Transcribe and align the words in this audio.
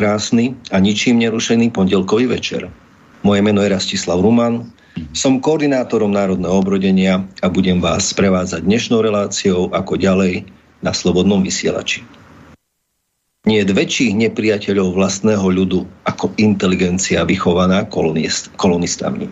krásny 0.00 0.56
a 0.72 0.80
ničím 0.80 1.20
nerušený 1.20 1.76
pondelkový 1.76 2.24
večer. 2.24 2.72
Moje 3.20 3.44
meno 3.44 3.60
je 3.60 3.68
Rastislav 3.68 4.24
Ruman, 4.24 4.72
som 5.12 5.44
koordinátorom 5.44 6.08
Národného 6.08 6.56
obrodenia 6.56 7.20
a 7.44 7.52
budem 7.52 7.84
vás 7.84 8.08
sprevádzať 8.08 8.64
dnešnou 8.64 9.04
reláciou 9.04 9.68
ako 9.76 10.00
ďalej 10.00 10.48
na 10.80 10.96
Slobodnom 10.96 11.44
vysielači. 11.44 12.00
Nie 13.44 13.60
je 13.64 13.76
väčších 13.76 14.16
nepriateľov 14.16 14.96
vlastného 14.96 15.44
ľudu 15.44 15.84
ako 16.08 16.32
inteligencia 16.40 17.20
vychovaná 17.28 17.84
kolonist, 17.84 18.48
kolonistami. 18.56 19.28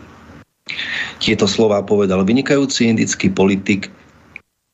Tieto 1.17 1.49
slova 1.49 1.81
povedal 1.81 2.29
vynikajúci 2.29 2.93
indický 2.93 3.33
politik 3.33 3.89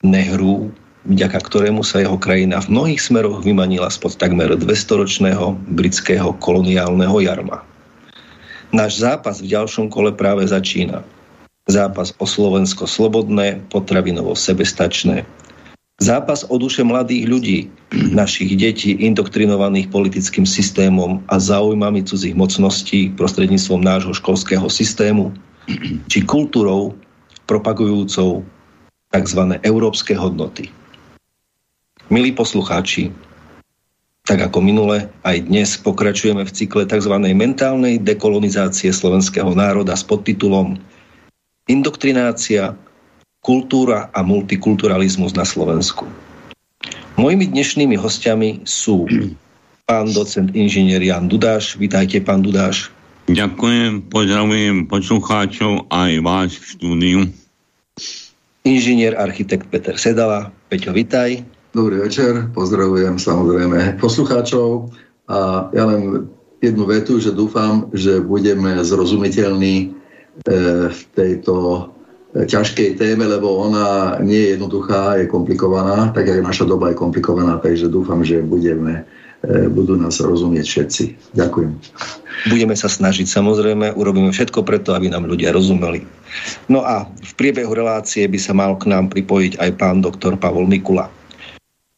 Nehru 0.03 0.75
vďaka 1.05 1.38
ktorému 1.41 1.84
sa 1.84 2.00
jeho 2.00 2.16
krajina 2.16 2.60
v 2.64 2.72
mnohých 2.72 3.00
smeroch 3.00 3.44
vymanila 3.44 3.92
spod 3.92 4.16
takmer 4.16 4.56
200-ročného 4.56 5.56
britského 5.69 6.33
koloniálneho 6.41 7.20
jarma. 7.20 7.64
Náš 8.74 8.98
zápas 9.05 9.38
v 9.38 9.55
ďalšom 9.55 9.92
kole 9.92 10.10
práve 10.16 10.42
začína. 10.48 11.06
Zápas 11.70 12.12
o 12.20 12.27
Slovensko 12.28 12.84
slobodné, 12.84 13.62
potravinovo 13.72 14.36
sebestačné. 14.36 15.25
Zápas 16.02 16.42
o 16.50 16.58
duše 16.58 16.82
mladých 16.82 17.25
ľudí, 17.30 17.58
našich 17.94 18.58
detí 18.58 18.98
indoktrinovaných 18.98 19.94
politickým 19.94 20.42
systémom 20.42 21.22
a 21.30 21.38
záujmami 21.38 22.02
cudzích 22.02 22.34
mocností 22.34 23.14
prostredníctvom 23.14 23.78
nášho 23.78 24.12
školského 24.12 24.66
systému, 24.66 25.30
či 26.10 26.27
kultúrou 26.27 26.98
propagujúcou 27.47 28.42
tzv. 29.14 29.41
európske 29.62 30.19
hodnoty. 30.19 30.69
Milí 32.12 32.36
poslucháči, 32.36 33.08
tak 34.28 34.41
ako 34.44 34.60
minule, 34.60 35.08
aj 35.24 35.48
dnes 35.48 35.72
pokračujeme 35.80 36.44
v 36.44 36.52
cykle 36.52 36.84
tzv. 36.84 37.16
mentálnej 37.16 37.97
dekolonizácie 37.97 38.92
slovenského 38.92 39.48
národa 39.56 39.97
s 39.97 40.05
podtitulom 40.05 40.77
Indoktrinácia, 41.64 42.77
kultúra 43.41 44.12
a 44.12 44.20
multikulturalizmus 44.20 45.32
na 45.32 45.48
Slovensku. 45.48 46.05
Mojimi 47.16 47.48
dnešnými 47.48 47.97
hostiami 47.97 48.69
sú 48.69 49.09
pán 49.88 50.12
docent 50.12 50.53
inžinier 50.53 51.00
Jan 51.00 51.32
Dudáš. 51.32 51.81
Vítajte, 51.81 52.20
pán 52.20 52.44
Dudáš. 52.44 52.93
Ďakujem, 53.32 54.12
pozdravujem 54.12 54.84
poslucháčov 54.93 55.88
aj 55.88 56.12
vás 56.20 56.53
v 56.53 56.64
štúdiu. 56.69 57.19
Inžinier 58.69 59.16
architekt 59.16 59.72
Peter 59.72 59.97
Sedala. 59.97 60.53
Peťo, 60.69 60.93
vitaj. 60.93 61.53
Dobrý 61.75 62.07
večer, 62.07 62.55
pozdravujem 62.55 63.19
samozrejme 63.19 63.99
poslucháčov 63.99 64.95
a 65.27 65.67
ja 65.75 65.85
len 65.91 66.31
jednu 66.62 66.87
vetu, 66.87 67.19
že 67.19 67.35
dúfam, 67.35 67.91
že 67.91 68.23
budeme 68.23 68.79
zrozumiteľní 68.79 69.77
e, 69.83 69.87
v 70.95 71.01
tejto 71.19 71.91
ťažkej 72.31 72.95
téme, 72.95 73.27
lebo 73.27 73.59
ona 73.59 74.19
nie 74.23 74.39
je 74.39 74.49
jednoduchá, 74.55 75.19
je 75.19 75.27
komplikovaná, 75.27 76.15
tak 76.15 76.31
aj 76.31 76.47
naša 76.47 76.62
doba 76.62 76.95
je 76.95 76.99
komplikovaná, 77.03 77.59
takže 77.59 77.91
dúfam, 77.91 78.23
že 78.23 78.39
budeme, 78.39 79.03
e, 79.43 79.67
budú 79.67 79.99
nás 79.99 80.23
rozumieť 80.23 80.67
všetci. 80.71 81.05
Ďakujem. 81.35 81.75
Budeme 82.55 82.79
sa 82.79 82.87
snažiť, 82.87 83.27
samozrejme, 83.27 83.99
urobíme 83.99 84.31
všetko 84.31 84.62
preto, 84.62 84.95
aby 84.95 85.11
nám 85.11 85.27
ľudia 85.27 85.51
rozumeli. 85.51 86.06
No 86.71 86.87
a 86.87 87.11
v 87.11 87.33
priebehu 87.35 87.75
relácie 87.75 88.31
by 88.31 88.39
sa 88.39 88.55
mal 88.55 88.79
k 88.79 88.95
nám 88.95 89.11
pripojiť 89.11 89.59
aj 89.59 89.71
pán 89.75 89.99
doktor 90.06 90.39
Pavol 90.39 90.71
Mikula. 90.71 91.11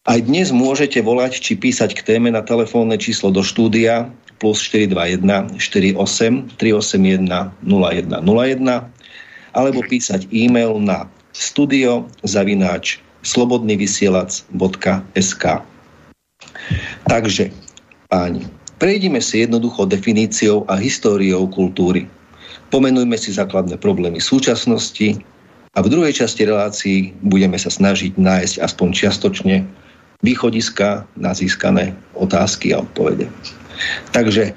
Aj 0.06 0.22
dnes 0.22 0.54
môžete 0.54 1.02
volať 1.02 1.42
či 1.42 1.58
písať 1.58 1.98
k 1.98 2.06
téme 2.06 2.30
na 2.30 2.38
telefónne 2.38 2.94
číslo 2.94 3.34
do 3.34 3.42
štúdia 3.42 4.06
plus 4.38 4.62
421 4.62 5.58
48 5.58 5.98
381 6.54 7.26
0101 7.66 8.86
alebo 9.50 9.82
písať 9.82 10.30
e-mail 10.30 10.78
na 10.78 11.10
studio 11.34 12.06
zavináč 12.22 13.02
slobodnyvysielac.sk 13.26 15.44
Takže, 17.10 17.50
páni, 18.06 18.46
prejdime 18.78 19.18
si 19.18 19.42
jednoducho 19.42 19.90
definíciou 19.90 20.62
a 20.70 20.78
históriou 20.78 21.50
kultúry. 21.50 22.06
Pomenujme 22.70 23.18
si 23.18 23.34
základné 23.34 23.74
problémy 23.82 24.22
súčasnosti 24.22 25.18
a 25.74 25.82
v 25.82 25.90
druhej 25.90 26.14
časti 26.14 26.46
relácií 26.46 27.10
budeme 27.26 27.58
sa 27.58 27.74
snažiť 27.74 28.14
nájsť 28.14 28.62
aspoň 28.62 28.88
čiastočne 28.94 29.66
východiska 30.24 31.08
na 31.16 31.32
získané 31.36 31.96
otázky 32.16 32.72
a 32.72 32.80
odpovede. 32.84 33.28
Takže 34.12 34.56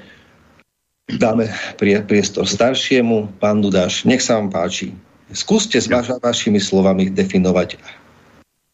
dáme 1.20 1.50
priestor 1.80 2.46
staršiemu. 2.46 3.28
Pán 3.42 3.60
Dudáš, 3.60 4.06
nech 4.08 4.24
sa 4.24 4.38
vám 4.40 4.48
páči. 4.48 4.94
Skúste 5.30 5.78
s 5.78 5.86
vaš, 5.86 6.10
vašimi 6.18 6.58
slovami 6.58 7.10
definovať, 7.10 7.78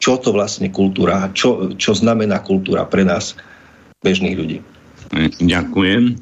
čo 0.00 0.16
to 0.16 0.32
vlastne 0.32 0.72
kultúra, 0.72 1.28
čo, 1.36 1.72
čo 1.76 1.92
znamená 1.92 2.40
kultúra 2.40 2.88
pre 2.88 3.04
nás, 3.04 3.36
bežných 4.00 4.36
ľudí. 4.36 4.58
Ďakujem. 5.40 6.16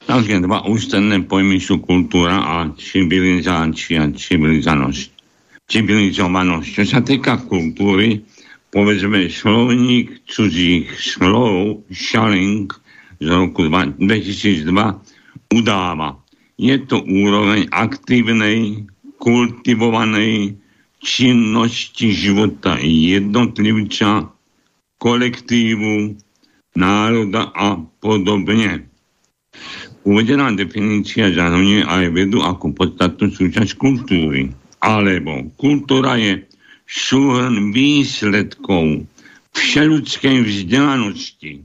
Takže 0.00 0.40
dva 0.42 0.64
ústredné 0.64 1.28
pojmy 1.28 1.60
sú 1.60 1.76
kultúra 1.84 2.40
a 2.40 2.54
civilizácia, 2.80 4.08
civilizovanosť. 4.08 5.12
Civilizovanosť. 5.68 6.66
Čo 6.72 6.84
sa 6.88 7.00
týka 7.04 7.36
kultúry, 7.44 8.24
povedzme 8.70 9.26
slovník 9.26 10.26
cudzích 10.30 10.90
slov 10.94 11.82
Shaling 11.90 12.70
z 13.18 13.26
roku 13.26 13.66
2002 13.66 14.70
udáva. 15.54 16.16
Je 16.60 16.76
to 16.86 17.02
úroveň 17.02 17.66
aktívnej, 17.72 18.86
kultivovanej 19.20 20.56
činnosti 21.00 22.12
života 22.12 22.76
jednotlivca, 22.80 24.28
kolektívu, 25.00 26.16
národa 26.76 27.52
a 27.56 27.80
podobne. 28.00 28.86
Uvedená 30.04 30.52
definícia 30.56 31.28
zahrňuje 31.28 31.84
aj 31.84 32.04
vedu 32.16 32.40
ako 32.40 32.72
podstatnú 32.72 33.28
súčasť 33.32 33.76
kultúry. 33.76 34.52
Alebo 34.80 35.52
kultúra 35.60 36.16
je 36.16 36.40
súhrn 36.90 37.70
výsledkov 37.70 39.06
všeludskej 39.54 40.36
vzdelanosti, 40.42 41.62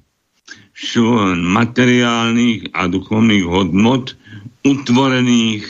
súhrn 0.78 1.42
materiálnych 1.42 2.70
a 2.78 2.86
duchovných 2.86 3.46
hodnot 3.50 4.14
utvorených 4.62 5.66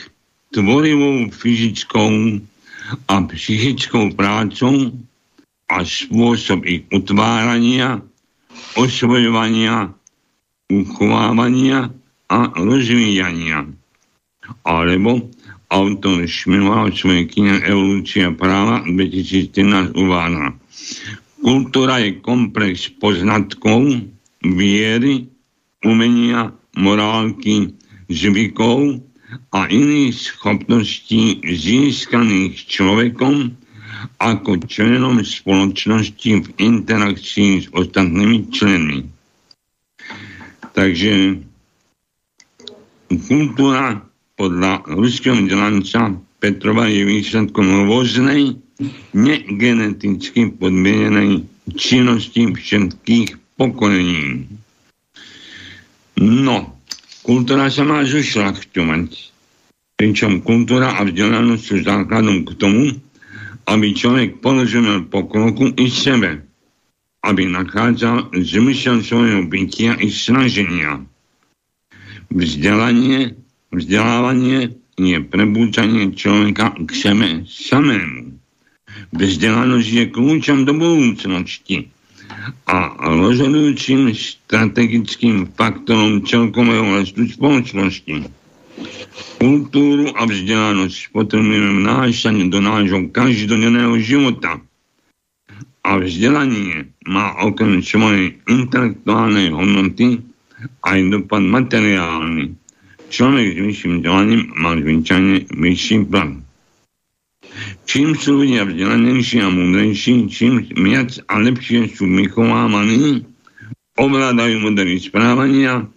tvorivou 0.51 1.31
fyzickou 1.31 2.43
a 3.07 3.15
psychickou 3.31 4.11
prácou 4.11 4.91
a 5.71 5.81
spôsob 5.81 6.67
ich 6.67 6.83
utvárania, 6.91 8.03
osvojovania, 8.75 9.89
uchovávania 10.69 11.89
a 12.29 12.39
rozvíjania. 12.53 13.71
Alebo 14.61 15.25
autor 15.69 16.25
svojej 16.93 17.25
knihe 17.29 17.65
Evolúcia 17.65 18.29
práva 18.33 18.85
2013 18.85 19.97
uvádza. 19.97 20.55
Kultúra 21.41 22.01
je 22.01 22.21
komplex 22.25 22.89
poznatkov, 22.97 23.85
viery, 24.41 25.29
umenia, 25.85 26.53
morálky, 26.77 27.77
zvykov 28.09 29.01
a 29.53 29.65
iných 29.69 30.13
schopností 30.13 31.41
získaných 31.41 32.65
človekom 32.69 33.57
ako 34.21 34.61
členom 34.69 35.21
spoločnosti 35.21 36.31
v 36.45 36.47
interakcii 36.61 37.51
s 37.65 37.67
ostatnými 37.73 38.49
členmi. 38.53 38.99
Takže 40.75 41.41
kultúra 43.25 44.03
podľa 44.35 44.83
ruského 44.91 45.35
vzdelanca 45.39 46.19
Petrova 46.43 46.91
je 46.91 47.07
výsledkom 47.07 47.87
rôznej 47.87 48.59
negeneticky 49.15 50.51
podmienenej 50.59 51.47
činnosti 51.79 52.51
všetkých 52.51 53.55
pokolení. 53.55 54.45
No, 56.19 56.75
kultúra 57.23 57.71
sa 57.71 57.87
má 57.87 58.03
zušľachťovať. 58.03 59.07
Pričom 59.95 60.43
kultúra 60.43 60.99
a 60.99 61.07
vzdelanosť 61.07 61.63
sú 61.63 61.75
základom 61.87 62.43
k 62.43 62.51
tomu, 62.59 62.85
aby 63.71 63.95
človek 63.95 64.43
položil 64.43 65.07
pokroku 65.07 65.71
i 65.79 65.87
sebe, 65.87 66.43
aby 67.23 67.47
nachádzal 67.47 68.35
zmysel 68.35 68.99
svojho 69.01 69.47
bytia 69.47 69.95
i 70.03 70.11
snaženia. 70.11 70.99
Vzdelanie 72.29 73.44
Vzdelávanie 73.75 74.71
je 74.95 75.19
prebúčanie 75.19 76.15
človeka 76.15 76.79
k 76.79 76.89
sebe 76.95 77.43
samému. 77.43 78.39
Vzdelanosť 79.11 79.89
je 79.91 80.05
kľúčom 80.15 80.63
do 80.63 80.71
budúcnosti. 80.79 81.91
a 82.65 82.93
rozhodujúcim 83.05 84.13
strategickým 84.13 85.49
faktorom 85.53 86.25
celkového 86.25 86.97
rastu 86.97 87.25
spoločnosti. 87.29 88.31
Kultúru 89.39 90.11
a 90.13 90.21
vzdelanosť 90.23 91.11
potrebujeme 91.11 91.85
vnášať 91.85 92.47
do 92.49 92.59
nášho 92.63 93.11
každodenného 93.11 93.97
života. 94.01 94.61
A 95.85 96.01
vzdelanie 96.01 96.89
má 97.05 97.37
okrem 97.45 97.83
svojej 97.85 98.41
intelektuálnej 98.49 99.53
hodnoty 99.53 100.25
aj 100.81 100.97
dopad 101.13 101.45
materiálny. 101.45 102.57
Človek 103.09 103.45
s 103.53 103.57
vyšším 103.61 103.93
vzdelaním 104.01 104.41
má 104.57 104.71
zvyčajne 104.75 105.37
vyšší 105.53 105.97
plat. 106.09 106.31
Čím 107.85 108.17
sú 108.17 108.43
ľudia 108.43 108.67
vzdelanejší 108.67 109.45
a 109.45 109.49
múdrejší, 109.53 110.27
čím 110.27 110.65
viac 110.75 111.15
a 111.31 111.39
lepšie 111.39 111.87
sú 111.93 112.09
vychovávaní, 112.09 113.23
ovládajú 113.95 114.59
modely 114.59 114.99
správania, 114.99 115.87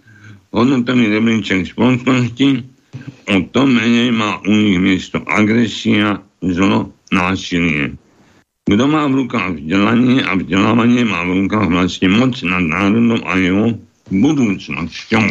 hodnotový 0.54 1.10
rebríček 1.10 1.66
spoločnosti, 1.66 2.62
o 3.28 3.36
to 3.50 3.62
menej 3.66 4.14
má 4.14 4.38
u 4.46 4.52
nich 4.52 4.78
miesto 4.78 5.18
agresia, 5.26 6.22
zlo, 6.44 6.92
násilie. 7.10 7.98
Kto 8.68 8.84
má 8.84 9.08
v 9.08 9.24
rukách 9.24 9.58
vzdelanie 9.58 10.20
a 10.28 10.36
vzdelávanie 10.36 11.02
má 11.08 11.24
v 11.24 11.44
rukách 11.44 11.72
vlastne 11.72 12.08
moc 12.12 12.36
nad 12.44 12.60
národom 12.60 13.24
a 13.24 13.32
jeho 13.40 13.66
budúcnosťou. 14.12 15.24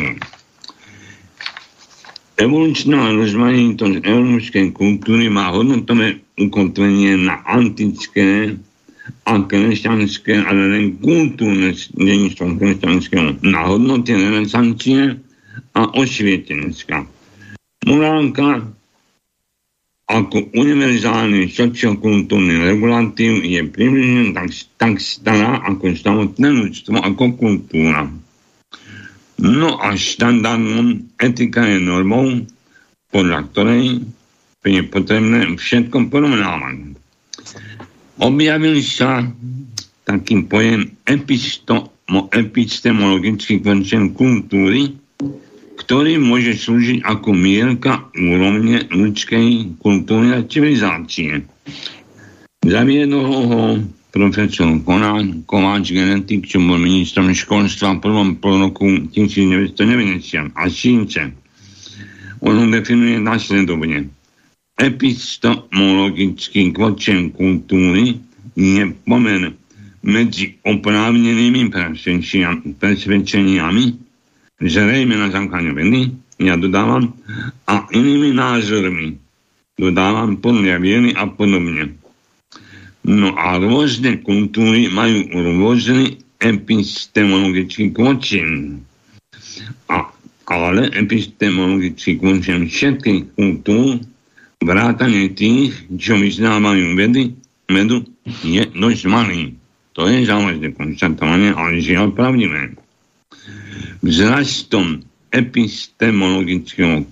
Evolučná 2.37 3.17
rozmanitosť 3.17 4.05
európskej 4.05 4.69
kultúry 4.69 5.25
má 5.25 5.49
hodnotové 5.49 6.21
ukotvenie 6.37 7.17
na 7.17 7.41
antické 7.49 8.53
a 9.25 9.41
kresťanské, 9.41 10.45
ale 10.45 10.61
len 10.69 10.85
kultúrne 11.01 11.73
dedičstvo 11.73 12.61
kresťanského 12.61 13.41
na 13.41 13.61
hodnoty 13.65 14.13
renesancie 14.13 15.17
a 15.73 15.81
osvietenská. 15.97 17.09
Morálka 17.89 18.69
ako 20.07 20.53
univerzálny 20.53 21.49
sociokultúrny 21.51 22.69
regulatív 22.69 23.43
je 23.43 23.65
približne 23.65 24.37
tak, 24.37 24.53
tak 24.77 24.93
stará 25.01 25.59
ako 25.65 25.91
samotné 25.97 26.47
ľudstvo, 26.53 27.01
ako 27.01 27.33
kultúra. 27.35 28.07
No 29.37 29.77
a 29.77 29.93
štandardom 29.93 31.13
etika 31.21 31.61
je 31.69 31.77
normou, 31.77 32.41
podľa 33.13 33.45
ktorej 33.53 34.01
je 34.67 34.83
potrebné 34.83 35.55
všetko 35.55 36.11
porovnávať. 36.11 36.97
Objavil 38.17 38.81
sa 38.81 39.23
taký 40.03 40.43
pojem 40.49 40.89
episto, 41.05 41.93
epistemologický 42.33 43.61
koncept 43.61 44.17
kultúry, 44.17 44.97
ktorý 45.77 46.17
môže 46.17 46.57
slúžiť 46.57 47.05
ako 47.05 47.29
mierka 47.37 48.09
úrovne 48.17 48.89
ľudskej 48.89 49.77
kultúry 49.79 50.33
a 50.33 50.41
civilizácie. 50.43 51.45
Zaviedol 52.65 53.23
ho 53.47 53.61
profesor 54.11 54.69
Konán, 54.83 55.43
Kováč 55.43 55.91
genetik, 55.91 56.47
čo 56.47 56.63
bol 56.63 56.79
ministrom 56.79 57.31
školstva 57.31 57.97
v 57.97 58.03
prvom 58.03 58.29
pol 58.39 58.69
roku 58.69 58.87
1990 59.11 60.55
a 60.55 60.63
Šínce. 60.67 61.21
On 62.41 62.53
ho 62.53 62.65
definuje 62.69 63.17
nasledovne. 63.17 64.13
Epistemologický 64.77 66.69
kvočen 66.69 67.33
kultúry 67.33 68.21
je 68.53 68.83
pomer 69.09 69.57
medzi 70.05 70.53
oprávnenými 70.61 71.67
presvedčeniami, 72.77 73.83
zrejme 74.61 75.15
na 75.17 75.27
základe 75.33 75.73
vedy, 75.73 76.13
ja 76.37 76.53
dodávam, 76.53 77.17
a 77.65 77.89
inými 77.89 78.37
názormi, 78.37 79.17
dodávam 79.73 80.37
podľa 80.37 80.77
viery 80.77 81.09
a 81.17 81.25
podobne. 81.25 81.96
No 83.07 83.31
a 83.39 83.55
rôzne 83.55 84.19
kultúry 84.19 84.91
majú 84.91 85.31
rôzny 85.31 86.19
epistemologický 86.43 87.95
kvočin. 87.95 88.83
A, 89.87 90.11
ale 90.51 90.91
epistemologický 90.91 92.19
kvočin 92.19 92.67
všetkých 92.67 93.39
kultúr, 93.39 94.03
vrátane 94.59 95.31
tých, 95.31 95.71
čo 95.95 96.19
vyznávajú 96.19 96.99
vedy, 96.99 97.31
vedu, 97.71 98.03
je 98.43 98.67
dosť 98.75 99.03
malý. 99.07 99.55
To 99.95 100.03
je 100.05 100.27
závažné 100.27 100.75
konštatovanie, 100.75 101.55
ale 101.55 101.79
žiaľ 101.79 102.11
pravdivé. 102.11 102.75
Vzrastom 104.03 105.07
epistemologického 105.31 107.07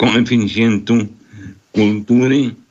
koeficientu 0.00 1.04
kultúry 1.76 2.63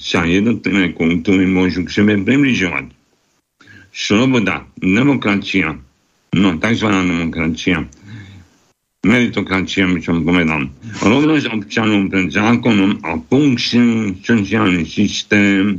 sa 0.00 0.24
jednotlivé 0.24 0.96
kultúry 0.96 1.44
môžu 1.44 1.84
k 1.84 2.00
sebe 2.00 2.16
približovať. 2.24 2.88
Sloboda, 3.94 4.64
demokracia, 4.80 5.76
no 6.34 6.48
tzv. 6.56 6.88
demokracia, 6.88 7.84
meritokracia, 9.04 9.84
by 9.84 10.00
som 10.00 10.24
povedal, 10.24 10.66
rovnosť 11.04 11.46
občanov 11.52 12.08
pred 12.08 12.32
zákonom 12.32 13.04
a 13.04 13.20
funkčný 13.20 14.18
sociálny 14.24 14.88
systém 14.88 15.78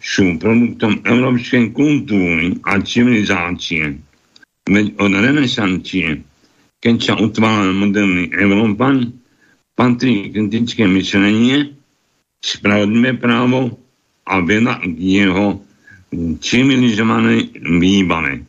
sú 0.00 0.40
produktom 0.40 1.04
európskej 1.04 1.76
kultúry 1.76 2.56
a 2.64 2.80
civilizácie. 2.80 4.00
Veď 4.66 4.86
od 4.98 5.12
renesancie, 5.12 6.24
keď 6.80 6.96
sa 6.98 7.14
utváral 7.20 7.76
moderný 7.76 8.32
Európan, 8.32 9.12
patrí 9.76 10.32
kritické 10.32 10.88
myslenie, 10.88 11.75
spravodlivé 12.40 13.16
právo 13.18 13.78
a 14.26 14.42
veda 14.42 14.82
k 14.82 14.96
jeho 14.98 15.62
civilizovanej 16.40 17.60
výbave. 17.60 18.46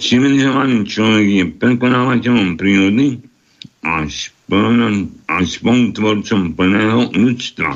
Civilizovaný 0.00 0.88
človek 0.88 1.26
je 1.28 1.44
prekonávateľom 1.54 2.58
prírody 2.58 3.22
a, 3.84 4.04
a 5.28 5.36
spolutvorcom 5.44 6.40
plného 6.56 7.00
ľudstva. 7.14 7.70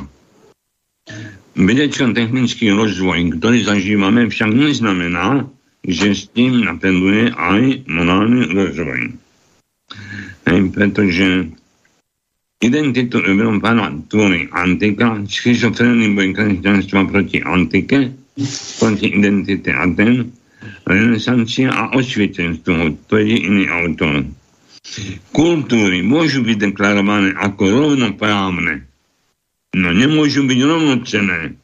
Vedecko-technický 1.58 2.70
rozvoj, 2.70 3.38
ktorý 3.38 3.58
zažívame, 3.66 4.30
však 4.30 4.50
neznamená, 4.54 5.46
že 5.82 6.14
s 6.14 6.30
tým 6.30 6.62
napreduje 6.66 7.34
aj 7.34 7.86
morálny 7.86 8.50
rozvoj. 8.50 9.00
Hej, 10.48 10.60
pretože 10.72 11.26
Identitu 12.58 13.22
Európana 13.22 13.86
tvorí 14.10 14.50
antika, 14.50 15.14
schizofrénny 15.30 16.10
boj 16.10 16.34
kresťanstva 16.34 17.06
proti 17.06 17.38
antike, 17.38 18.10
proti 18.82 19.06
identite 19.14 19.70
Aten, 19.70 20.34
renesancia 20.82 21.70
a 21.70 21.94
osvietenstvo, 21.94 22.98
to 23.06 23.14
je 23.22 23.46
iný 23.46 23.70
autor. 23.70 24.26
Kultúry 25.30 26.02
môžu 26.02 26.42
byť 26.42 26.74
deklarované 26.74 27.30
ako 27.38 27.62
rovnoprávne, 27.62 28.82
no 29.78 29.88
nemôžu 29.94 30.42
byť 30.42 30.58
rovnocené, 30.58 31.54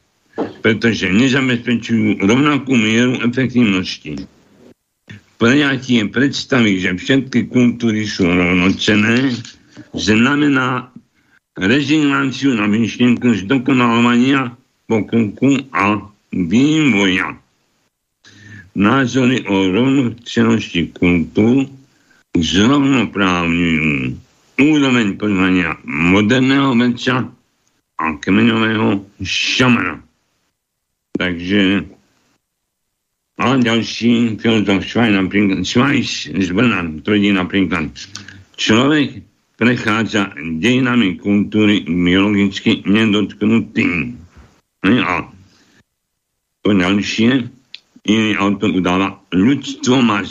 pretože 0.63 1.11
nezabezpečujú 1.11 2.23
rovnakú 2.23 2.71
mieru 2.71 3.19
efektivnosti. 3.19 4.23
Prejatie 5.35 6.07
predstavy, 6.07 6.79
že 6.79 6.95
všetky 6.95 7.51
kultúry 7.51 8.07
sú 8.07 8.31
rovnocené, 8.31 9.35
znamená 9.95 10.91
rezignáciu 11.55 12.53
na 12.55 12.67
myšlienku 12.67 13.35
zdokonalovania 13.43 14.51
pokroku 14.85 15.63
a 15.71 16.03
vývoja. 16.35 17.39
Názory 18.75 19.47
o 19.47 19.71
rovnocenosti 19.71 20.91
kultúr 20.91 21.71
zrovnoprávňujú 22.35 24.19
úroveň 24.59 25.07
poznania 25.15 25.79
moderného 25.87 26.75
vedca 26.75 27.31
a 27.95 28.05
kmeňového 28.19 28.99
šamana. 29.23 30.03
Takže 31.15 31.87
a 33.35 33.59
ďalší 33.59 34.39
filozof 34.39 34.87
Švaj, 34.87 35.11
z 36.39 36.49
Brna 36.55 36.87
tvrdí 37.03 37.35
napríklad, 37.35 37.91
človek 38.55 39.19
prechádza 39.55 40.35
dejinami 40.59 41.15
kultúry 41.19 41.87
biologicky 41.87 42.83
nedotknutým. 42.83 44.19
A 44.85 45.25
to 46.61 46.69
ďalšie, 46.75 47.49
iný 48.05 48.31
autor 48.37 48.69
udáva, 48.75 49.17
ľudstvo 49.33 50.01
má 50.03 50.21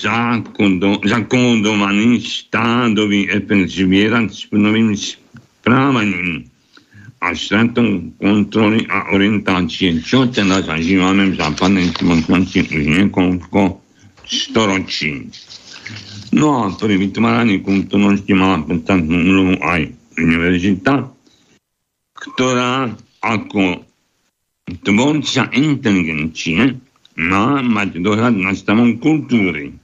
zakódovaný 1.02 2.22
stádový 2.22 3.30
efekt 3.34 3.74
zvierat 3.74 4.30
s 4.30 4.46
novým 4.54 4.94
správaním 4.94 6.46
a 7.24 7.32
stratou 7.32 8.04
kontroly 8.20 8.84
a 8.92 9.16
orientácie, 9.16 10.04
čo 10.04 10.28
teda 10.28 10.60
zažívame 10.60 11.32
v 11.32 11.40
západnej 11.40 11.88
spoločnosti 11.96 12.60
už 12.68 12.84
niekoľko 12.84 13.80
storočí. 14.28 15.32
No 16.34 16.66
a 16.66 16.74
pri 16.74 16.98
vytváraní 16.98 17.62
kultúrnosti 17.62 18.34
mala 18.34 18.58
podstatnú 18.66 19.16
úlohu 19.22 19.54
aj 19.62 19.86
univerzita, 20.18 21.06
ktorá 22.18 22.90
ako 23.22 23.86
tvorca 24.82 25.42
inteligencie 25.54 26.74
má 27.14 27.62
mať 27.62 28.02
dohľad 28.02 28.34
nad 28.34 28.58
stavom 28.58 28.98
kultúry 28.98 29.78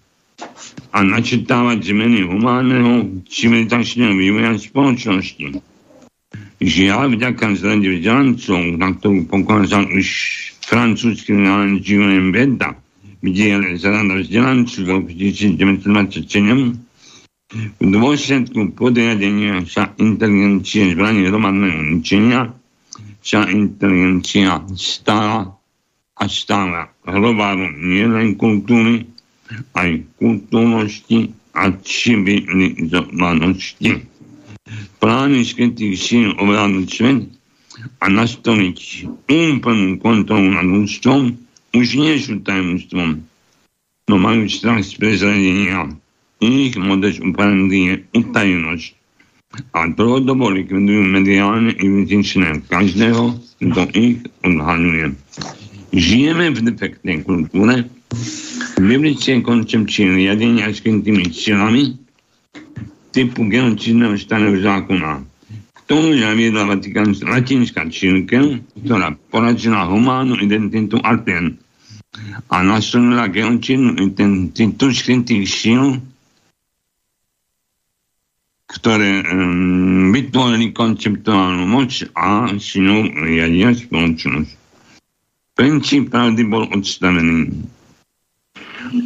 a 0.91 0.99
načetávať 1.07 1.95
zmeny 1.95 2.27
humánneho 2.27 3.23
civilizačného 3.31 4.19
vývoja 4.19 4.59
spoločnosti. 4.59 5.63
Žiaľ, 6.59 7.15
vďaka 7.15 7.47
zrade 7.57 7.89
vzdelancov, 7.95 8.61
na 8.75 8.89
ktorú 8.99 9.31
pokázal 9.31 9.87
už 9.95 10.07
francúzsky 10.67 11.31
Julien 11.79 12.35
Veda, 12.35 12.75
v 13.21 13.33
diele 13.33 13.77
zrada 13.77 14.15
vzdelancov 14.17 15.05
v 15.05 15.13
1927, 15.13 16.81
v 17.51 17.83
dôsledku 17.83 18.71
podriadenia 18.79 19.67
sa 19.67 19.91
inteligencie 19.99 20.95
zbraní 20.95 21.27
hromadného 21.27 21.99
ničenia 21.99 22.55
sa 23.21 23.45
inteligencia 23.51 24.63
stala 24.79 25.59
a 26.21 26.29
stála 26.29 26.89
hlobárom 27.05 27.73
nielen 27.75 28.37
kultúry, 28.39 29.07
aj 29.75 30.05
kultúrnosti 30.21 31.35
a 31.57 31.73
civilizovanosti. 31.83 34.07
Plány 35.03 35.43
skrytých 35.43 35.99
síl 35.99 36.31
ovládnuť 36.39 36.87
svet 36.87 37.27
a 37.99 38.07
nastoliť 38.07 38.79
úplnú 39.27 39.99
kontrolu 39.99 40.55
nad 40.55 40.63
ľudstvom 40.63 41.50
už 41.75 41.87
nie 41.99 42.15
sú 42.19 42.43
tajomstvom, 42.43 43.23
no 44.11 44.15
majú 44.19 44.51
strach 44.51 44.83
z 44.83 44.99
prezradenia. 44.99 45.95
Ich 46.41 46.75
modus 46.75 47.21
operandi 47.21 47.79
je 47.87 47.95
utajenosť 48.17 48.89
a 49.75 49.91
dlhodobo 49.91 50.51
likvidujú 50.55 51.03
mediálne 51.11 51.75
investičné 51.79 52.65
každého, 52.71 53.37
kto 53.61 53.83
ich 53.93 54.19
odhaľuje. 54.47 55.13
Žijeme 55.91 56.55
v 56.55 56.59
defektnej 56.71 57.27
kultúre, 57.27 57.85
biblické 58.79 59.43
koncepcie 59.43 60.07
riadenia 60.07 60.71
skrytými 60.71 61.35
silami 61.35 61.99
typu 63.11 63.47
genocidného 63.51 64.15
starého 64.15 64.55
zákona. 64.63 65.27
Zaviedla 65.91 66.71
latinská 67.27 67.91
církev, 67.91 68.63
ktorá 68.79 69.11
poradila 69.35 69.91
humánnu 69.91 70.39
identitu 70.39 71.03
Atén 71.03 71.59
a 72.47 72.63
nasunula 72.63 73.27
genocidnú 73.27 73.99
identitu 73.99 74.95
skrytých 74.95 75.51
síl, 75.51 75.99
ktoré 78.71 79.27
um, 79.27 80.15
vytvorili 80.15 80.71
konceptuálnu 80.71 81.67
moc 81.67 81.91
a 82.15 82.55
sinou 82.63 83.11
riadia 83.11 83.75
spoločnosť. 83.75 84.51
Princíp 85.59 86.15
pravdy 86.15 86.47
bol 86.47 86.71
odstavený 86.71 87.51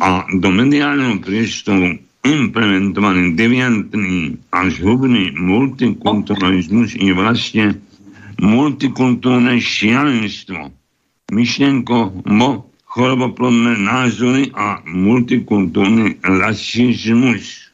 a 0.05 0.29
do 0.37 0.49
mediálneho 0.53 1.17
priestoru 1.25 1.97
implementovaný 2.25 3.37
deviantný 3.37 4.41
a 4.49 4.73
zhubný 4.73 5.37
multikulturalizmus 5.37 6.97
je 6.97 7.13
vlastne 7.13 7.77
multikultúrne 8.41 9.61
šialenstvo. 9.61 10.73
Myšlenko 11.31 12.25
mo 12.25 12.73
choroboplodné 12.89 13.77
názory 13.77 14.49
a 14.57 14.81
multikultúrny 14.89 16.17
rasizmus. 16.25 17.69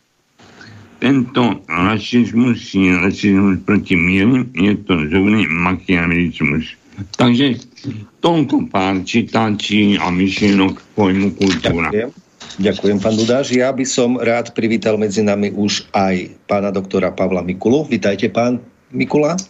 Tento 1.01 1.65
rasizmus 1.65 2.75
je 2.77 2.93
rasizmus 2.93 3.63
proti 3.65 3.97
mieru, 3.97 4.45
je 4.53 4.75
to 4.85 4.99
zhubný 5.09 5.47
makiavelizmus. 5.49 6.77
Takže 7.17 7.57
toľko 8.21 8.69
pár 8.69 9.01
citácií 9.09 9.97
a 9.97 10.13
myšlienok 10.13 10.77
pojmu 10.93 11.33
kultúra. 11.39 11.89
Ďakujem. 11.89 12.30
Ďakujem, 12.61 13.01
pán 13.01 13.17
Dudáš. 13.17 13.57
Ja 13.57 13.73
by 13.73 13.89
som 13.89 14.21
rád 14.21 14.53
privítal 14.53 15.01
medzi 15.01 15.25
nami 15.25 15.49
už 15.49 15.89
aj 15.97 16.29
pána 16.45 16.69
doktora 16.69 17.09
Pavla 17.09 17.41
Mikulu. 17.41 17.89
Vítajte, 17.89 18.29
pán 18.29 18.61
Mikula. 18.93 19.41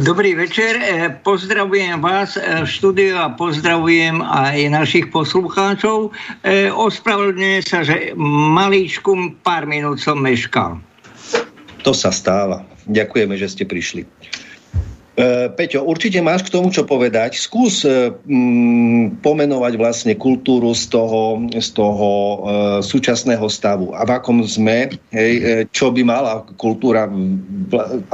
Dobrý 0.00 0.32
večer, 0.32 0.80
e, 0.80 1.12
pozdravujem 1.20 2.00
vás 2.00 2.40
e, 2.40 2.64
v 2.64 2.68
štúdiu 2.70 3.12
a 3.20 3.28
pozdravujem 3.28 4.24
aj 4.24 4.56
našich 4.72 5.12
poslucháčov. 5.12 6.08
E, 6.48 6.72
ospravedlňujem 6.72 7.62
sa, 7.68 7.84
že 7.84 8.16
malíčku 8.56 9.12
pár 9.44 9.68
minút 9.68 10.00
som 10.00 10.16
meškal. 10.16 10.80
To 11.84 11.92
sa 11.92 12.08
stáva. 12.08 12.64
Ďakujeme, 12.88 13.36
že 13.36 13.52
ste 13.52 13.68
prišli. 13.68 14.08
E, 15.18 15.50
Peťo, 15.50 15.82
určite 15.82 16.22
máš 16.22 16.46
k 16.46 16.54
tomu 16.54 16.70
čo 16.70 16.86
povedať. 16.86 17.42
Skús 17.42 17.82
e, 17.82 18.14
mm, 18.14 19.18
pomenovať 19.18 19.74
vlastne 19.74 20.14
kultúru 20.14 20.70
z 20.78 20.94
toho, 20.94 21.42
z 21.50 21.74
toho 21.74 22.08
e, 22.08 22.36
súčasného 22.86 23.42
stavu. 23.50 23.90
A 23.98 24.06
v 24.06 24.14
akom 24.14 24.46
sme, 24.46 24.94
hej, 25.10 25.32
e, 25.42 25.66
čo 25.74 25.90
by 25.90 26.06
mala 26.06 26.46
kultúra, 26.54 27.10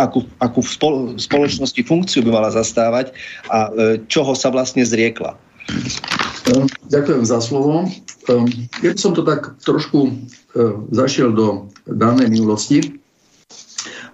akú, 0.00 0.24
akú 0.40 0.64
v 0.64 0.72
spoločnosti 1.20 1.82
funkciu 1.84 2.24
by 2.24 2.40
mala 2.40 2.48
zastávať 2.48 3.12
a 3.52 3.68
e, 3.68 4.00
čoho 4.08 4.32
sa 4.32 4.48
vlastne 4.48 4.80
zriekla. 4.80 5.36
Ďakujem 6.88 7.24
za 7.28 7.44
slovo. 7.44 7.84
Keď 8.80 8.96
som 8.96 9.12
to 9.12 9.24
tak 9.24 9.60
trošku 9.64 10.12
zašiel 10.92 11.32
do 11.32 11.68
danej 11.88 12.32
minulosti, 12.32 13.03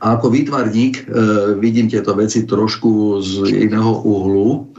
a 0.01 0.17
ako 0.19 0.33
výtvarník 0.33 0.95
e, 0.97 1.05
vidím 1.59 1.87
tieto 1.87 2.15
veci 2.17 2.47
trošku 2.47 3.21
z 3.23 3.33
iného 3.69 4.03
uhlu 4.03 4.71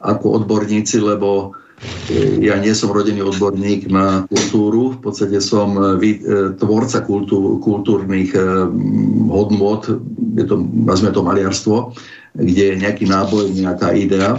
ako 0.00 0.42
odborníci, 0.42 1.00
lebo 1.00 1.52
e, 2.08 2.40
ja 2.44 2.56
nie 2.56 2.72
som 2.72 2.94
rodený 2.94 3.22
odborník 3.24 3.88
na 3.92 4.24
kultúru, 4.26 4.96
v 4.96 5.00
podstate 5.00 5.38
som 5.38 5.76
vý, 6.00 6.20
e, 6.20 6.54
tvorca 6.56 7.04
kultúr, 7.04 7.60
kultúrnych 7.60 8.32
e, 8.32 8.42
hodnôt, 9.28 9.82
je 10.36 10.44
to, 10.46 10.56
nazme 10.60 11.10
to 11.12 11.20
maliarstvo, 11.24 11.92
kde 12.36 12.74
je 12.74 12.80
nejaký 12.80 13.10
náboj, 13.10 13.50
nejaká 13.54 13.92
idea. 13.94 14.38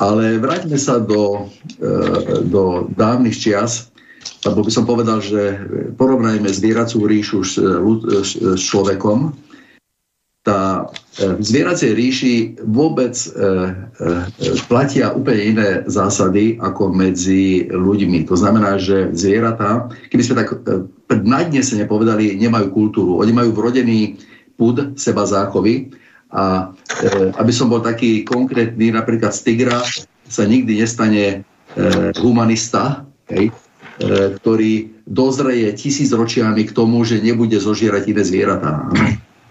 Ale 0.00 0.42
vráťme 0.42 0.74
sa 0.80 0.98
do, 0.98 1.46
e, 1.78 1.90
do 2.48 2.90
dávnych 2.90 3.38
čias, 3.38 3.91
lebo 4.42 4.66
by 4.66 4.72
som 4.74 4.84
povedal, 4.84 5.22
že 5.22 5.58
porovnajme 5.94 6.50
zvieracú 6.50 7.06
ríšu 7.06 7.38
s, 7.46 7.54
s, 7.56 8.30
s 8.38 8.62
človekom, 8.62 9.34
tá 10.42 10.90
e, 11.22 11.38
v 11.38 11.42
zvieracej 11.42 11.90
ríši 11.94 12.34
vôbec 12.66 13.14
e, 13.14 13.28
e, 13.30 14.58
platia 14.66 15.14
úplne 15.14 15.54
iné 15.54 15.68
zásady 15.86 16.58
ako 16.58 16.90
medzi 16.90 17.70
ľuďmi. 17.70 18.26
To 18.26 18.34
znamená, 18.34 18.76
že 18.82 19.14
zvieratá, 19.14 19.86
keby 20.10 20.22
sme 20.22 20.38
tak 20.42 20.48
nadnesene 21.22 21.86
povedali, 21.86 22.34
nemajú 22.34 22.74
kultúru. 22.74 23.22
Oni 23.22 23.30
majú 23.30 23.54
vrodený 23.54 24.18
pud 24.58 24.98
seba 24.98 25.24
záchovy 25.30 25.94
a 26.32 26.72
aby 27.36 27.52
som 27.52 27.68
bol 27.68 27.84
taký 27.84 28.24
konkrétny, 28.24 28.88
napríklad 28.88 29.36
z 29.36 29.52
tigra 29.52 29.84
sa 30.24 30.48
nikdy 30.48 30.80
nestane 30.80 31.44
humanista, 32.16 33.04
hej, 33.28 33.52
ktorý 34.00 35.04
dozreje 35.04 35.74
tisíc 35.76 36.08
ročiami 36.08 36.64
k 36.64 36.72
tomu, 36.72 37.04
že 37.04 37.20
nebude 37.20 37.60
zožierať 37.60 38.08
iné 38.08 38.22
zvieratá. 38.24 38.88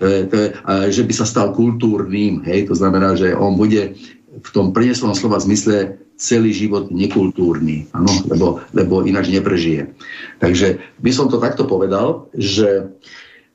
Je, 0.01 0.57
že 0.89 1.05
by 1.05 1.13
sa 1.13 1.29
stal 1.29 1.53
kultúrnym, 1.53 2.41
hej, 2.41 2.65
to 2.65 2.73
znamená, 2.73 3.13
že 3.13 3.37
on 3.37 3.53
bude 3.53 3.93
v 4.31 4.49
tom 4.49 4.73
prineslom 4.73 5.13
slova 5.13 5.37
zmysle 5.37 6.01
celý 6.21 6.53
život 6.53 6.93
nekultúrny, 6.93 7.89
ano, 7.97 8.13
lebo, 8.29 8.47
lebo 8.77 9.01
ináč 9.01 9.33
neprežije. 9.33 9.89
Takže 10.37 10.77
by 11.01 11.11
som 11.11 11.27
to 11.33 11.41
takto 11.41 11.65
povedal, 11.65 12.29
že 12.37 12.93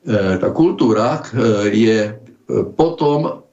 e, 0.03 0.35
tá 0.37 0.51
kultúra 0.51 1.19
e, 1.19 1.21
je 1.71 1.97
e, 2.07 2.11
potom, 2.75 3.47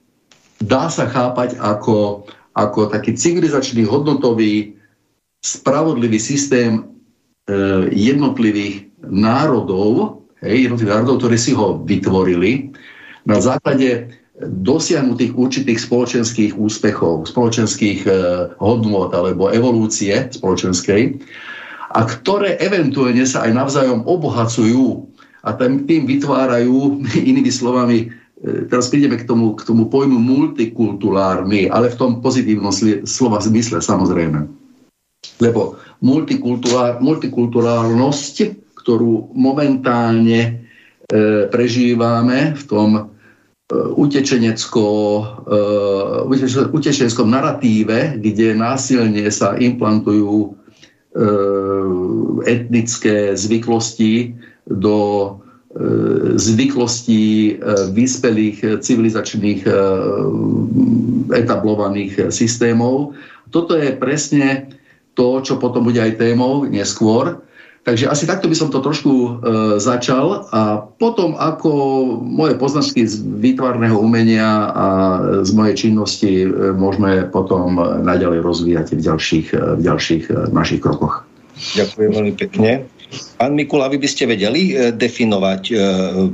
dá 0.58 0.90
sa 0.90 1.06
chápať 1.06 1.62
ako, 1.62 2.26
ako 2.58 2.90
taký 2.90 3.14
civilizačný, 3.14 3.86
hodnotový, 3.86 4.74
spravodlivý 5.46 6.18
systém 6.18 6.82
e, 6.82 6.82
jednotlivých 7.92 8.88
národov, 9.04 10.24
hej, 10.40 10.68
jednotlivých 10.68 10.94
národov, 10.96 11.16
ktorí 11.20 11.36
si 11.36 11.52
ho 11.52 11.80
vytvorili 11.84 12.72
na 13.28 13.40
základe 13.40 14.08
dosiahnutých 14.42 15.38
určitých 15.38 15.78
spoločenských 15.78 16.58
úspechov, 16.58 17.30
spoločenských 17.30 18.00
e, 18.02 18.10
hodnôt 18.58 19.14
alebo 19.14 19.54
evolúcie 19.54 20.10
spoločenskej 20.10 21.22
a 21.94 22.00
ktoré 22.02 22.58
eventuálne 22.58 23.22
sa 23.22 23.46
aj 23.46 23.52
navzájom 23.54 24.02
obohacujú 24.02 25.06
a 25.46 25.54
tým, 25.54 25.86
tým 25.86 26.02
vytvárajú, 26.10 26.98
inými 27.30 27.52
slovami, 27.52 28.10
e, 28.42 28.66
teraz 28.66 28.90
prídeme 28.90 29.22
k 29.22 29.28
tomu, 29.30 29.54
k 29.54 29.62
tomu 29.62 29.86
pojmu 29.86 30.18
multikulturálny, 30.18 31.70
ale 31.70 31.94
v 31.94 31.98
tom 32.02 32.18
pozitívnom 32.18 32.74
slova 33.06 33.38
zmysle 33.38 33.78
samozrejme. 33.78 34.50
Lebo 35.38 35.78
multikulturálnosť, 36.04 38.36
ktorú 38.76 39.32
momentálne 39.32 40.40
e, 40.44 40.52
prežívame 41.48 42.52
v 42.52 42.62
tom 42.68 42.90
e, 43.00 43.08
utečenecko, 43.72 44.84
e, 45.48 46.68
utečeneckom 46.68 47.32
naratíve, 47.32 48.20
kde 48.20 48.52
násilne 48.52 49.24
sa 49.32 49.56
implantujú 49.56 50.36
e, 50.44 50.48
etnické 52.44 53.32
zvyklosti 53.32 54.36
do 54.68 55.40
E, 55.74 56.38
zvyklostí 56.38 57.50
e, 57.50 57.52
vyspelých 57.90 58.78
civilizačných 58.78 59.66
e, 59.66 59.70
etablovaných 61.34 62.30
systémov. 62.30 63.18
Toto 63.50 63.74
je 63.74 63.90
presne 63.98 64.70
to, 65.14 65.40
čo 65.42 65.56
potom 65.56 65.86
bude 65.86 65.98
aj 65.98 66.18
témou 66.18 66.66
neskôr. 66.66 67.42
Takže 67.84 68.08
asi 68.08 68.24
takto 68.24 68.48
by 68.48 68.56
som 68.56 68.72
to 68.72 68.80
trošku 68.80 69.12
e, 69.12 69.30
začal 69.76 70.48
a 70.56 70.88
potom 70.96 71.36
ako 71.36 71.70
moje 72.16 72.56
poznatky 72.56 73.04
z 73.04 73.20
výtvarného 73.20 74.00
umenia 74.00 74.72
a 74.72 74.86
z 75.44 75.52
mojej 75.52 75.76
činnosti 75.76 76.48
e, 76.48 76.72
môžeme 76.72 77.28
potom 77.28 77.76
naďalej 78.00 78.40
rozvíjať 78.40 78.96
v 78.96 79.00
ďalších, 79.04 79.48
v 79.52 79.80
ďalších 79.84 80.24
našich 80.48 80.80
krokoch. 80.80 81.28
Ďakujem 81.76 82.10
veľmi 82.10 82.34
pekne. 82.40 82.88
Pán 83.38 83.54
Mikula, 83.54 83.86
vy 83.90 83.98
by 83.98 84.08
ste 84.10 84.26
vedeli 84.26 84.74
e, 84.74 84.90
definovať 84.90 85.62
e, 85.70 85.74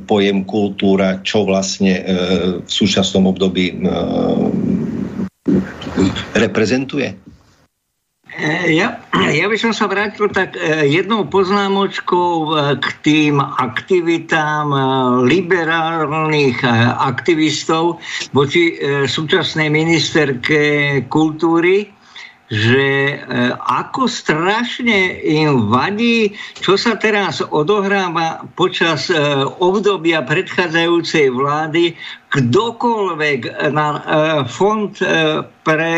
pojem 0.09 0.45
kultúra, 0.49 1.21
čo 1.21 1.45
vlastne 1.45 2.01
e, 2.01 2.03
v 2.65 2.71
súčasnom 2.71 3.29
období 3.29 3.77
reprezentuje? 6.37 7.17
Ja, 8.73 8.97
ja 9.41 9.47
by 9.53 9.57
som 9.61 9.77
sa 9.77 9.85
vrátil 9.85 10.33
tak 10.33 10.57
jednou 10.89 11.29
poznámočkou 11.29 12.57
k 12.81 12.87
tým 13.05 13.37
aktivitám 13.37 14.73
liberálnych 15.29 16.65
aktivistov 16.97 18.01
voči 18.33 18.81
súčasnej 19.05 19.69
ministerke 19.69 20.61
kultúry, 21.13 21.93
že 22.51 23.15
ako 23.63 24.11
strašne 24.11 25.23
im 25.23 25.71
vadí, 25.71 26.35
čo 26.59 26.75
sa 26.75 26.99
teraz 26.99 27.45
odohráva 27.45 28.43
počas 28.59 29.07
obdobia 29.63 30.25
predchádzajúcej 30.27 31.31
vlády, 31.31 31.95
kdokoľvek 32.31 33.41
na 33.75 33.87
e, 33.91 34.01
fond 34.47 34.95
pre 35.61 35.93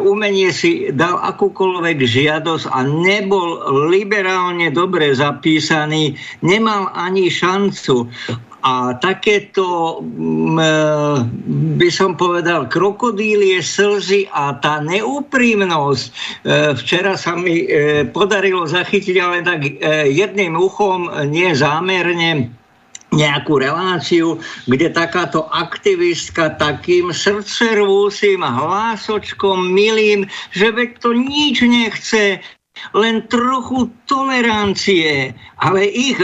umenie 0.00 0.52
si 0.52 0.92
dal 0.92 1.18
akúkoľvek 1.18 1.98
žiadosť 2.04 2.68
a 2.68 2.84
nebol 2.84 3.64
liberálne 3.88 4.68
dobre 4.70 5.12
zapísaný, 5.16 6.14
nemal 6.44 6.92
ani 6.92 7.32
šancu. 7.32 8.08
A 8.64 8.96
takéto, 8.96 10.00
mm, 10.00 10.56
e, 10.56 10.68
by 11.76 11.88
som 11.92 12.16
povedal, 12.16 12.64
krokodílie 12.72 13.60
slzy 13.60 14.24
a 14.32 14.56
tá 14.56 14.80
neúprimnosť. 14.80 16.04
E, 16.08 16.12
včera 16.72 17.20
sa 17.20 17.36
mi 17.36 17.68
e, 17.68 18.08
podarilo 18.08 18.64
zachytiť 18.64 19.16
ale 19.20 19.44
tak 19.44 19.60
jedným 20.08 20.56
uchom, 20.56 21.28
nie 21.28 21.52
zámerne, 21.52 22.56
nejakú 23.14 23.62
reláciu, 23.62 24.42
kde 24.66 24.90
takáto 24.90 25.46
aktivistka 25.54 26.58
takým 26.58 27.14
srdcervúsim 27.14 28.42
hlásočkom 28.42 29.70
milým, 29.70 30.26
že 30.52 30.74
veď 30.74 30.90
to 31.00 31.10
nič 31.14 31.62
nechce, 31.62 32.42
len 32.92 33.22
trochu 33.30 33.86
tolerancie, 34.10 35.30
ale 35.62 35.80
ich 35.86 36.18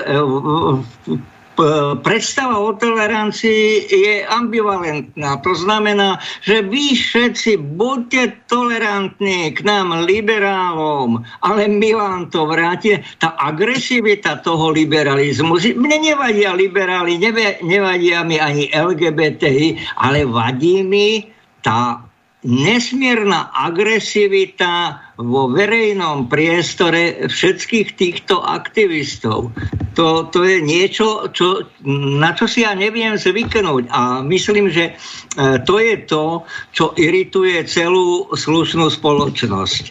predstava 2.03 2.59
o 2.59 2.73
tolerancii 2.77 3.87
je 3.91 4.27
ambivalentná. 4.27 5.41
To 5.45 5.53
znamená, 5.55 6.19
že 6.45 6.65
vy 6.65 6.97
všetci 6.97 7.57
buďte 7.77 8.51
tolerantní 8.51 9.53
k 9.55 9.61
nám 9.65 10.07
liberálom, 10.07 11.23
ale 11.45 11.69
my 11.69 11.91
vám 11.95 12.23
to 12.33 12.47
vráte. 12.49 13.05
Tá 13.21 13.37
agresivita 13.39 14.41
toho 14.41 14.73
liberalizmu, 14.73 15.57
mne 15.77 15.99
nevadia 16.13 16.57
liberáli, 16.57 17.21
nevadia 17.63 18.25
mi 18.25 18.37
ani 18.41 18.73
LGBTI, 18.73 19.99
ale 20.01 20.25
vadí 20.25 20.83
mi 20.83 21.29
tá 21.61 22.01
nesmierna 22.41 23.53
agresivita 23.53 24.97
vo 25.21 25.53
verejnom 25.53 26.33
priestore 26.33 27.29
všetkých 27.29 27.89
týchto 27.93 28.41
aktivistov. 28.41 29.53
To, 29.93 30.25
to 30.33 30.49
je 30.49 30.65
niečo, 30.65 31.29
čo, 31.37 31.69
na 31.85 32.33
čo 32.33 32.49
si 32.49 32.65
ja 32.65 32.73
neviem 32.73 33.21
zvyknúť. 33.21 33.93
A 33.93 34.25
myslím, 34.25 34.73
že 34.73 34.97
e, 34.97 35.61
to 35.69 35.77
je 35.77 35.95
to, 36.09 36.47
čo 36.73 36.97
irituje 36.97 37.61
celú 37.69 38.33
slušnú 38.33 38.89
spoločnosť. 38.89 39.83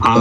A 0.00 0.12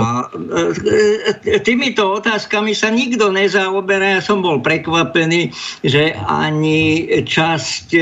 e, 1.47 1.59
týmito 1.63 2.19
otázkami 2.19 2.75
sa 2.75 2.91
nikto 2.91 3.31
nezaoberá. 3.31 4.19
Ja 4.19 4.21
som 4.25 4.43
bol 4.43 4.59
prekvapený, 4.59 5.55
že 5.87 6.19
ani 6.19 7.07
časť 7.23 7.87
e, 7.95 8.01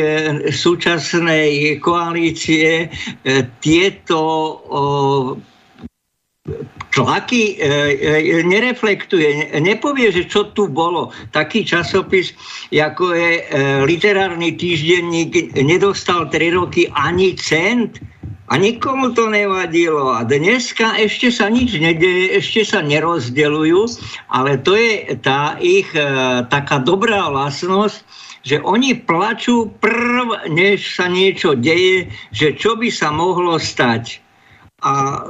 súčasnej 0.50 1.78
koalície 1.78 2.89
tieto 3.62 4.20
tlaky 6.96 7.60
e, 7.60 8.40
e, 8.40 8.44
nereflektuje, 8.44 9.60
nepovie, 9.60 10.10
že 10.10 10.26
čo 10.26 10.50
tu 10.56 10.72
bolo. 10.72 11.12
Taký 11.36 11.68
časopis, 11.68 12.34
ako 12.72 13.14
je 13.14 13.32
e, 13.38 13.42
literárny 13.84 14.56
týždenník, 14.56 15.54
nedostal 15.60 16.32
3 16.32 16.58
roky 16.58 16.88
ani 16.96 17.36
cent 17.36 18.00
a 18.48 18.56
nikomu 18.56 19.12
to 19.12 19.28
nevadilo. 19.28 20.16
A 20.16 20.24
dneska 20.24 20.96
ešte 20.96 21.30
sa 21.30 21.52
nič 21.52 21.76
nedeje, 21.76 22.40
ešte 22.40 22.64
sa 22.64 22.80
nerozdelujú, 22.80 24.00
ale 24.32 24.56
to 24.64 24.74
je 24.80 25.20
tá 25.20 25.60
ich 25.60 25.92
e, 25.92 26.02
taká 26.48 26.80
dobrá 26.80 27.28
vlastnosť, 27.28 28.00
že 28.48 28.64
oni 28.64 29.04
plačú 29.04 29.68
prv, 29.84 30.48
než 30.48 30.96
sa 30.96 31.12
niečo 31.12 31.60
deje, 31.60 32.08
že 32.32 32.56
čo 32.56 32.80
by 32.80 32.88
sa 32.88 33.12
mohlo 33.12 33.60
stať. 33.60 34.24
A 34.86 35.26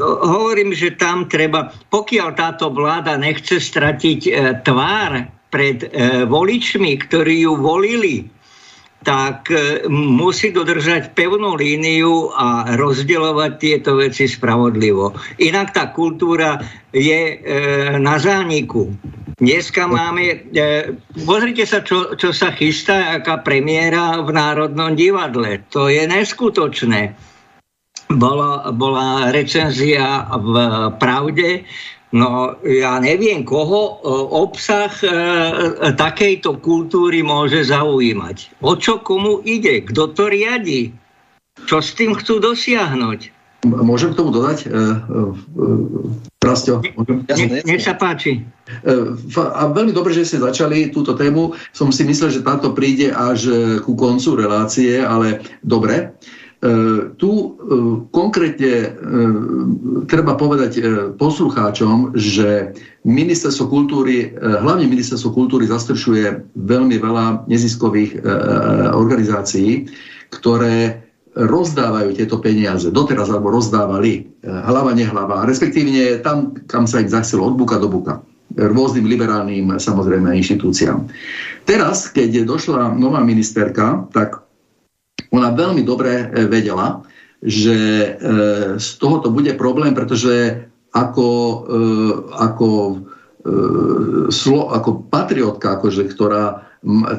hovorím, 0.00 0.72
že 0.72 0.96
tam 0.96 1.28
treba, 1.28 1.68
pokiaľ 1.92 2.28
táto 2.32 2.72
vláda 2.72 3.20
nechce 3.20 3.60
stratiť 3.60 4.20
e, 4.24 4.30
tvár 4.64 5.28
pred 5.52 5.84
e, 5.84 6.24
voličmi, 6.24 6.96
ktorí 6.96 7.44
ju 7.44 7.52
volili, 7.60 8.24
tak 9.04 9.52
e, 9.52 9.84
musí 9.92 10.50
dodržať 10.50 11.12
pevnú 11.12 11.52
líniu 11.54 12.32
a 12.32 12.80
rozdeľovať 12.80 13.52
tieto 13.60 14.00
veci 14.00 14.24
spravodlivo. 14.24 15.14
Inak 15.36 15.76
tá 15.76 15.92
kultúra 15.92 16.56
je 16.90 17.36
e, 17.36 17.36
na 18.00 18.16
zániku. 18.16 18.88
Dneska 19.38 19.84
máme, 19.84 20.48
e, 20.50 20.96
pozrite 21.28 21.62
sa, 21.68 21.84
čo, 21.84 22.16
čo 22.16 22.32
sa 22.32 22.56
chystá, 22.56 23.20
aká 23.20 23.38
premiéra 23.44 24.18
v 24.24 24.34
Národnom 24.34 24.96
divadle. 24.98 25.62
To 25.76 25.92
je 25.92 26.08
neskutočné 26.08 27.27
bola, 28.08 28.72
bola 28.72 29.28
recenzia 29.30 30.24
v 30.32 30.54
Pravde, 30.96 31.64
No, 32.08 32.56
ja 32.64 32.96
neviem, 32.96 33.44
koho 33.44 34.00
e, 34.00 34.08
obsah 34.32 34.88
e, 35.04 35.12
takejto 35.92 36.56
kultúry 36.64 37.20
môže 37.20 37.68
zaujímať. 37.68 38.64
O 38.64 38.80
čo 38.80 39.04
komu 39.04 39.44
ide? 39.44 39.84
Kto 39.84 40.16
to 40.16 40.32
riadi? 40.32 40.88
Čo 41.68 41.84
s 41.84 41.92
tým 41.92 42.16
chcú 42.16 42.40
dosiahnuť? 42.40 43.36
Môžem 43.68 44.16
k 44.16 44.18
tomu 44.24 44.32
dodať? 44.32 44.58
E, 44.64 44.68
Rastio, 46.40 46.80
nech, 47.28 47.66
nech 47.68 47.82
sa 47.84 47.92
páči. 47.92 48.40
A 49.36 49.68
veľmi 49.68 49.92
dobre, 49.92 50.16
že 50.16 50.24
ste 50.24 50.40
začali 50.40 50.88
túto 50.88 51.12
tému. 51.12 51.52
Som 51.76 51.92
si 51.92 52.08
myslel, 52.08 52.40
že 52.40 52.46
táto 52.46 52.72
príde 52.72 53.12
až 53.12 53.52
ku 53.84 53.92
koncu 53.92 54.38
relácie, 54.38 55.04
ale 55.04 55.44
dobre. 55.60 56.16
E, 56.58 57.14
tu 57.14 57.30
e, 57.30 57.46
konkrétne 58.10 58.74
e, 58.82 58.88
treba 60.10 60.34
povedať 60.34 60.82
poslucháčom, 61.14 62.18
že 62.18 62.74
ministerstvo 63.06 63.70
kultúry, 63.70 64.34
hlavne 64.34 64.90
ministerstvo 64.90 65.30
kultúry 65.30 65.70
zastršuje 65.70 66.50
veľmi 66.58 66.98
veľa 66.98 67.46
neziskových 67.46 68.20
organizácií, 68.92 69.86
ktoré 70.34 71.06
rozdávajú 71.38 72.18
tieto 72.18 72.42
peniaze, 72.42 72.90
doteraz 72.90 73.30
alebo 73.30 73.54
rozdávali, 73.54 74.26
hlava 74.42 74.92
nehlava, 74.92 75.46
respektívne 75.46 76.18
tam, 76.20 76.58
kam 76.66 76.90
sa 76.90 77.00
ich 77.00 77.12
zachcelo 77.14 77.48
od 77.48 77.54
buka 77.54 77.78
do 77.78 77.86
buka. 77.86 78.18
Rôznym 78.58 79.06
liberálnym 79.06 79.78
samozrejme 79.78 80.34
inštitúciám. 80.42 81.06
Teraz, 81.68 82.10
keď 82.10 82.48
došla 82.48 82.98
nová 82.98 83.22
ministerka, 83.22 84.08
tak 84.10 84.47
ona 85.32 85.52
veľmi 85.52 85.84
dobre 85.84 86.24
e, 86.24 86.46
vedela, 86.48 87.04
že 87.44 87.76
e, 87.76 88.08
z 88.80 88.88
tohoto 88.98 89.30
bude 89.30 89.54
problém, 89.54 89.94
pretože 89.94 90.66
ako, 90.90 91.28
e, 91.28 91.78
ako, 92.34 92.70
ako 94.72 94.90
patriotka, 95.12 95.78
akože, 95.78 96.10
ktorá 96.10 96.64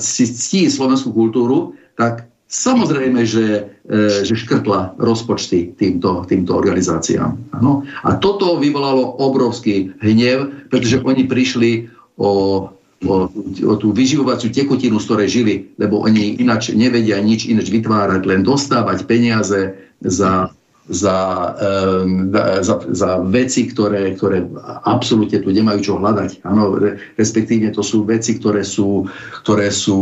si 0.02 0.26
ctí 0.28 0.68
slovenskú 0.68 1.14
kultúru, 1.14 1.78
tak 1.96 2.28
samozrejme, 2.50 3.24
že, 3.24 3.78
že 4.26 4.34
škrtla 4.34 4.98
rozpočty 4.98 5.74
týmto, 5.78 6.26
týmto 6.26 6.58
organizáciám. 6.58 7.38
Ano? 7.56 7.86
A 8.04 8.18
toto 8.18 8.58
vyvolalo 8.58 9.22
obrovský 9.22 9.94
hnev, 10.02 10.70
pretože 10.70 11.02
oni 11.02 11.30
prišli 11.30 11.90
o 12.20 12.68
o, 13.06 13.32
o 13.64 13.74
tú 13.80 13.96
vyživovaciu 13.96 14.52
tekutinu, 14.52 15.00
z 15.00 15.08
ktorej 15.08 15.30
žili, 15.32 15.56
lebo 15.80 16.04
oni 16.04 16.36
ináč 16.42 16.76
nevedia 16.76 17.22
nič 17.24 17.48
ináč 17.48 17.72
vytvárať, 17.72 18.22
len 18.28 18.44
dostávať 18.44 19.08
peniaze 19.08 19.72
za, 20.04 20.52
za, 20.92 21.18
um, 21.56 22.34
za, 22.36 22.76
za 22.92 23.10
veci, 23.24 23.72
ktoré, 23.72 24.20
ktoré 24.20 24.44
absolútne 24.84 25.40
tu 25.40 25.50
nemajú 25.54 25.80
čo 25.80 25.94
hľadať. 25.96 26.44
Ano, 26.44 26.76
respektívne 27.16 27.72
to 27.72 27.86
sú 27.86 28.04
veci, 28.04 28.36
ktoré 28.36 28.68
sú, 28.68 29.08
ktoré 29.46 29.72
sú 29.72 30.00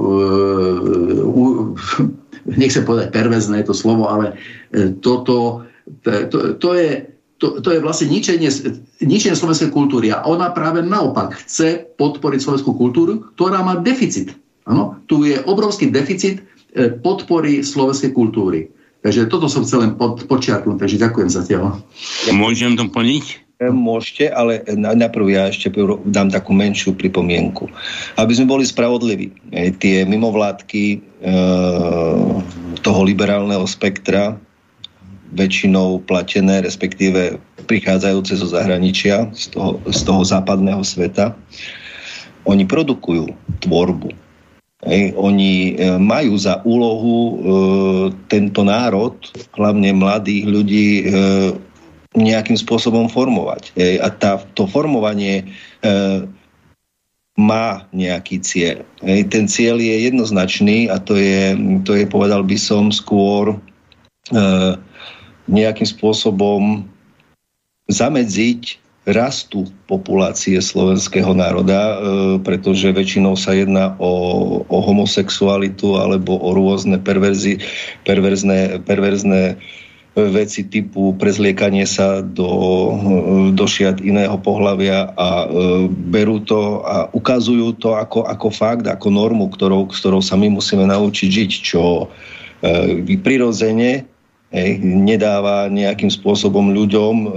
uh, 0.00 1.20
uh, 1.28 1.64
nechcem 2.62 2.86
povedať 2.88 3.12
pervezné 3.12 3.60
to 3.60 3.76
slovo, 3.76 4.08
ale 4.08 4.32
uh, 4.72 4.96
toto, 5.04 5.68
to, 6.00 6.56
to 6.56 6.68
je 6.72 7.17
to, 7.38 7.62
to 7.62 7.70
je 7.70 7.80
vlastne 7.80 8.10
ničenie, 8.10 8.50
ničenie 8.98 9.34
slovenskej 9.38 9.70
kultúry. 9.70 10.10
A 10.10 10.26
ona 10.26 10.50
práve 10.50 10.82
naopak 10.82 11.38
chce 11.46 11.86
podporiť 11.96 12.40
slovenskú 12.42 12.74
kultúru, 12.74 13.30
ktorá 13.38 13.62
má 13.62 13.78
deficit. 13.78 14.34
Ano? 14.66 15.00
Tu 15.06 15.32
je 15.32 15.40
obrovský 15.46 15.88
deficit 15.88 16.42
e, 16.74 16.90
podpory 16.90 17.62
slovenskej 17.62 18.10
kultúry. 18.12 18.68
Takže 19.06 19.30
toto 19.30 19.46
som 19.46 19.62
chcel 19.62 19.86
len 19.86 19.92
pod, 19.94 20.26
počiarknúť, 20.26 20.82
takže 20.82 20.98
ďakujem 20.98 21.30
zatiaľ. 21.30 21.78
Môžem 22.34 22.74
to 22.74 22.90
plniť? 22.90 23.48
E, 23.58 23.70
môžete, 23.74 24.30
ale 24.30 24.62
najprv 24.74 25.26
ja 25.34 25.50
ešte 25.50 25.70
dám 26.10 26.30
takú 26.30 26.54
menšiu 26.54 26.94
pripomienku. 26.94 27.66
Aby 28.14 28.32
sme 28.34 28.50
boli 28.50 28.66
spravodliví, 28.66 29.34
e, 29.50 29.74
tie 29.74 30.06
mimovládky 30.06 30.84
e, 30.94 30.98
toho 32.82 33.00
liberálneho 33.02 33.66
spektra 33.66 34.38
väčšinou 35.34 36.04
platené, 36.08 36.64
respektíve 36.64 37.36
prichádzajúce 37.68 38.40
zo 38.40 38.48
zahraničia, 38.48 39.28
z 39.36 39.52
toho, 39.52 39.76
z 39.88 40.00
toho 40.04 40.22
západného 40.24 40.80
sveta, 40.80 41.36
oni 42.48 42.64
produkujú 42.64 43.28
tvorbu. 43.60 44.08
Hej, 44.86 45.12
oni 45.18 45.74
e, 45.74 45.98
majú 45.98 46.38
za 46.38 46.62
úlohu 46.62 47.18
e, 47.18 47.34
tento 48.30 48.62
národ, 48.62 49.18
hlavne 49.58 49.90
mladých 49.90 50.44
ľudí, 50.46 50.88
e, 50.88 51.04
nejakým 52.16 52.56
spôsobom 52.56 53.10
formovať. 53.10 53.74
Hej, 53.74 53.94
a 54.00 54.08
tá, 54.14 54.32
to 54.54 54.70
formovanie 54.70 55.44
e, 55.44 55.44
má 57.38 57.86
nejaký 57.94 58.42
cieľ. 58.42 58.82
Hej, 59.04 59.30
ten 59.30 59.44
cieľ 59.46 59.78
je 59.78 60.10
jednoznačný 60.10 60.90
a 60.90 60.96
to 60.98 61.14
je, 61.14 61.54
to 61.86 61.94
je 61.94 62.04
povedal 62.08 62.42
by 62.42 62.56
som, 62.58 62.90
skôr 62.90 63.54
e, 63.54 63.56
nejakým 65.48 65.88
spôsobom 65.88 66.84
zamedziť 67.88 68.78
rastu 69.08 69.64
populácie 69.88 70.60
slovenského 70.60 71.32
národa, 71.32 71.80
e, 71.80 71.96
pretože 72.44 72.92
väčšinou 72.92 73.40
sa 73.40 73.56
jedná 73.56 73.96
o, 73.96 74.12
o 74.68 74.78
homosexualitu 74.84 75.96
alebo 75.96 76.36
o 76.36 76.52
rôzne 76.52 77.00
perverzi, 77.00 77.56
perverzné, 78.04 78.84
perverzné 78.84 79.56
veci 80.26 80.66
typu 80.66 81.14
prezliekanie 81.14 81.86
sa 81.86 82.20
do, 82.20 82.50
do 83.54 83.64
šiat 83.64 84.02
iného 84.02 84.34
pohľavia 84.36 85.14
a 85.14 85.28
e, 85.44 85.48
berú 85.88 86.42
to 86.42 86.82
a 86.82 87.06
ukazujú 87.14 87.78
to 87.78 87.94
ako, 87.94 88.26
ako 88.26 88.48
fakt, 88.50 88.84
ako 88.90 89.08
normu, 89.08 89.48
ktorou, 89.48 89.88
ktorou 89.88 90.20
sa 90.20 90.34
my 90.34 90.52
musíme 90.52 90.84
naučiť 90.84 91.28
žiť, 91.30 91.50
čo 91.62 91.82
e, 92.60 93.16
prirodzene 93.22 94.17
hej, 94.52 94.80
nedáva 94.82 95.68
nejakým 95.68 96.08
spôsobom 96.08 96.72
ľuďom, 96.72 97.14
e, 97.14 97.28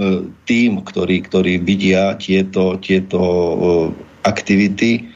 tým, 0.48 0.80
ktorí, 0.82 1.24
ktorí 1.28 1.60
vidia 1.60 2.16
tieto, 2.16 2.80
tieto 2.80 3.20
e, 3.20 3.56
aktivity, 4.24 5.12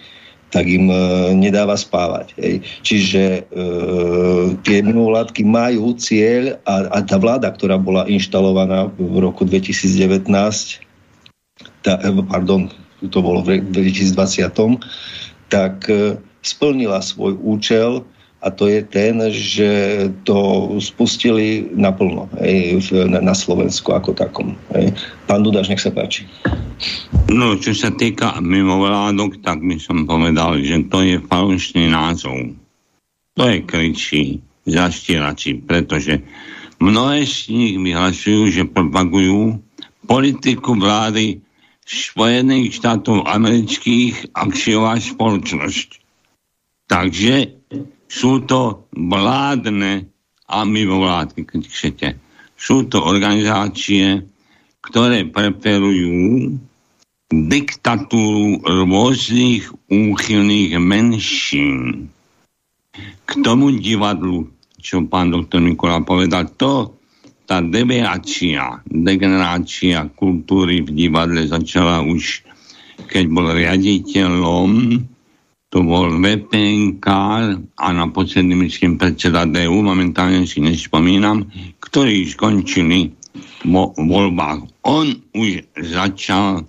tak 0.54 0.64
im 0.70 0.88
e, 0.88 0.96
nedáva 1.34 1.74
spávať. 1.76 2.32
Hej. 2.38 2.54
Čiže 2.86 3.22
e, 3.22 3.40
tie 4.62 4.78
mimovládky 4.80 5.42
majú 5.42 5.92
cieľ 5.98 6.56
a, 6.64 6.88
a 6.94 6.98
tá 7.02 7.18
vláda, 7.18 7.50
ktorá 7.50 7.76
bola 7.76 8.06
inštalovaná 8.06 8.88
v 8.96 9.16
roku 9.20 9.42
2019, 9.44 10.16
tá, 11.82 11.92
pardon, 12.30 12.70
to 13.04 13.18
bolo 13.20 13.44
v 13.44 13.60
2020, 13.68 14.80
tak 15.52 15.86
e, 15.90 16.16
splnila 16.46 17.02
svoj 17.02 17.36
účel 17.42 18.06
a 18.46 18.54
to 18.54 18.70
je 18.70 18.86
ten, 18.86 19.18
že 19.34 19.70
to 20.22 20.70
spustili 20.78 21.66
naplno 21.74 22.30
hej, 22.38 22.78
na, 23.10 23.34
Slovensku 23.34 23.90
ako 23.90 24.14
takom. 24.14 24.54
Hej. 24.70 24.94
Pán 25.26 25.42
Dudaš, 25.42 25.66
nech 25.66 25.82
sa 25.82 25.90
páči. 25.90 26.30
No, 27.26 27.58
čo 27.58 27.74
sa 27.74 27.90
týka 27.90 28.38
mimovládok, 28.38 29.42
tak 29.42 29.58
by 29.66 29.82
som 29.82 30.06
povedal, 30.06 30.62
že 30.62 30.86
to 30.86 31.02
je 31.02 31.18
falošný 31.26 31.90
názov. 31.90 32.54
To 33.34 33.42
je 33.50 33.66
kričí, 33.66 34.38
zaštierači, 34.70 35.66
pretože 35.66 36.22
mnohé 36.78 37.26
z 37.26 37.50
nich 37.50 37.74
vyhlasujú, 37.82 38.54
že 38.54 38.62
propagujú 38.70 39.58
politiku 40.06 40.78
vlády 40.78 41.42
Spojených 41.82 42.78
štátov 42.78 43.26
amerických 43.26 44.38
akciová 44.38 45.02
spoločnosť. 45.02 45.98
Takže 46.86 47.55
sú 48.06 48.42
to 48.46 48.86
vládne 48.94 50.06
a 50.46 50.58
mimovládky, 50.62 51.42
keď 51.42 51.60
chcete. 51.66 52.08
Sú 52.54 52.86
to 52.86 53.02
organizácie, 53.02 54.22
ktoré 54.80 55.26
preferujú 55.26 56.54
diktatúru 57.26 58.62
rôznych 58.62 59.66
úchylných 59.90 60.78
menšín. 60.78 62.06
K 63.26 63.30
tomu 63.42 63.74
divadlu, 63.74 64.46
čo 64.78 65.02
pán 65.10 65.34
doktor 65.34 65.60
Nikola 65.60 66.00
povedal, 66.06 66.46
to, 66.54 66.94
tá 67.46 67.62
deviácia, 67.62 68.82
degenerácia 68.86 70.06
kultúry 70.14 70.82
v 70.82 71.06
divadle 71.06 71.46
začala 71.46 72.02
už, 72.02 72.42
keď 73.10 73.24
bol 73.30 73.46
riaditeľom 73.50 74.70
to 75.66 75.82
bol 75.82 76.08
VPNK 76.22 77.06
a 77.74 77.86
na 77.90 78.06
posledný 78.08 78.70
myslím 78.70 79.02
predseda 79.02 79.42
DU, 79.44 79.82
momentálne 79.82 80.46
si 80.46 80.62
nespomínam, 80.62 81.50
ktorí 81.82 82.22
skončili 82.30 83.10
vo 83.66 83.90
voľbách. 83.98 84.86
On 84.86 85.10
už 85.34 85.66
začal 85.82 86.62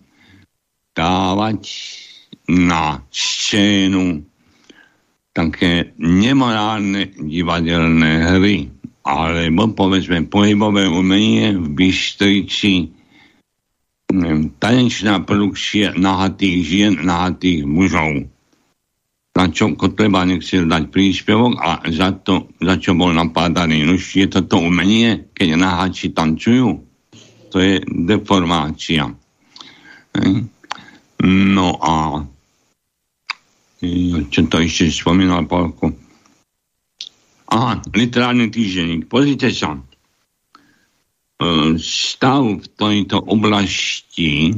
dávať 0.97 1.61
na 2.49 3.05
scénu 3.13 4.25
také 5.37 5.93
nemorálne 6.01 7.13
divadelné 7.13 8.13
hry, 8.33 8.73
alebo 9.05 9.69
povedzme 9.77 10.25
pohybové 10.25 10.89
umenie 10.89 11.53
v 11.53 11.69
Bystrici, 11.69 12.89
tanečná 14.57 15.21
produkcia 15.21 15.93
nahatých 15.93 16.57
žien, 16.65 16.93
nahatých 17.05 17.69
mužov 17.69 18.25
na 19.37 19.53
čo 19.53 19.77
Kotleba 19.77 20.25
nechcel 20.25 20.65
dať 20.65 20.89
príspevok 20.89 21.61
a 21.61 21.85
za 21.93 22.09
to, 22.25 22.49
za 22.57 22.81
čo 22.81 22.97
bol 22.97 23.13
napádaný. 23.13 23.85
No 23.85 23.93
je 23.93 24.25
to 24.25 24.41
umenie, 24.57 25.29
keď 25.37 25.53
naháči 25.53 26.09
tancujú. 26.09 26.81
To 27.53 27.57
je 27.61 27.77
deformácia. 27.85 29.05
No 31.21 31.67
a 31.77 32.25
čo 34.33 34.39
to 34.49 34.57
ešte 34.57 34.89
spomínal 34.89 35.45
Polku? 35.45 35.93
Aha, 37.53 37.77
literárny 37.93 38.49
týždenník. 38.49 39.05
Pozrite 39.05 39.53
sa. 39.53 39.77
Stav 41.77 42.41
v 42.41 42.67
tejto 42.73 43.21
oblasti 43.21 44.57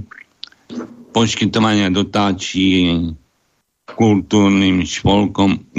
poskytovania 1.12 1.92
dotácií 1.92 3.12
kultúrnym 3.96 4.86
spolkom 4.86 5.70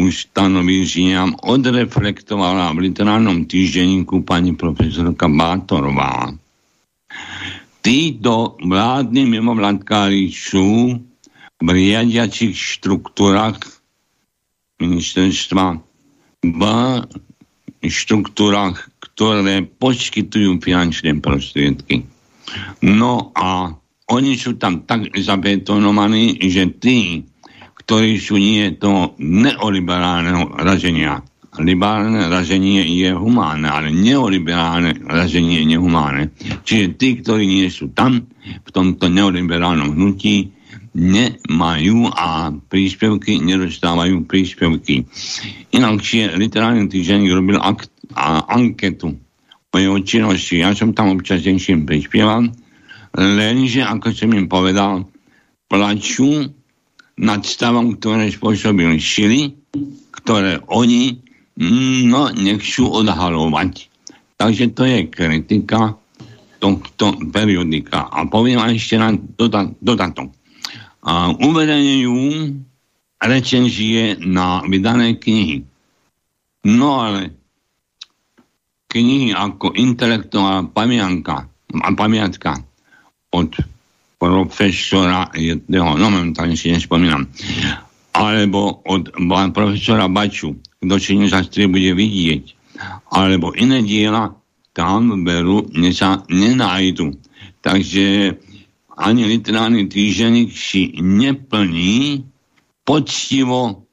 nám 1.15 1.37
odreflektovala 1.43 2.75
v 2.75 2.91
literárnom 2.91 3.47
týždenníku 3.47 4.23
pani 4.27 4.55
profesorka 4.57 5.27
Bátorová. 5.29 6.35
Títo 7.81 8.61
vládni 8.61 9.25
mimovládkári 9.25 10.29
sú 10.29 11.01
v 11.61 11.69
riadiacich 11.69 12.57
štruktúrach 12.57 13.61
ministerstva 14.81 15.81
v 16.41 16.63
štruktúrach, 17.85 18.89
ktoré 19.01 19.65
poskytujú 19.65 20.61
finančné 20.61 21.21
prostriedky. 21.21 22.05
No 22.85 23.33
a 23.37 23.77
oni 24.11 24.35
sú 24.35 24.59
tam 24.59 24.83
tak 24.85 25.13
zabetonovaní, 25.15 26.41
že 26.51 26.67
tí, 26.81 27.25
ktorí 27.91 28.23
sú 28.23 28.39
nie 28.39 28.79
to 28.79 29.19
neoliberálneho 29.19 30.63
raženia, 30.63 31.27
liberálne 31.59 32.31
raženie 32.31 32.87
je 32.87 33.11
humánne, 33.11 33.67
ale 33.67 33.91
neoliberálne 33.91 35.03
raženie 35.11 35.67
je 35.67 35.75
nehumánne. 35.75 36.31
Čiže 36.63 36.95
tí, 36.95 37.19
ktorí 37.19 37.51
nie 37.51 37.67
sú 37.67 37.91
tam, 37.91 38.31
v 38.47 38.71
tomto 38.71 39.11
neoliberálnom 39.11 39.99
hnutí, 39.99 40.55
nemajú 40.95 42.15
a 42.15 42.55
príspevky 42.55 43.43
nedostávajú 43.43 44.23
príspevky. 44.23 45.11
Inakšie 45.75 46.39
literárny 46.39 46.87
týždeň 46.87 47.27
robil 47.35 47.59
akt, 47.59 47.91
a 48.15 48.47
anketu 48.55 49.19
o 49.71 49.77
jeho 49.83 49.99
činnosti. 50.07 50.63
Ja 50.63 50.79
som 50.79 50.95
tam 50.95 51.19
občas 51.19 51.43
niečím 51.43 51.91
prispieval, 51.91 52.55
lenže, 53.19 53.83
ako 53.83 54.15
som 54.15 54.31
im 54.31 54.47
povedal, 54.47 55.11
plačú 55.67 56.60
nad 57.21 57.45
stavom, 57.45 58.01
ktoré 58.01 58.33
spôsobili 58.33 58.97
šily, 58.97 59.53
ktoré 60.17 60.65
oni 60.73 61.21
no, 62.09 62.33
nechcú 62.33 62.89
odhalovať. 62.89 63.93
Takže 64.41 64.73
to 64.73 64.89
je 64.89 64.99
kritika 65.13 66.01
tohto 66.57 67.21
periodika. 67.29 68.09
A 68.09 68.25
poviem 68.25 68.61
ešte 68.73 68.97
na 68.97 69.13
dodatok 69.81 70.33
a 71.01 71.33
uverejňujú 71.33 72.21
recenzie 73.21 74.21
na 74.21 74.61
vydané 74.69 75.17
knihy. 75.17 75.65
No 76.69 77.01
ale 77.01 77.33
knihy 78.93 79.33
ako 79.33 79.73
intelektuálna 79.77 80.69
pamiatka, 80.73 81.49
pamiatka 81.97 82.61
od 83.33 83.57
profesora 84.21 85.33
jedného, 85.33 85.97
no 85.97 86.13
momentálne 86.13 86.53
si 86.53 86.69
nespomínam, 86.69 87.25
alebo 88.13 88.85
od 88.85 89.09
profesora 89.57 90.13
Baču, 90.13 90.61
kto 90.85 90.95
si 91.01 91.17
nezastrie 91.17 91.65
bude 91.65 91.97
vidieť, 91.97 92.45
alebo 93.17 93.57
iné 93.57 93.81
diela 93.81 94.37
tam 94.77 95.25
veru 95.25 95.67
sa 95.91 96.21
nenájdu. 96.29 97.17
Takže 97.65 98.37
ani 99.01 99.23
literárny 99.25 99.89
týždenník 99.89 100.53
si 100.53 100.93
neplní 101.01 102.25
poctivo 102.85 103.89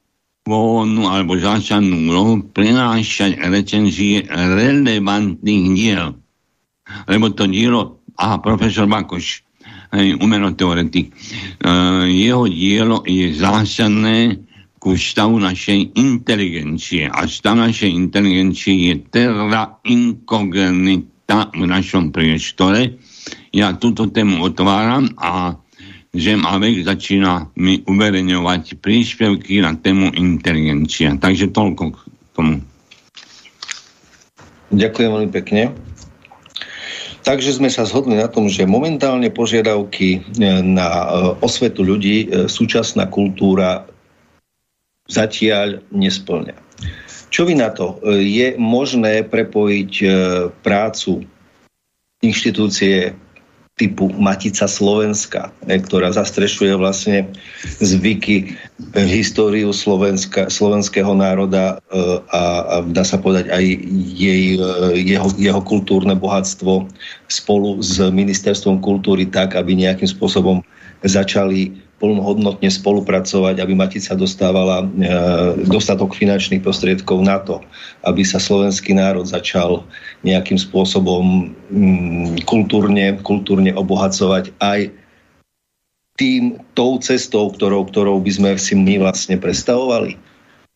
pôvodnú 0.48 1.12
alebo 1.12 1.36
zásadnú 1.36 2.08
úlohu 2.08 2.34
prinášať 2.56 3.36
recenzie 3.52 4.24
relevantných 4.28 5.66
diel. 5.76 6.16
Lebo 7.12 7.36
to 7.36 7.52
dielo, 7.52 8.00
aha, 8.16 8.40
profesor 8.40 8.88
Bakoš, 8.88 9.47
umenoteoretik, 9.94 11.14
uh, 11.64 12.04
jeho 12.08 12.48
dielo 12.48 13.04
je 13.08 13.32
zásadné 13.36 14.44
ku 14.78 14.94
stavu 14.94 15.42
našej 15.42 15.98
inteligencie. 15.98 17.10
A 17.10 17.26
stav 17.26 17.58
našej 17.58 17.90
inteligencie 17.90 18.92
je 18.92 19.04
terra 19.10 19.80
incognita 19.88 21.50
v 21.52 21.64
našom 21.66 22.14
priestore, 22.14 23.00
ja 23.52 23.76
túto 23.76 24.08
tému 24.08 24.44
otváram 24.44 25.12
a 25.20 25.60
Zem 26.18 26.42
a 26.50 26.58
vek 26.58 26.82
začína 26.82 27.54
mi 27.62 27.84
uverejňovať 27.86 28.82
príspevky 28.82 29.62
na 29.62 29.78
tému 29.78 30.16
inteligencia. 30.18 31.14
Takže 31.14 31.54
toľko 31.54 31.84
k 31.94 31.98
tomu. 32.34 32.56
Ďakujem 34.74 35.10
veľmi 35.14 35.32
pekne. 35.32 35.87
Takže 37.28 37.60
sme 37.60 37.68
sa 37.68 37.84
zhodli 37.84 38.16
na 38.16 38.32
tom, 38.32 38.48
že 38.48 38.64
momentálne 38.64 39.28
požiadavky 39.28 40.10
e, 40.16 40.20
na 40.64 40.88
e, 40.88 41.08
osvetu 41.44 41.84
ľudí 41.84 42.24
e, 42.24 42.28
súčasná 42.48 43.12
kultúra 43.12 43.84
zatiaľ 45.12 45.84
nesplňa. 45.92 46.56
Čo 47.28 47.44
vy 47.44 47.60
na 47.60 47.76
to? 47.76 48.00
Je 48.08 48.56
možné 48.56 49.28
prepojiť 49.28 49.92
prácu 50.64 51.28
inštitúcie 52.24 53.12
typu 53.78 54.10
Matica 54.18 54.66
Slovenska, 54.66 55.54
e, 55.70 55.78
ktorá 55.78 56.10
zastrešuje 56.10 56.74
vlastne 56.74 57.30
zvyky, 57.78 58.58
e, 58.98 59.02
históriu 59.06 59.70
Slovenska, 59.70 60.50
slovenského 60.50 61.14
národa 61.14 61.78
e, 61.94 61.98
a, 62.34 62.42
a 62.66 62.76
dá 62.90 63.06
sa 63.06 63.22
povedať 63.22 63.54
aj 63.54 63.64
jej, 64.18 64.58
jeho, 64.98 65.30
jeho 65.38 65.62
kultúrne 65.62 66.18
bohatstvo 66.18 66.90
spolu 67.30 67.78
s 67.86 68.02
Ministerstvom 68.02 68.82
kultúry 68.82 69.30
tak, 69.30 69.54
aby 69.54 69.78
nejakým 69.78 70.10
spôsobom 70.10 70.66
začali 71.06 71.87
plnohodnotne 71.98 72.70
spolupracovať, 72.70 73.58
aby 73.58 73.74
Matica 73.74 74.14
dostávala 74.14 74.86
e, 74.86 74.88
dostatok 75.66 76.14
finančných 76.14 76.62
prostriedkov 76.62 77.26
na 77.26 77.42
to, 77.42 77.58
aby 78.06 78.22
sa 78.22 78.38
slovenský 78.38 78.94
národ 78.94 79.26
začal 79.26 79.82
nejakým 80.22 80.62
spôsobom 80.62 81.50
mm, 81.74 82.46
kultúrne, 82.46 83.18
kultúrne 83.26 83.74
obohacovať 83.74 84.54
aj 84.62 84.94
tým, 86.22 86.62
tou 86.78 87.02
cestou, 87.02 87.50
ktorou, 87.50 87.90
ktorou 87.90 88.22
by 88.22 88.32
sme 88.34 88.50
si 88.62 88.78
my 88.78 89.02
vlastne 89.02 89.42
predstavovali. 89.42 90.18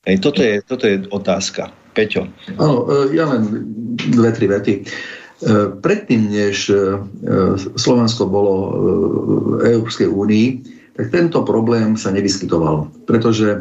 Ej, 0.10 0.26
toto, 0.26 0.42
je, 0.42 0.58
toto 0.66 0.90
je 0.90 1.06
otázka. 1.14 1.70
Peťo. 1.94 2.26
Áno, 2.58 2.90
e, 2.90 3.14
ja 3.14 3.30
len 3.30 3.46
dve, 4.10 4.34
tri 4.34 4.50
vety. 4.50 4.74
E, 4.74 4.84
predtým, 5.86 6.34
než 6.34 6.66
Slovensko 7.78 8.26
bolo 8.26 8.54
v 9.62 9.70
Európskej 9.70 10.10
únii, 10.10 10.48
tak 10.96 11.08
tento 11.08 11.44
problém 11.48 11.96
sa 11.96 12.12
nevyskytoval, 12.12 12.92
pretože 13.08 13.48
e, 13.56 13.60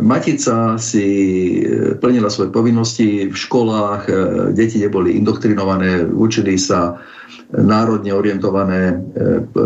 Matica 0.00 0.80
si 0.80 1.06
e, 1.60 1.94
plnila 2.00 2.32
svoje 2.32 2.48
povinnosti 2.48 3.28
v 3.28 3.36
školách, 3.36 4.02
e, 4.08 4.12
deti 4.56 4.80
neboli 4.80 5.20
indoktrinované, 5.20 6.08
učili 6.08 6.56
sa 6.56 6.96
národne 7.48 8.12
orientované 8.12 9.00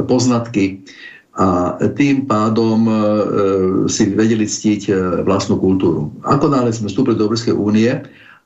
poznatky 0.07 0.87
a 1.35 1.74
tým 1.98 2.31
pádom 2.31 2.87
si 3.90 4.07
vedeli 4.14 4.46
ctiť 4.46 4.94
vlastnú 5.26 5.59
kultúru. 5.59 6.14
Ako 6.22 6.46
náhle 6.46 6.70
sme 6.70 6.87
vstúpili 6.87 7.18
do 7.18 7.26
Európskej 7.26 7.59
únie 7.59 7.90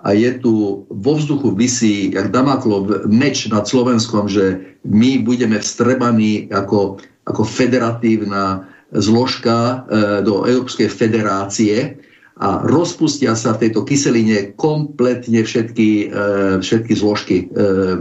a 0.01 0.09
je 0.17 0.41
tu 0.41 0.89
vo 0.89 1.13
vzduchu 1.21 1.53
vysí, 1.53 2.17
jak 2.17 2.33
Damaklov 2.33 3.05
meč 3.13 3.45
nad 3.53 3.69
Slovenskom, 3.69 4.25
že 4.25 4.77
my 4.89 5.21
budeme 5.21 5.61
vstrebaní 5.61 6.49
ako 6.49 6.97
ako 7.27 7.43
federatívna 7.43 8.71
zložka 8.95 9.59
e, 9.59 9.75
do 10.23 10.47
Európskej 10.47 10.87
federácie 10.87 11.99
a 12.37 12.61
rozpustia 12.63 13.35
sa 13.35 13.57
v 13.57 13.67
tejto 13.67 13.83
kyseline 13.83 14.55
kompletne 14.55 15.43
všetky, 15.43 15.89
e, 16.07 16.63
všetky 16.63 16.95
zložky 16.95 17.51
e, 17.51 17.99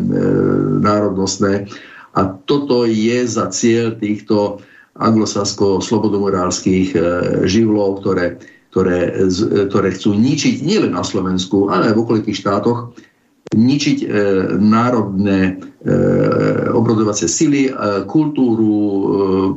národnostné. 0.80 1.66
A 2.16 2.32
toto 2.46 2.86
je 2.86 3.28
za 3.28 3.50
cieľ 3.52 4.00
týchto 4.00 4.64
anglosasko-slobodomorálskych 4.96 6.96
živlov, 7.44 8.00
ktoré, 8.00 8.40
ktoré, 8.72 9.28
ktoré 9.68 9.92
chcú 9.92 10.16
ničiť 10.16 10.64
nielen 10.64 10.96
na 10.96 11.04
Slovensku, 11.04 11.68
ale 11.68 11.92
aj 11.92 12.00
v 12.00 12.02
okolitých 12.08 12.40
štátoch 12.40 12.96
ničiť 13.54 13.98
e, 14.02 14.08
národné 14.58 15.40
e, 15.46 15.54
obrodovacie 16.74 17.30
sily, 17.30 17.70
e, 17.70 17.72
kultúru, 18.10 18.74
e, 18.74 19.04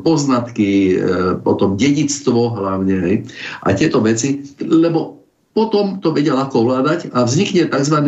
poznatky, 0.05 0.73
e, 0.93 0.95
potom 1.41 1.79
dedictvo 1.79 2.59
hlavne. 2.59 2.97
Hej. 3.01 3.17
A 3.65 3.73
tieto 3.73 4.05
veci, 4.05 4.45
lebo 4.61 5.19
potom 5.57 5.99
to 5.99 6.15
vedia 6.15 6.39
ľahko 6.39 6.69
ovládať 6.69 7.11
a 7.17 7.27
vznikne 7.27 7.67
tzv. 7.67 7.99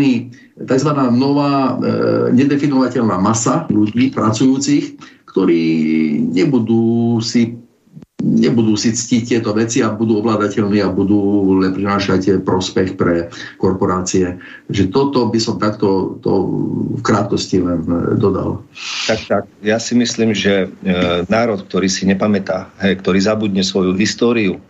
tzv. 0.69 0.90
nová 1.11 1.53
e, 1.53 1.90
nedefinovateľná 2.37 3.16
masa 3.19 3.66
ľudí, 3.73 4.12
pracujúcich, 4.14 5.01
ktorí 5.27 5.62
nebudú 6.31 7.19
si 7.23 7.60
nebudú 8.20 8.76
si 8.76 8.92
ctiť 8.92 9.22
tieto 9.37 9.50
veci 9.56 9.80
a 9.80 9.90
budú 9.90 10.20
ovládateľní 10.20 10.78
a 10.85 10.92
budú 10.92 11.56
prinášať 11.72 12.44
prospech 12.44 12.94
pre 12.94 13.33
korporácie. 13.56 14.37
Takže 14.68 14.85
toto 14.92 15.28
by 15.28 15.38
som 15.40 15.56
takto 15.56 16.20
to 16.20 16.33
v 16.96 17.02
krátkosti 17.02 17.64
len 17.64 17.83
e, 17.88 18.16
dodal. 18.20 18.61
Tak, 19.09 19.20
tak. 19.26 19.42
Ja 19.64 19.80
si 19.80 19.96
myslím, 19.96 20.37
že 20.37 20.68
e, 20.68 20.94
národ, 21.26 21.64
ktorý 21.64 21.88
si 21.88 22.04
nepamätá, 22.04 22.68
hej, 22.85 23.00
ktorý 23.00 23.18
zabudne 23.20 23.64
svoju 23.64 23.96
históriu 23.96 24.61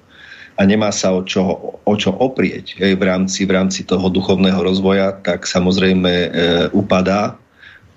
a 0.60 0.62
nemá 0.68 0.92
sa 0.92 1.16
o 1.16 1.24
čo, 1.24 1.42
o 1.82 1.94
čo 1.96 2.12
oprieť 2.12 2.76
hej, 2.78 2.92
v, 2.94 3.02
rámci, 3.02 3.48
v 3.48 3.52
rámci 3.56 3.80
toho 3.82 4.12
duchovného 4.12 4.60
rozvoja, 4.60 5.16
tak 5.24 5.48
samozrejme 5.48 6.12
e, 6.12 6.28
upadá 6.76 7.34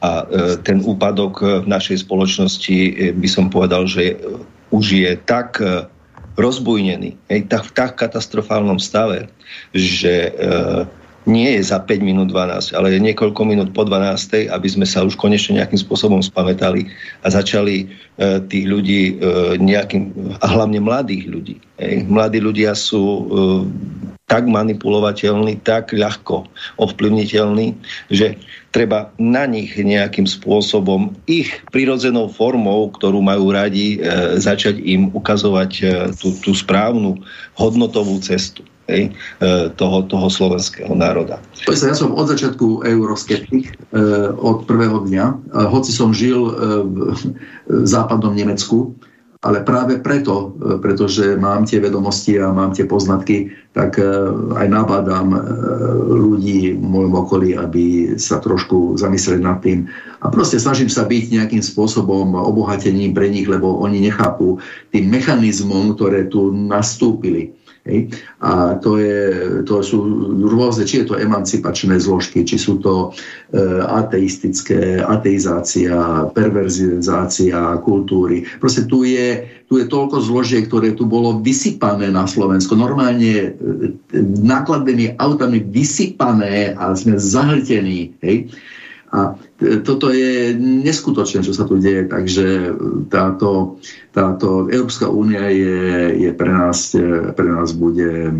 a 0.03 0.23
e, 0.23 0.59
ten 0.63 0.83
úpadok 0.83 1.63
v 1.63 1.67
našej 1.67 2.03
spoločnosti 2.03 2.75
e, 2.75 2.91
by 3.15 3.27
som 3.27 3.47
povedal, 3.47 3.87
že 3.87 4.19
už 4.73 4.85
je 4.97 5.11
tak 5.21 5.61
e, 5.61 5.85
rozbujnený, 6.33 7.13
hej, 7.29 7.45
tak, 7.45 7.69
v 7.69 7.71
tak 7.77 7.91
katastrofálnom 8.01 8.81
stave, 8.81 9.29
že 9.69 10.33
e, 10.33 10.89
nie 11.23 11.55
je 11.55 11.63
za 11.63 11.79
5 11.79 12.03
minút 12.03 12.27
12, 12.33 12.75
ale 12.75 12.97
je 12.97 12.99
niekoľko 12.99 13.41
minút 13.47 13.69
po 13.71 13.87
12, 13.87 14.51
aby 14.51 14.67
sme 14.67 14.83
sa 14.83 15.07
už 15.07 15.15
konečne 15.15 15.61
nejakým 15.61 15.79
spôsobom 15.79 16.19
spamätali 16.19 16.91
a 17.23 17.31
začali 17.31 17.85
e, 17.85 18.43
tých 18.49 18.65
ľudí 18.67 19.01
e, 19.07 19.13
nejakým, 19.61 20.35
a 20.43 20.45
hlavne 20.51 20.83
mladých 20.83 21.25
ľudí. 21.31 21.55
Ej. 21.79 22.09
Mladí 22.11 22.43
ľudia 22.43 22.75
sú 22.75 23.03
e, 23.05 23.21
tak 24.23 24.47
manipulovateľní, 24.47 25.59
tak 25.67 25.91
ľahko 25.91 26.47
ovplyvniteľní, 26.79 27.75
že 28.07 28.39
treba 28.71 29.11
na 29.19 29.43
nich 29.43 29.75
nejakým 29.75 30.23
spôsobom 30.25 31.11
ich 31.27 31.51
prirodzenou 31.75 32.31
formou, 32.31 32.87
ktorú 32.95 33.19
majú 33.19 33.51
radi, 33.51 33.99
e, 33.99 34.39
začať 34.39 34.79
im 34.79 35.11
ukazovať 35.11 35.71
e, 35.79 35.83
tú, 36.15 36.33
tú 36.39 36.55
správnu 36.55 37.19
hodnotovú 37.59 38.17
cestu 38.23 38.63
e, 38.87 39.11
toho, 39.75 40.07
toho 40.07 40.27
slovenského 40.31 40.95
národa. 40.95 41.43
Ja 41.67 41.93
som 41.93 42.15
od 42.15 42.31
začiatku 42.31 42.87
euroskeptik, 42.87 43.75
e, 43.91 44.01
od 44.39 44.63
prvého 44.63 45.03
dňa, 45.03 45.53
hoci 45.67 45.91
som 45.91 46.15
žil 46.15 46.47
e, 46.47 46.53
v 47.67 47.85
západnom 47.85 48.31
Nemecku, 48.31 48.95
ale 49.43 49.59
práve 49.67 49.99
preto, 49.99 50.55
pretože 50.79 51.35
mám 51.35 51.67
tie 51.67 51.83
vedomosti 51.83 52.39
a 52.39 52.55
mám 52.55 52.71
tie 52.71 52.87
poznatky, 52.87 53.51
tak 53.75 53.99
aj 54.55 54.67
nabádam 54.71 55.35
ľudí 56.07 56.79
v 56.79 56.79
môjom 56.79 57.13
okolí, 57.27 57.51
aby 57.59 58.15
sa 58.15 58.39
trošku 58.39 58.95
zamysleli 58.95 59.43
nad 59.43 59.59
tým. 59.59 59.91
A 60.23 60.31
proste 60.31 60.63
snažím 60.63 60.87
sa 60.87 61.03
byť 61.03 61.35
nejakým 61.35 61.59
spôsobom 61.59 62.39
obohatením 62.39 63.11
pre 63.11 63.27
nich, 63.27 63.43
lebo 63.43 63.83
oni 63.83 63.99
nechápu 63.99 64.63
tým 64.95 65.11
mechanizmom, 65.11 65.99
ktoré 65.99 66.31
tu 66.31 66.55
nastúpili 66.55 67.51
Hej. 67.83 68.15
A 68.39 68.79
to, 68.79 68.95
je, 68.95 69.19
to 69.67 69.83
sú 69.83 69.99
rôzne, 70.47 70.87
či 70.87 71.03
je 71.03 71.11
to 71.11 71.19
emancipačné 71.19 71.99
zložky, 71.99 72.47
či 72.47 72.55
sú 72.55 72.79
to 72.79 73.11
e, 73.11 73.59
ateistické, 73.83 75.03
ateizácia, 75.03 76.31
perverzizácia 76.31 77.75
kultúry. 77.83 78.47
Proste 78.63 78.87
tu 78.87 79.03
je, 79.03 79.43
tu 79.67 79.83
je 79.83 79.85
toľko 79.91 80.23
zložiek, 80.23 80.63
ktoré 80.63 80.95
tu 80.95 81.03
bolo 81.03 81.43
vysypané 81.43 82.07
na 82.07 82.23
Slovensko. 82.23 82.79
Normálne 82.79 83.51
e, 83.51 84.19
nákladnými 84.23 85.19
autami 85.19 85.59
vysypané 85.59 86.79
a 86.79 86.95
sme 86.95 87.19
zahltení. 87.19 88.15
Hej. 88.23 88.47
A 89.11 89.35
toto 89.83 90.11
je 90.11 90.51
neskutočné, 90.59 91.43
čo 91.43 91.53
sa 91.55 91.63
tu 91.63 91.79
deje, 91.79 92.07
takže 92.07 92.75
táto, 93.07 93.79
táto 94.11 94.67
Európska 94.67 95.07
únia 95.07 95.47
je, 95.49 96.19
je 96.27 96.31
pre, 96.35 96.51
nás, 96.51 96.95
pre 97.33 97.47
nás 97.47 97.71
bude 97.73 98.29
e, 98.29 98.33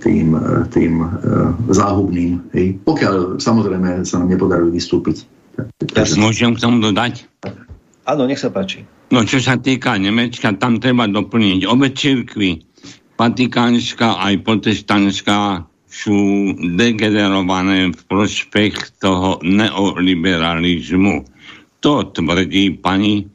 tým, 0.00 0.36
tým 0.72 0.94
e, 1.04 1.08
záhubným. 1.70 2.40
Hej. 2.56 2.80
Pokiaľ 2.84 3.42
samozrejme 3.42 4.04
sa 4.08 4.20
nám 4.20 4.32
nepodarí 4.32 4.68
vystúpiť. 4.72 5.24
Ja 5.92 6.04
môžem 6.16 6.56
k 6.56 6.62
tomu 6.64 6.80
dodať? 6.80 7.28
Áno, 8.08 8.26
nech 8.26 8.40
sa 8.40 8.50
páči. 8.50 8.82
No 9.12 9.28
čo 9.28 9.38
sa 9.38 9.60
týka 9.60 10.00
Nemecka, 10.00 10.56
tam 10.56 10.80
treba 10.80 11.04
doplniť 11.04 11.68
obe 11.68 11.92
církvy, 11.92 12.64
vatikánska 13.20 14.18
aj 14.18 14.34
protestantská 14.42 15.68
sú 15.92 16.16
degenerované 16.56 17.92
v 17.92 18.00
prospech 18.08 18.96
toho 18.96 19.36
neoliberalizmu. 19.44 21.28
To 21.84 21.92
tvrdí 22.08 22.80
pani 22.80 23.28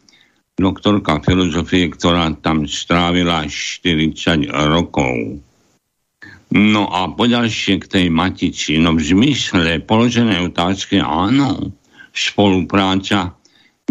doktorka 0.57 1.21
filozofie, 1.21 1.93
ktorá 1.93 2.33
tam 2.41 2.65
strávila 2.65 3.45
40 3.45 4.49
rokov. 4.73 5.37
No 6.49 6.89
a 6.89 7.13
poďalšie 7.13 7.77
k 7.77 7.85
tej 7.85 8.05
matici. 8.09 8.81
No 8.81 8.97
v 8.97 9.05
zmysle 9.05 9.83
položenej 9.85 10.49
otázky 10.49 10.97
áno, 10.97 11.75
spolupráca 12.15 13.37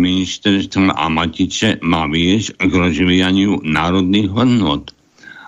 ministerstva 0.01 0.97
a 0.97 1.07
matice 1.07 1.79
má 1.87 2.11
viesť 2.11 2.59
k 2.59 2.73
rozvíjaniu 2.73 3.63
národných 3.63 4.29
hodnot. 4.33 4.96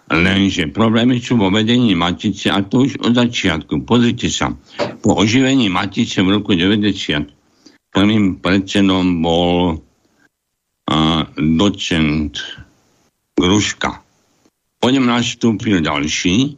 Lenže 0.08 0.72
problémy 0.72 1.20
sú 1.20 1.36
vo 1.36 1.52
vedení 1.52 1.92
Matice 1.92 2.48
a 2.48 2.64
to 2.64 2.88
už 2.88 2.96
od 3.04 3.12
začiatku. 3.12 3.84
Pozrite 3.84 4.32
sa, 4.32 4.56
po 5.04 5.20
oživení 5.20 5.68
Matice 5.68 6.24
v 6.24 6.40
roku 6.40 6.56
90 6.56 7.28
prvým 7.92 8.40
predsedom 8.40 9.20
bol 9.20 9.76
uh, 9.76 11.22
docent 11.36 12.40
Gruška. 13.36 14.00
Po 14.80 14.88
ňom 14.88 15.04
nastúpil 15.04 15.84
ďalší 15.84 16.56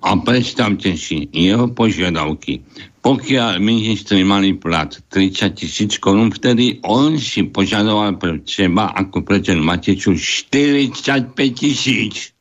a 0.00 0.08
predstavte 0.24 0.96
si 0.96 1.28
jeho 1.28 1.68
požiadavky. 1.68 2.64
Pokiaľ 3.00 3.64
ministri 3.64 4.20
mali 4.28 4.60
plat 4.60 4.92
30 4.92 5.56
tisíc 5.56 5.96
korún, 5.96 6.28
vtedy 6.28 6.84
on 6.84 7.16
si 7.16 7.48
požadoval 7.48 8.20
pre 8.20 8.44
seba 8.44 8.92
ako 8.92 9.24
predsedu 9.24 9.64
Maticu 9.64 10.20
45 10.20 11.32
tisíc. 11.56 12.36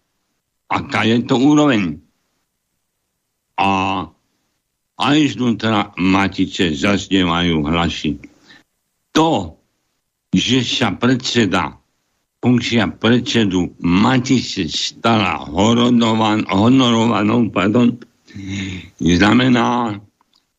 Aká 0.67 1.07
je 1.07 1.23
to 1.23 1.39
úroveň? 1.39 1.95
A 3.55 4.03
aj 4.99 5.19
znútra 5.39 5.95
matice 5.95 6.75
zaznievajú 6.75 7.63
hlasy. 7.63 8.19
To, 9.15 9.55
že 10.35 10.59
sa 10.67 10.91
predseda 10.91 11.79
funkcia 12.43 12.99
predsedu 12.99 13.79
Matice 13.79 14.67
stala 14.67 15.39
honorovanou, 16.51 17.47
pardon, 17.47 17.95
znamená 18.99 19.95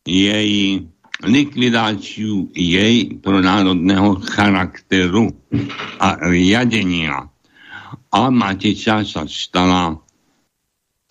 jej 0.04 0.84
likvidáciu 1.20 2.48
jej 2.56 3.20
pronárodného 3.20 4.24
charakteru 4.24 5.36
a 6.00 6.16
riadenia. 6.24 7.28
A 8.10 8.22
Matica 8.32 9.04
sa 9.04 9.28
stala 9.28 10.00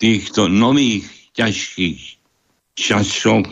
týchto 0.00 0.50
nových 0.50 1.06
ťažkých 1.36 2.00
časov 2.74 3.46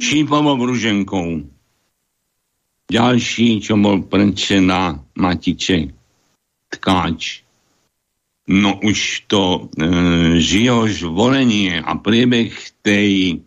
šípovou 0.00 0.56
ruženkou 0.64 1.44
ďalší, 2.90 3.62
čo 3.62 3.78
bol 3.78 4.02
predseda 4.02 4.98
Matice, 5.14 5.94
tkáč. 6.74 7.46
No 8.50 8.82
už 8.82 9.30
to 9.30 9.70
e, 9.78 10.42
jeho 10.42 10.90
zvolenie 10.90 11.78
a 11.78 11.94
priebeh 11.94 12.50
tej, 12.82 13.38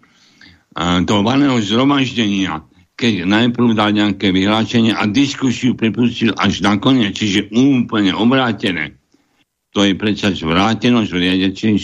toho 0.78 1.22
valného 1.22 1.62
zhromaždenia, 1.62 2.66
keď 2.94 3.26
najprv 3.26 3.74
dal 3.78 3.94
nejaké 3.94 4.30
vyhlásenie 4.34 4.94
a 4.94 5.06
diskusiu 5.10 5.74
pripustil 5.78 6.34
až 6.38 6.62
nakoniec, 6.62 7.18
čiže 7.18 7.50
úplne 7.54 8.14
obrátené. 8.14 8.98
To 9.74 9.82
je 9.82 9.98
predsa 9.98 10.30
zvrátenosť 10.34 11.10
v 11.10 11.18
riadiacej 11.18 11.74
e, 11.74 11.84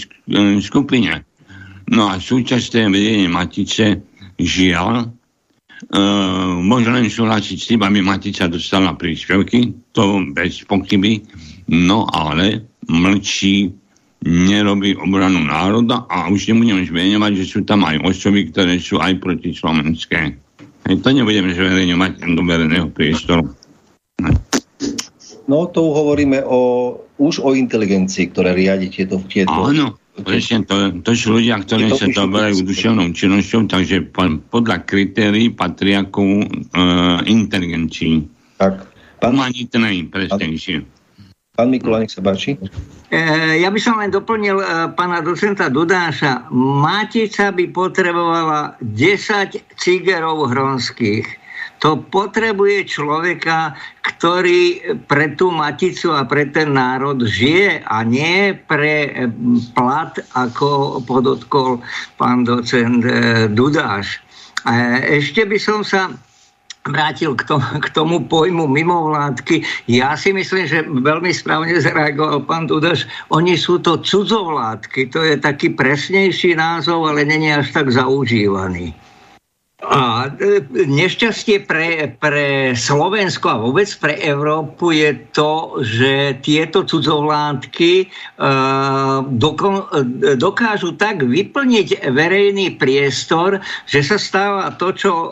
skupine. 0.61 1.25
No 1.89 2.05
a 2.05 2.21
súčasné 2.21 2.85
vedenie 2.85 3.25
Matice 3.25 4.05
žiaľ 4.37 5.19
Uh, 5.79 6.59
možno 6.59 6.91
len 6.91 7.07
súhlasiť 7.07 7.55
s 7.55 7.67
tým, 7.71 7.79
aby 7.87 8.03
Matica 8.03 8.51
dostala 8.51 8.99
príspevky, 8.99 9.71
to 9.95 10.27
bez 10.35 10.67
pochyby, 10.67 11.23
no 11.71 12.03
ale 12.03 12.67
mlčí, 12.91 13.78
nerobí 14.25 14.99
obranu 14.99 15.39
národa 15.47 16.03
a 16.11 16.27
už 16.27 16.51
nebudem 16.51 16.83
zmenovať, 16.83 17.31
že 17.39 17.45
sú 17.47 17.59
tam 17.63 17.87
aj 17.87 18.03
osoby, 18.03 18.51
ktoré 18.51 18.75
sú 18.79 18.99
aj 18.99 19.15
proti 19.23 19.55
slovenské. 19.55 20.35
Hej, 20.87 20.95
to 20.99 21.09
nebudeme 21.15 21.55
zverejňovať 21.55 22.11
do 22.35 22.41
verejného 22.43 22.87
priestoru. 22.91 23.47
No 25.49 25.65
to 25.71 25.81
hovoríme 25.81 26.45
o, 26.45 26.93
už 27.17 27.41
o 27.41 27.55
inteligencii, 27.55 28.29
ktorá 28.29 28.53
riadi 28.53 28.91
tieto... 28.91 29.17
tieto 29.25 29.49
Áno, 29.49 29.97
Presne, 30.19 30.67
to, 30.67 30.99
to 30.99 31.15
sú 31.15 31.39
ľudia, 31.39 31.63
ktorí 31.63 31.95
sa 31.95 32.11
to 32.11 32.27
berajú 32.27 32.67
duševnou 32.67 33.15
činnosťou, 33.15 33.71
takže 33.71 34.11
podľa 34.51 34.83
kritérií 34.83 35.55
patria 35.55 36.03
ku 36.03 36.43
uh, 36.43 37.23
inteligencii. 37.23 38.27
Tak. 38.59 38.83
Pán, 39.23 39.35
Humanitnej, 39.35 40.11
presnejšie. 40.11 40.98
Pán 41.59 41.75
Mikula, 41.75 41.99
nech 41.99 42.15
sa 42.15 42.23
páči. 42.23 42.55
E, 43.11 43.19
ja 43.59 43.67
by 43.67 43.79
som 43.83 43.99
len 43.99 44.15
doplnil 44.15 44.63
e, 44.63 44.95
pána 44.95 45.19
docenta 45.19 45.67
Dudáša. 45.67 46.47
Matica 46.55 47.51
by 47.51 47.67
potrebovala 47.75 48.79
10 48.79 49.59
cigerov 49.75 50.55
hronských 50.55 51.27
to 51.79 51.95
potrebuje 52.11 52.91
človeka, 52.91 53.71
ktorý 54.03 54.83
pre 55.07 55.31
tú 55.39 55.47
maticu 55.47 56.11
a 56.11 56.27
pre 56.27 56.51
ten 56.51 56.75
národ 56.75 57.23
žije 57.23 57.87
a 57.87 58.03
nie 58.03 58.51
pre 58.67 58.95
eh, 59.07 59.31
plat, 59.71 60.11
ako 60.35 60.99
podotkol 61.07 61.79
pán 62.19 62.43
docent 62.43 63.03
Dudáš. 63.55 64.19
Ešte 65.07 65.47
by 65.47 65.55
som 65.55 65.87
sa 65.87 66.11
vrátil 66.87 67.35
k 67.35 67.43
tomu, 67.43 67.67
k 67.79 67.87
tomu 67.91 68.15
pojmu 68.23 68.67
mimovládky. 68.67 69.63
Ja 69.91 70.15
si 70.15 70.31
myslím, 70.31 70.65
že 70.67 70.87
veľmi 70.87 71.31
správne 71.35 71.75
zareagoval 71.75 72.47
pán 72.47 72.71
Dudaš. 72.71 73.03
Oni 73.33 73.59
sú 73.59 73.79
to 73.83 73.99
cudzovládky. 73.99 75.11
To 75.11 75.19
je 75.23 75.35
taký 75.35 75.75
presnejší 75.75 76.55
názov, 76.55 77.11
ale 77.11 77.27
není 77.27 77.51
až 77.51 77.71
tak 77.75 77.91
zaužívaný. 77.91 78.95
A 79.79 80.27
e, 80.27 80.59
nešťastie 80.75 81.63
pre, 81.63 82.11
pre 82.19 82.75
Slovensko 82.75 83.47
a 83.47 83.61
vôbec 83.63 83.87
pre 83.95 84.19
Európu 84.19 84.91
je 84.91 85.15
to, 85.31 85.79
že 85.79 86.43
tieto 86.43 86.83
cudzovládky 86.83 88.03
uh, 88.03 89.23
doko, 89.23 89.87
dokážu 90.35 90.99
tak 90.99 91.23
vyplniť 91.23 92.11
verejný 92.11 92.75
priestor, 92.75 93.63
že 93.87 94.03
sa 94.03 94.19
stáva 94.19 94.75
to, 94.75 94.91
čo 94.91 95.11
uh, 95.15 95.31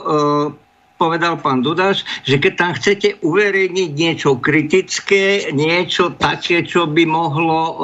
povedal 0.98 1.38
pán 1.38 1.62
Dudaš, 1.62 2.04
že 2.26 2.41
keď 2.41 2.54
tam 2.58 2.72
chcete 2.74 3.22
uverejniť 3.22 3.89
niečo 3.93 4.36
kritické, 4.41 5.54
niečo 5.54 6.18
také, 6.18 6.66
čo 6.66 6.89
by 6.89 7.06
mohlo 7.06 7.62
uh, 7.62 7.78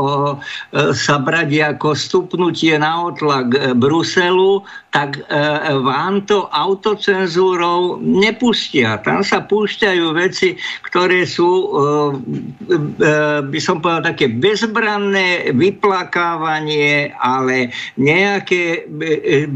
sa 0.92 1.22
brať 1.22 1.78
ako 1.78 1.94
stupnutie 1.94 2.76
na 2.76 3.08
otlak 3.08 3.78
Bruselu, 3.78 4.66
tak 4.90 5.22
uh, 5.30 5.78
vám 5.82 6.26
to 6.26 6.50
autocenzúrou 6.50 8.02
nepustia. 8.02 8.98
Tam 9.02 9.22
sa 9.22 9.46
púšťajú 9.46 10.06
veci, 10.18 10.58
ktoré 10.86 11.26
sú, 11.30 11.50
uh, 11.50 12.12
uh, 12.14 13.40
by 13.46 13.60
som 13.62 13.82
povedal, 13.82 14.14
také 14.14 14.30
bezbranné 14.30 15.54
vyplakávanie, 15.54 17.14
ale 17.22 17.70
nejaké 17.98 18.90
uh, 18.90 19.50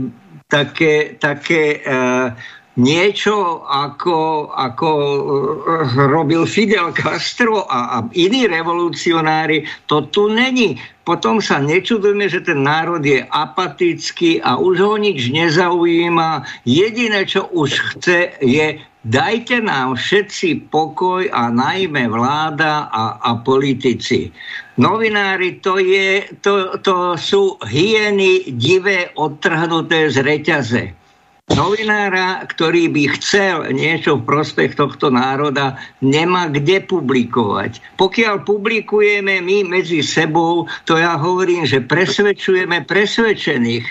také, 0.47 1.19
také 1.19 1.83
uh, 1.83 2.31
niečo 2.77 3.65
ako, 3.65 4.49
ako 4.53 4.89
eh, 4.93 6.07
robil 6.07 6.45
Fidel 6.45 6.93
Castro 6.93 7.65
a, 7.65 7.97
a 7.99 8.07
iní 8.13 8.45
revolucionári, 8.45 9.65
to 9.89 10.05
tu 10.13 10.29
není. 10.29 10.77
Potom 11.03 11.39
sa 11.39 11.57
nečudujeme, 11.63 12.27
že 12.27 12.43
ten 12.43 12.67
národ 12.67 12.99
je 12.99 13.23
apatický 13.23 14.43
a 14.43 14.59
už 14.59 14.75
ho 14.83 14.95
nič 14.99 15.31
nezaujíma. 15.31 16.43
Jediné, 16.67 17.23
čo 17.23 17.47
už 17.55 17.95
chce, 17.95 18.35
je 18.43 18.75
dajte 19.07 19.63
nám 19.63 19.95
všetci 19.95 20.67
pokoj 20.67 21.23
a 21.31 21.47
najmä 21.47 22.11
vláda 22.11 22.91
a, 22.91 23.23
a 23.23 23.39
politici. 23.39 24.35
Novinári 24.75 25.63
to, 25.63 25.79
je, 25.79 26.27
to, 26.43 26.75
to 26.83 27.15
sú 27.15 27.55
hyeny 27.63 28.51
divé 28.59 29.07
odtrhnuté 29.15 30.11
z 30.11 30.21
reťaze 30.21 31.06
novinára, 31.55 32.43
ktorý 32.43 32.91
by 32.91 33.03
chcel 33.15 33.71
niečo 33.71 34.19
v 34.19 34.27
prospech 34.27 34.75
tohto 34.75 35.07
národa, 35.07 35.79
nemá 36.03 36.51
kde 36.51 36.83
publikovať. 36.83 37.79
Pokiaľ 37.95 38.43
publikujeme 38.43 39.39
my 39.39 39.63
medzi 39.63 40.03
sebou, 40.03 40.67
to 40.83 40.99
ja 40.99 41.15
hovorím, 41.15 41.63
že 41.63 41.79
presvedčujeme 41.79 42.83
presvedčených, 42.83 43.85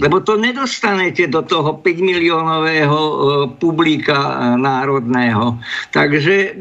lebo 0.00 0.24
to 0.24 0.40
nedostanete 0.40 1.28
do 1.28 1.44
toho 1.44 1.76
5 1.84 1.84
miliónového 1.84 3.00
e, 3.00 3.14
publika 3.60 4.16
e, 4.16 4.32
národného. 4.56 5.60
Takže 5.92 6.56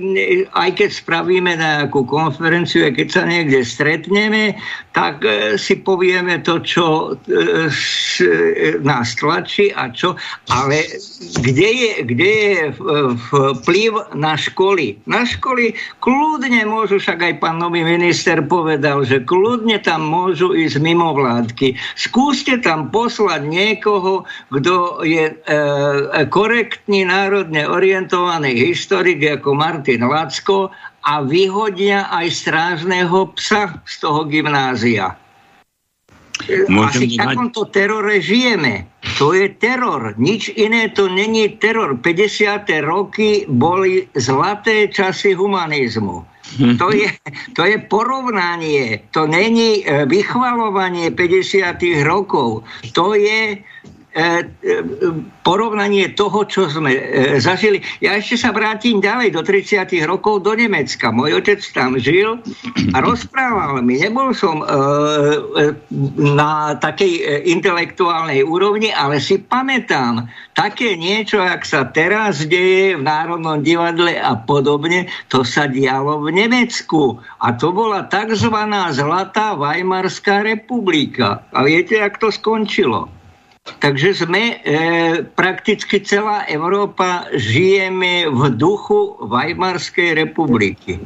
aj 0.51 0.69
keď 0.75 0.89
spravíme 0.91 1.55
nejakú 1.55 2.03
konferenciu, 2.03 2.91
aj 2.91 2.99
keď 2.99 3.07
sa 3.07 3.23
niekde 3.23 3.63
stretneme, 3.63 4.59
tak 4.91 5.23
e, 5.23 5.55
si 5.55 5.79
povieme 5.79 6.43
to, 6.43 6.59
čo 6.59 7.15
nás 8.83 9.15
tlačí 9.15 9.71
a 9.71 9.87
čo 9.95 10.19
ale 10.51 10.83
kde 11.39 11.69
je, 11.71 11.91
kde 12.03 12.29
je 12.29 12.55
vplyv 13.31 13.91
na 14.19 14.35
školy? 14.35 14.99
Na 15.07 15.23
školy 15.23 15.71
kľudne 16.03 16.67
môžu, 16.67 16.99
však 16.99 17.23
aj 17.23 17.33
pán 17.39 17.63
nový 17.63 17.87
minister 17.87 18.43
povedal, 18.43 19.07
že 19.07 19.23
kľudne 19.23 19.79
tam 19.79 20.03
môžu 20.03 20.51
ísť 20.51 20.83
mimo 20.83 21.15
vládky. 21.15 21.79
Skúste 21.95 22.59
tam 22.59 22.91
poslať 22.91 23.47
niekoho, 23.47 24.27
kto 24.51 25.07
je 25.07 25.31
e, 25.31 25.35
korektný, 26.27 27.07
národne 27.07 27.63
orientovaný 27.63 28.51
historik 28.51 29.23
ako 29.23 29.55
Martin 29.55 30.03
Lacko 30.03 30.67
a 31.07 31.23
vyhodia 31.23 32.11
aj 32.11 32.27
strážneho 32.27 33.31
psa 33.39 33.79
z 33.87 33.95
toho 34.03 34.27
gymnázia. 34.27 35.20
Môžem 36.69 37.07
Asi 37.07 37.15
v 37.15 37.21
takomto 37.21 37.61
terore 37.69 38.21
žijeme. 38.21 38.87
To 39.17 39.33
je 39.33 39.49
teror. 39.57 40.17
Nič 40.17 40.53
iné 40.53 40.89
to 40.93 41.09
není 41.09 41.57
teror. 41.61 41.97
50. 41.97 42.65
roky 42.85 43.45
boli 43.49 44.07
zlaté 44.17 44.89
časy 44.89 45.33
humanizmu. 45.37 46.25
To 46.51 46.91
je, 46.91 47.07
to 47.55 47.63
je 47.63 47.79
porovnanie. 47.87 49.07
To 49.15 49.23
není 49.23 49.87
e, 49.87 50.03
vychvalovanie 50.03 51.07
50. 51.15 51.79
rokov. 52.03 52.67
To 52.91 53.15
je 53.15 53.55
porovnanie 55.41 56.11
toho, 56.11 56.43
čo 56.43 56.67
sme 56.67 56.91
e, 56.91 57.01
zažili. 57.39 57.79
Ja 58.03 58.19
ešte 58.19 58.35
sa 58.43 58.51
vrátim 58.51 58.99
ďalej 58.99 59.31
do 59.31 59.41
30. 59.41 59.87
rokov 60.03 60.43
do 60.43 60.51
Nemecka. 60.51 61.15
Môj 61.15 61.39
otec 61.39 61.63
tam 61.71 61.95
žil 61.95 62.43
a 62.91 62.97
rozprával 62.99 63.79
mi. 63.79 63.95
Nebol 64.03 64.35
som 64.35 64.59
na 66.19 66.75
takej 66.75 67.45
intelektuálnej 67.47 68.43
úrovni, 68.43 68.91
ale 68.91 69.23
si 69.23 69.39
pamätám 69.39 70.27
také 70.51 70.99
niečo, 70.99 71.39
ak 71.39 71.63
sa 71.63 71.87
teraz 71.87 72.43
deje 72.43 72.99
v 72.99 73.03
Národnom 73.07 73.63
divadle 73.63 74.19
a 74.19 74.35
podobne, 74.35 75.07
to 75.31 75.47
sa 75.47 75.71
dialo 75.71 76.19
v 76.27 76.35
Nemecku. 76.35 77.15
A 77.39 77.55
to 77.55 77.71
bola 77.71 78.11
tzv. 78.11 78.55
Zlatá 78.91 79.55
Weimarská 79.55 80.43
republika. 80.43 81.47
A 81.55 81.63
viete, 81.63 81.95
jak 81.95 82.19
to 82.19 82.27
skončilo? 82.27 83.20
Takže 83.61 84.25
sme 84.25 84.57
e, 84.61 84.75
prakticky 85.37 86.01
celá 86.01 86.49
Európa 86.49 87.29
žijeme 87.37 88.25
v 88.25 88.57
duchu 88.57 89.21
Weimarskej 89.21 90.17
republiky. 90.17 90.97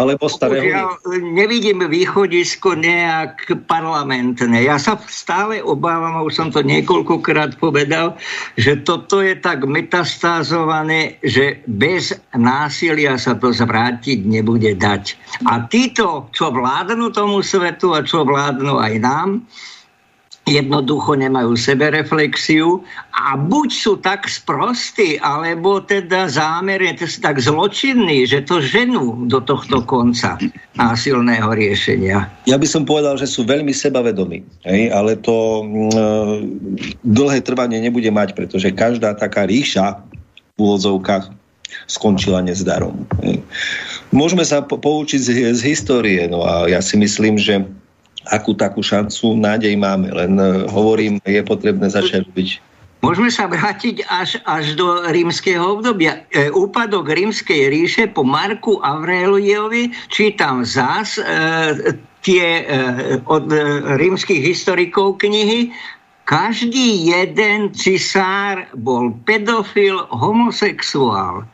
Alebo 0.00 0.28
starého... 0.28 0.64
Ja 0.64 0.88
nevidím 1.20 1.84
východisko 1.84 2.72
nejak 2.72 3.52
parlamentné. 3.68 4.64
Ja 4.64 4.80
sa 4.80 4.96
stále 5.12 5.60
obávam, 5.60 6.20
a 6.20 6.24
už 6.24 6.40
som 6.40 6.48
to 6.48 6.64
niekoľkokrát 6.64 7.60
povedal, 7.60 8.16
že 8.56 8.80
toto 8.80 9.20
je 9.20 9.36
tak 9.36 9.68
metastázované, 9.68 11.20
že 11.20 11.60
bez 11.68 12.16
násilia 12.32 13.20
sa 13.20 13.36
to 13.36 13.52
zvrátiť 13.52 14.24
nebude 14.24 14.72
dať. 14.76 15.20
A 15.48 15.68
títo, 15.68 16.32
čo 16.32 16.48
vládnu 16.48 17.12
tomu 17.12 17.44
svetu 17.44 17.92
a 17.92 18.00
čo 18.00 18.24
vládnu 18.24 18.80
aj 18.80 18.94
nám, 19.00 19.44
jednoducho 20.50 21.14
nemajú 21.14 21.54
sebereflexiu 21.54 22.82
a 23.14 23.38
buď 23.38 23.68
sú 23.70 23.92
tak 24.02 24.26
sprostí, 24.26 25.22
alebo 25.22 25.78
teda 25.78 26.26
zámerne 26.26 26.98
tak 26.98 27.38
zločinní, 27.38 28.26
že 28.26 28.42
to 28.42 28.58
ženú 28.58 29.30
do 29.30 29.38
tohto 29.38 29.86
konca 29.86 30.36
násilného 30.74 31.54
riešenia. 31.54 32.26
Ja 32.50 32.58
by 32.58 32.66
som 32.66 32.82
povedal, 32.82 33.14
že 33.14 33.30
sú 33.30 33.46
veľmi 33.46 33.70
sebavedomí, 33.70 34.42
hej? 34.66 34.90
ale 34.90 35.14
to 35.22 35.62
mm, 35.62 35.90
e, 35.94 36.04
dlhé 37.06 37.38
trvanie 37.46 37.78
nebude 37.78 38.10
mať, 38.10 38.34
pretože 38.34 38.74
každá 38.74 39.14
taká 39.14 39.46
ríša 39.46 40.02
v 40.58 40.58
úvodzovkách 40.58 41.30
skončila 41.86 42.42
nezdarom. 42.42 43.06
Hej? 43.22 43.38
Môžeme 44.10 44.42
sa 44.42 44.58
po- 44.66 44.78
poučiť 44.82 45.20
z, 45.22 45.28
z 45.54 45.60
histórie, 45.62 46.26
no 46.26 46.42
a 46.42 46.66
ja 46.66 46.82
si 46.82 46.98
myslím, 46.98 47.38
že 47.38 47.62
akú 48.28 48.52
takú 48.52 48.84
šancu, 48.84 49.40
nádej 49.40 49.72
máme. 49.80 50.12
Len 50.12 50.36
e, 50.36 50.68
hovorím, 50.68 51.16
je 51.24 51.40
potrebné 51.40 51.88
začať 51.88 52.28
robiť. 52.28 52.48
Môžeme 53.00 53.32
sa 53.32 53.48
vrátiť 53.48 54.04
až, 54.12 54.36
až 54.44 54.76
do 54.76 55.08
rímskeho 55.08 55.80
obdobia. 55.80 56.20
E, 56.36 56.52
úpadok 56.52 57.08
rímskej 57.08 57.72
ríše 57.72 58.04
po 58.12 58.20
Marku 58.20 58.76
Aureliovi 58.84 59.88
čítam 60.12 60.68
zás 60.68 61.16
e, 61.16 61.24
tie 62.20 62.60
e, 62.60 62.64
od 63.24 63.48
e, 63.48 63.56
rímskych 63.96 64.44
historikov 64.44 65.16
knihy. 65.24 65.72
Každý 66.28 67.10
jeden 67.10 67.72
cisár 67.74 68.68
bol 68.76 69.16
pedofil, 69.24 70.04
homosexuál 70.12 71.48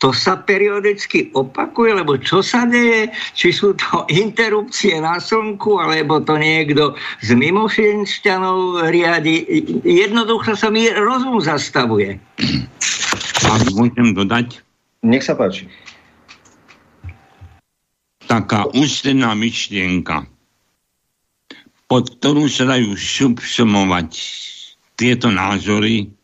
to 0.00 0.16
sa 0.16 0.40
periodicky 0.40 1.28
opakuje, 1.36 2.00
lebo 2.00 2.16
čo 2.16 2.40
sa 2.40 2.64
deje, 2.64 3.12
či 3.36 3.52
sú 3.52 3.76
to 3.76 4.08
interrupcie 4.24 4.96
na 4.96 5.20
slnku, 5.20 5.76
alebo 5.76 6.24
to 6.24 6.40
niekto 6.40 6.96
z 7.20 7.36
mimošienšťanov 7.36 8.88
riadi. 8.88 9.44
Jednoducho 9.84 10.56
sa 10.56 10.72
mi 10.72 10.88
rozum 10.88 11.38
zastavuje. 11.44 12.16
Ak 13.44 13.62
môžem 13.76 14.16
dodať? 14.16 14.64
Nech 15.04 15.24
sa 15.24 15.36
páči. 15.36 15.68
Taká 18.24 18.72
ústredná 18.72 19.34
myšlienka, 19.34 20.24
pod 21.90 22.14
ktorú 22.20 22.46
sa 22.46 22.68
dajú 22.68 22.94
subsumovať 22.94 24.08
tieto 24.94 25.32
názory, 25.34 26.14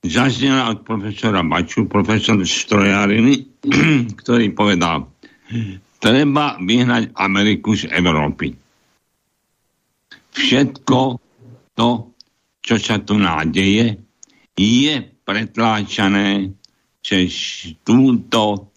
zaznela 0.00 0.72
od 0.72 0.84
profesora 0.84 1.44
Baču, 1.44 1.84
profesor 1.84 2.40
Strojariny, 2.40 3.60
ktorý 4.20 4.52
povedal, 4.56 5.08
treba 6.00 6.56
vyhnať 6.56 7.12
Ameriku 7.16 7.76
z 7.76 7.92
Európy. 7.92 8.56
Všetko 10.30 10.98
to, 11.76 11.88
čo 12.64 12.76
sa 12.80 12.96
tu 13.04 13.20
nádeje, 13.20 13.98
je 14.56 14.94
pretláčané 15.24 16.54
cez 17.00 17.32
túto 17.84 18.70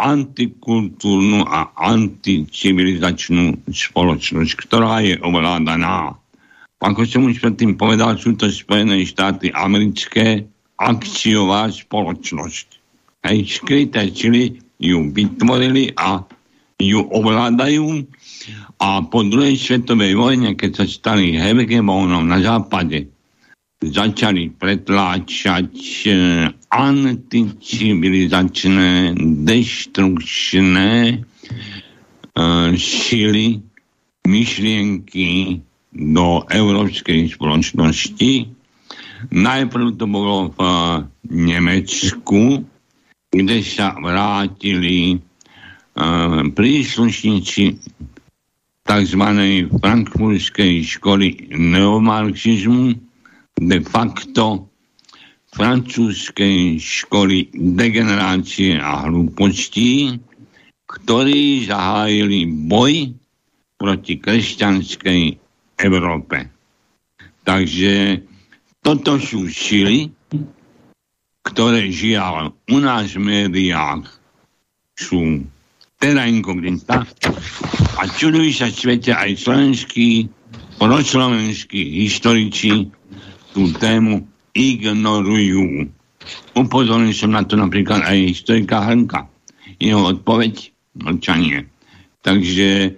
antikultúrnu 0.00 1.44
a 1.44 1.76
anticivilizačnú 1.76 3.68
spoločnosť, 3.68 4.52
ktorá 4.56 5.04
je 5.04 5.20
ovládaná. 5.20 6.19
Ako 6.80 7.04
som 7.04 7.28
už 7.28 7.44
predtým 7.44 7.76
povedal, 7.76 8.16
sú 8.16 8.32
to 8.40 8.48
Spojené 8.48 9.04
štáty 9.04 9.52
americké 9.52 10.48
akciová 10.80 11.68
spoločnosť. 11.68 12.80
Hej, 13.28 13.60
skryté 13.60 14.08
čili 14.16 14.56
ju 14.80 15.12
vytvorili 15.12 15.92
a 15.92 16.24
ju 16.80 17.04
ovládajú 17.04 18.08
a 18.80 19.04
po 19.04 19.20
druhej 19.28 19.60
svetovej 19.60 20.16
vojne, 20.16 20.56
keď 20.56 20.80
sa 20.80 20.88
stali 20.88 21.36
hegemónom 21.36 22.24
na 22.24 22.40
západe, 22.40 23.12
začali 23.84 24.48
pretláčať 24.56 25.76
eh, 26.08 26.48
anticivilizačné, 26.70 29.18
deštrukčné 29.44 31.18
uh, 31.18 32.70
sily, 32.78 33.58
myšlienky 34.22 35.58
do 35.90 36.46
európskej 36.46 37.34
spoločnosti. 37.34 38.46
Najprv 39.30 39.86
to 39.98 40.06
bolo 40.06 40.54
v 40.54 40.60
Nemecku, 41.28 42.64
kde 43.30 43.58
sa 43.62 43.94
vrátili 43.98 45.18
uh, 45.18 46.46
príslušníci 46.50 47.64
tzv. 48.86 49.24
frankfurtskej 49.70 50.72
školy 50.82 51.52
neomarxizmu, 51.54 52.96
de 53.60 53.78
facto 53.84 54.70
francúzskej 55.50 56.78
školy 56.78 57.50
degenerácie 57.54 58.78
a 58.78 59.06
hlúpostí, 59.10 60.16
ktorí 60.86 61.66
zahájili 61.66 62.46
boj 62.66 63.14
proti 63.78 64.18
kresťanskej 64.18 65.49
Európe. 65.84 66.48
Takže 67.44 68.22
toto 68.80 69.16
sú 69.20 69.48
sily, 69.48 70.12
ktoré 71.44 71.88
žiaľ 71.88 72.52
u 72.68 72.78
nás 72.80 73.16
v 73.16 73.24
médiách 73.24 74.04
sú 74.96 75.44
teda 76.00 76.28
inkognita 76.28 77.04
a 77.96 78.02
čudujú 78.08 78.52
sa 78.52 78.72
svete 78.72 79.12
aj 79.12 79.36
slovenskí, 79.36 80.28
proslovenskí 80.80 82.04
historici 82.04 82.88
tú 83.52 83.68
tému 83.76 84.24
ignorujú. 84.56 85.88
Upozornil 86.56 87.12
som 87.12 87.36
na 87.36 87.44
to 87.44 87.56
napríklad 87.60 88.00
aj 88.04 88.16
historika 88.32 88.84
Hrnka. 88.84 89.28
Jeho 89.80 90.12
odpoveď 90.12 90.72
mlčanie. 91.00 91.68
Takže 92.20 92.96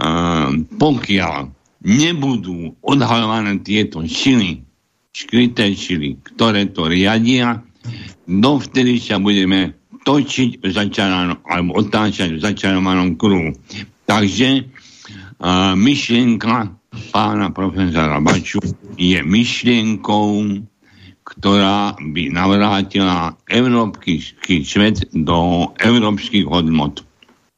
uh, 0.00 0.48
pokiaľ 0.80 1.40
nebudú 1.84 2.74
odhalované 2.80 3.60
tieto 3.60 4.02
sily, 4.08 4.64
skryté 5.12 5.76
sily, 5.76 6.16
ktoré 6.34 6.72
to 6.72 6.88
riadia, 6.88 7.60
dovtedy 8.24 8.96
sa 8.98 9.20
budeme 9.20 9.76
točiť 10.04 10.60
v 10.60 10.66
začaranom, 10.68 11.38
alebo 11.48 11.80
otáčať 11.80 12.36
v 12.36 12.40
začarovanom 12.40 13.16
kruhu. 13.16 13.52
Takže 14.04 14.64
uh, 14.64 15.72
myšlienka 15.76 16.72
pána 17.12 17.48
profesora 17.52 18.20
Baču 18.20 18.60
je 19.00 19.20
myšlienkou, 19.24 20.28
ktorá 21.24 21.96
by 21.96 22.22
navrátila 22.30 23.32
európsky 23.48 24.20
svet 24.60 25.08
do 25.16 25.72
európskych 25.80 26.44
hodnot. 26.44 27.00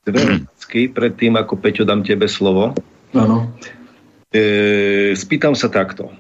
Dve 0.07 0.47
predtým, 0.71 1.35
ako 1.35 1.59
Peťo 1.59 1.83
dám 1.83 2.07
tebe 2.07 2.31
slovo. 2.31 2.71
Áno. 3.11 3.51
E, 4.37 5.17
spýtam 5.17 5.57
sa 5.57 5.73
takto. 5.73 6.13
E, 6.13 6.15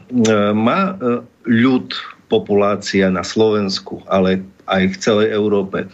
má 0.56 0.96
e, 0.96 1.20
ľud, 1.44 1.92
populácia 2.26 3.06
na 3.06 3.22
Slovensku, 3.22 4.02
ale 4.10 4.42
aj 4.66 4.82
v 4.90 4.96
celej 4.98 5.28
Európe 5.30 5.86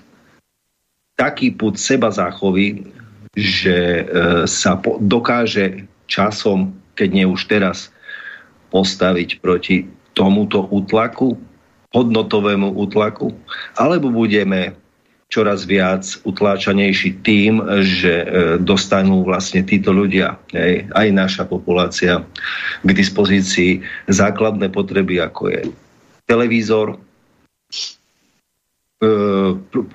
taký 1.21 1.53
put 1.53 1.77
seba 1.77 2.09
záchovy, 2.09 2.89
že 3.37 4.09
sa 4.49 4.81
po, 4.81 4.97
dokáže 4.97 5.85
časom, 6.09 6.73
keď 6.97 7.09
nie 7.13 7.27
už 7.29 7.53
teraz, 7.53 7.93
postaviť 8.73 9.45
proti 9.45 9.85
tomuto 10.17 10.65
útlaku, 10.73 11.37
hodnotovému 11.93 12.73
útlaku, 12.81 13.37
alebo 13.77 14.09
budeme 14.09 14.73
čoraz 15.33 15.65
viac 15.65 16.05
utláčanejší 16.29 17.25
tým, 17.25 17.65
že 17.81 18.15
e, 18.21 18.27
dostanú 18.61 19.25
vlastne 19.25 19.65
títo 19.65 19.89
ľudia, 19.89 20.37
aj, 20.93 21.09
naša 21.09 21.49
populácia, 21.49 22.21
k 22.85 22.91
dispozícii 22.93 23.81
základné 24.13 24.69
potreby, 24.69 25.25
ako 25.25 25.49
je 25.49 25.61
televízor, 26.29 27.01
e, 29.01 29.09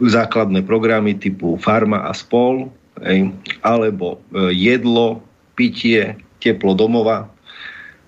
základné 0.02 0.66
programy 0.66 1.14
typu 1.14 1.54
farma 1.62 2.10
a 2.10 2.18
spol, 2.18 2.74
alebo 3.62 4.18
e, 4.34 4.58
jedlo, 4.58 5.22
pitie, 5.54 6.18
teplo 6.42 6.74
domova 6.74 7.30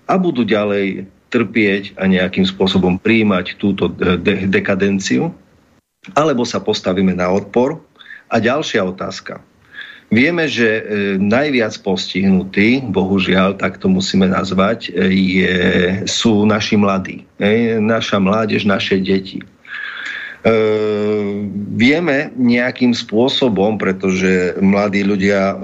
a 0.09 0.17
budú 0.17 0.41
ďalej 0.41 1.05
trpieť 1.29 1.93
a 1.93 2.09
nejakým 2.09 2.41
spôsobom 2.41 2.97
príjmať 2.97 3.61
túto 3.61 3.85
de- 3.93 4.49
dekadenciu, 4.49 5.29
alebo 6.15 6.47
sa 6.47 6.63
postavíme 6.63 7.11
na 7.11 7.27
odpor. 7.27 7.79
A 8.29 8.37
ďalšia 8.37 8.85
otázka. 8.85 9.41
Vieme, 10.09 10.49
že 10.49 10.65
e, 10.65 10.83
najviac 11.21 11.73
postihnutí, 11.85 12.81
bohužiaľ, 12.89 13.61
tak 13.61 13.77
to 13.77 13.89
musíme 13.89 14.25
nazvať, 14.25 14.89
e, 14.89 15.05
je, 15.13 15.53
sú 16.09 16.49
naši 16.49 16.81
mladí. 16.81 17.17
E, 17.37 17.77
naša 17.77 18.17
mládež, 18.17 18.65
naše 18.65 18.97
deti. 18.97 19.41
Vieme 21.75 22.31
nejakým 22.39 22.95
spôsobom, 22.95 23.75
pretože 23.75 24.55
mladí 24.63 25.03
ľudia 25.03 25.59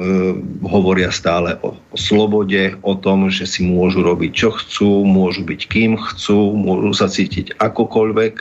hovoria 0.67 1.15
stále 1.15 1.55
o, 1.63 1.79
slobode, 1.95 2.75
o 2.83 2.91
tom, 2.91 3.31
že 3.31 3.47
si 3.47 3.63
môžu 3.63 4.03
robiť 4.03 4.35
čo 4.35 4.51
chcú, 4.51 5.07
môžu 5.07 5.47
byť 5.47 5.61
kým 5.71 5.95
chcú, 5.95 6.59
môžu 6.59 6.91
sa 6.91 7.07
cítiť 7.07 7.55
akokoľvek. 7.55 8.33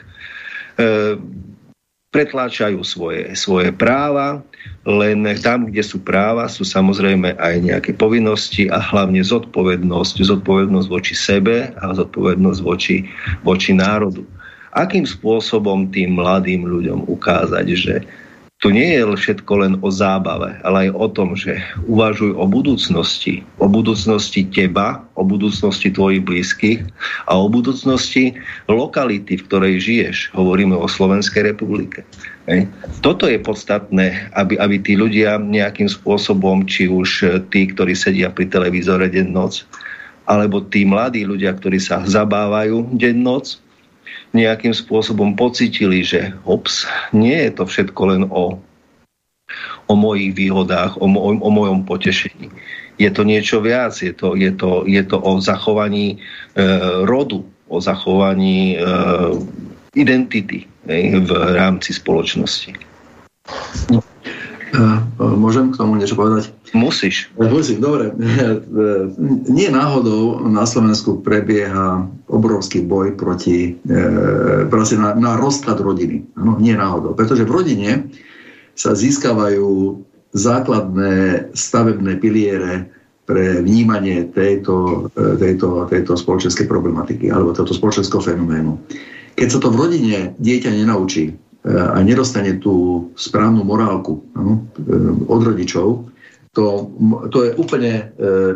Pretláčajú 2.14 2.78
svoje, 2.86 3.34
svoje 3.34 3.74
práva, 3.74 4.38
len 4.86 5.26
tam, 5.42 5.66
kde 5.66 5.82
sú 5.82 5.98
práva, 5.98 6.46
sú 6.46 6.62
samozrejme 6.62 7.34
aj 7.42 7.54
nejaké 7.58 7.90
povinnosti 7.98 8.70
a 8.70 8.78
hlavne 8.78 9.18
zodpovednosť. 9.18 10.22
Zodpovednosť 10.22 10.86
voči 10.86 11.14
sebe 11.18 11.74
a 11.74 11.84
zodpovednosť 11.90 12.60
voči, 12.62 13.02
voči 13.42 13.74
národu 13.74 14.22
akým 14.74 15.06
spôsobom 15.06 15.88
tým 15.94 16.18
mladým 16.18 16.66
ľuďom 16.66 17.06
ukázať, 17.06 17.66
že 17.78 17.94
to 18.64 18.72
nie 18.72 18.96
je 18.96 19.04
všetko 19.04 19.52
len 19.60 19.72
o 19.84 19.92
zábave, 19.92 20.56
ale 20.64 20.88
aj 20.88 20.96
o 20.96 21.06
tom, 21.12 21.36
že 21.36 21.60
uvažuj 21.84 22.32
o 22.32 22.48
budúcnosti, 22.48 23.44
o 23.60 23.68
budúcnosti 23.68 24.48
teba, 24.48 25.04
o 25.20 25.22
budúcnosti 25.22 25.92
tvojich 25.92 26.24
blízkych 26.24 26.80
a 27.28 27.36
o 27.36 27.52
budúcnosti 27.52 28.32
lokality, 28.64 29.36
v 29.36 29.44
ktorej 29.52 29.84
žiješ. 29.84 30.32
Hovoríme 30.32 30.72
o 30.80 30.88
Slovenskej 30.88 31.52
republike. 31.52 32.08
Hej. 32.48 32.64
Toto 33.04 33.28
je 33.28 33.36
podstatné, 33.36 34.32
aby, 34.32 34.56
aby 34.56 34.80
tí 34.80 34.96
ľudia 34.96 35.36
nejakým 35.36 35.92
spôsobom, 35.92 36.64
či 36.64 36.88
už 36.88 37.44
tí, 37.52 37.68
ktorí 37.68 37.92
sedia 37.92 38.32
pri 38.32 38.48
televízore 38.48 39.12
deň 39.12 39.28
noc, 39.28 39.68
alebo 40.24 40.64
tí 40.64 40.88
mladí 40.88 41.28
ľudia, 41.28 41.52
ktorí 41.52 41.76
sa 41.76 42.00
zabávajú 42.00 42.96
deň 42.96 43.16
noc, 43.20 43.60
nejakým 44.34 44.74
spôsobom 44.74 45.38
pocitili, 45.38 46.02
že 46.02 46.34
ops, 46.44 46.84
nie 47.14 47.38
je 47.48 47.50
to 47.54 47.64
všetko 47.64 48.02
len 48.10 48.22
o, 48.28 48.58
o 49.86 49.94
mojich 49.94 50.34
výhodách, 50.34 50.98
o, 50.98 51.06
o, 51.06 51.30
o 51.38 51.48
mojom 51.50 51.86
potešení. 51.86 52.50
Je 52.98 53.10
to 53.10 53.26
niečo 53.26 53.58
viac, 53.62 53.94
je 53.98 54.14
to, 54.14 54.38
je 54.38 54.50
to, 54.54 54.86
je 54.86 55.02
to 55.02 55.18
o 55.18 55.38
zachovaní 55.42 56.18
e, 56.54 56.66
rodu, 57.06 57.42
o 57.70 57.78
zachovaní 57.82 58.74
e, 58.74 58.78
identity 59.98 60.66
e, 60.86 61.18
v 61.18 61.30
rámci 61.54 61.94
spoločnosti. 61.94 62.74
Môžem 65.18 65.70
k 65.70 65.78
tomu 65.78 65.94
niečo 65.94 66.18
povedať? 66.18 66.50
Musíš. 66.74 67.30
Musím, 67.38 67.78
dobre. 67.78 68.10
Nie 69.46 69.70
náhodou 69.70 70.42
na 70.50 70.66
Slovensku 70.66 71.22
prebieha 71.22 72.04
obrovský 72.26 72.82
boj 72.82 73.14
proti, 73.14 73.78
proste 74.68 74.98
na, 74.98 75.14
na 75.14 75.38
rozklad 75.38 75.78
rodiny. 75.78 76.26
Ano, 76.34 76.58
nie 76.58 76.74
náhodou. 76.74 77.14
Pretože 77.14 77.46
v 77.46 77.54
rodine 77.54 77.90
sa 78.74 78.98
získavajú 78.98 80.02
základné 80.34 81.48
stavebné 81.54 82.18
piliere 82.18 82.90
pre 83.24 83.62
vnímanie 83.62 84.28
tejto, 84.34 85.08
tejto, 85.14 85.88
tejto 85.88 86.12
spoločenskej 86.12 86.68
problematiky 86.68 87.30
alebo 87.30 87.56
tohto 87.56 87.72
spoločenského 87.72 88.20
fenoménu. 88.20 88.76
Keď 89.38 89.48
sa 89.48 89.58
to 89.62 89.72
v 89.72 89.78
rodine 89.80 90.18
dieťa 90.42 90.74
nenaučí, 90.74 91.32
a 91.64 91.96
nedostane 92.04 92.60
tú 92.60 93.08
správnu 93.16 93.64
morálku 93.64 94.20
no, 94.36 94.68
od 95.32 95.40
rodičov, 95.40 96.12
to, 96.52 96.92
to 97.32 97.38
je 97.40 97.50
úplne 97.56 97.92
e, 97.96 98.02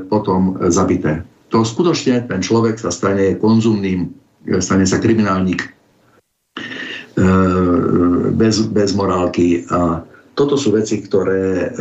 potom 0.07 0.61
zabité. 0.69 1.25
To 1.49 1.65
skutočne 1.65 2.29
ten 2.29 2.45
človek 2.45 2.77
sa 2.77 2.93
stane 2.93 3.41
konzumným, 3.41 4.13
e, 4.45 4.61
stane 4.61 4.85
sa 4.85 5.01
kriminálnik 5.01 5.73
bez, 8.39 8.63
bez 8.71 8.95
morálky 8.95 9.67
a 9.75 10.07
toto 10.39 10.55
sú 10.55 10.71
veci, 10.71 11.03
ktoré 11.03 11.75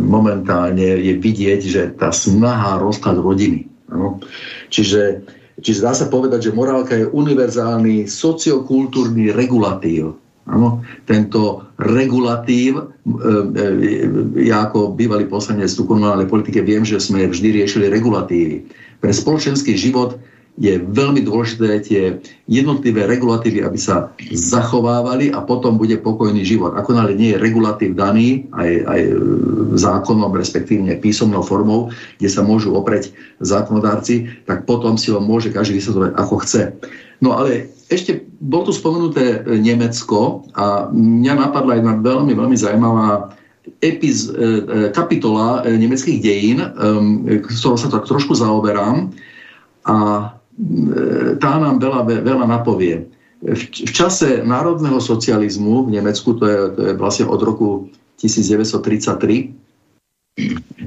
momentálne 0.00 1.04
je 1.04 1.20
vidieť, 1.20 1.60
že 1.60 1.82
tá 2.00 2.08
snaha 2.08 2.80
rozklad 2.80 3.20
rodiny. 3.20 3.68
No. 3.92 4.24
Čiže, 4.72 5.20
čiže 5.60 5.84
dá 5.84 5.92
sa 5.92 6.08
povedať, 6.08 6.48
že 6.48 6.56
morálka 6.56 6.96
je 6.96 7.12
univerzálny 7.12 8.08
sociokultúrny 8.08 9.36
regulatív 9.36 10.16
Áno, 10.48 10.80
tento 11.04 11.68
regulatív, 11.76 12.80
e, 12.80 12.84
e, 12.84 13.64
ja 14.48 14.64
ako 14.64 14.96
bývalý 14.96 15.28
poslanec 15.28 15.68
tu 15.68 15.84
komunálnej 15.84 16.24
politike 16.24 16.64
viem, 16.64 16.88
že 16.88 16.96
sme 16.96 17.28
vždy 17.28 17.62
riešili 17.62 17.92
regulatívy. 17.92 18.64
Pre 18.98 19.12
spoločenský 19.12 19.76
život 19.76 20.16
je 20.58 20.74
veľmi 20.82 21.22
dôležité 21.22 21.78
tie 21.86 22.02
jednotlivé 22.50 23.06
regulatívy, 23.06 23.62
aby 23.62 23.78
sa 23.78 24.10
zachovávali 24.34 25.30
a 25.30 25.38
potom 25.46 25.78
bude 25.78 25.94
pokojný 26.02 26.42
život. 26.42 26.74
Ako 26.74 26.98
nále 26.98 27.14
nie 27.14 27.30
je 27.30 27.38
regulatív 27.38 27.94
daný 27.94 28.50
aj, 28.50 28.70
aj 28.90 29.00
zákonom, 29.78 30.34
respektívne 30.34 30.98
písomnou 30.98 31.46
formou, 31.46 31.94
kde 32.18 32.28
sa 32.28 32.42
môžu 32.42 32.74
opreť 32.74 33.14
zákonodárci, 33.38 34.44
tak 34.50 34.66
potom 34.66 34.98
si 34.98 35.14
ho 35.14 35.22
môže 35.22 35.54
každý 35.54 35.78
vysvetľovať, 35.78 36.12
ako 36.18 36.34
chce. 36.42 36.62
No 37.22 37.38
ale 37.38 37.70
ešte 37.86 38.26
bol 38.42 38.66
tu 38.66 38.74
spomenuté 38.74 39.42
e, 39.42 39.58
Nemecko 39.62 40.46
a 40.58 40.90
mňa 40.90 41.34
napadla 41.34 41.78
jedna 41.78 41.94
veľmi, 41.98 42.34
veľmi 42.34 42.56
zaujímavá 42.58 43.34
epiz, 43.78 44.28
e, 44.28 44.34
e, 44.34 44.42
kapitola 44.90 45.62
nemeckých 45.66 46.18
dejín, 46.18 46.58
ktorou 47.46 47.78
sa 47.78 47.88
tak 47.90 48.06
trošku 48.10 48.34
zaoberám 48.36 49.10
a 49.88 49.96
tá 51.38 51.52
nám 51.62 51.78
veľa, 51.78 52.02
veľa 52.26 52.46
napovie. 52.46 53.06
V, 53.38 53.62
v 53.70 53.92
čase 53.94 54.42
národného 54.42 54.98
socializmu 54.98 55.86
v 55.86 56.02
Nemecku, 56.02 56.34
to 56.34 56.44
je, 56.44 56.58
to 56.74 56.80
je 56.90 56.92
vlastne 56.98 57.30
od 57.30 57.38
roku 57.38 57.68
1933, 58.18 59.54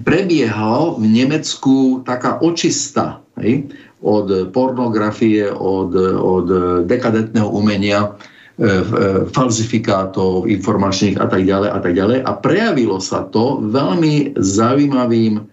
prebiehal 0.04 1.00
v 1.00 1.06
Nemecku 1.08 2.04
taká 2.04 2.44
očista. 2.44 3.24
Hej? 3.40 3.72
od 4.02 4.50
pornografie, 4.50 5.46
od, 5.54 5.94
od 6.18 6.48
dekadentného 6.90 7.50
umenia, 7.54 8.18
e, 8.58 8.66
e, 8.66 8.84
falzifikátov 9.30 10.50
informačných 10.50 11.22
a 11.22 11.30
tak 11.30 11.46
ďalej 11.46 11.70
a 11.70 11.80
tak 11.80 11.94
ďalej. 11.94 12.18
A 12.26 12.32
prejavilo 12.42 12.98
sa 12.98 13.30
to 13.30 13.62
veľmi 13.62 14.34
zaujímavým 14.42 15.46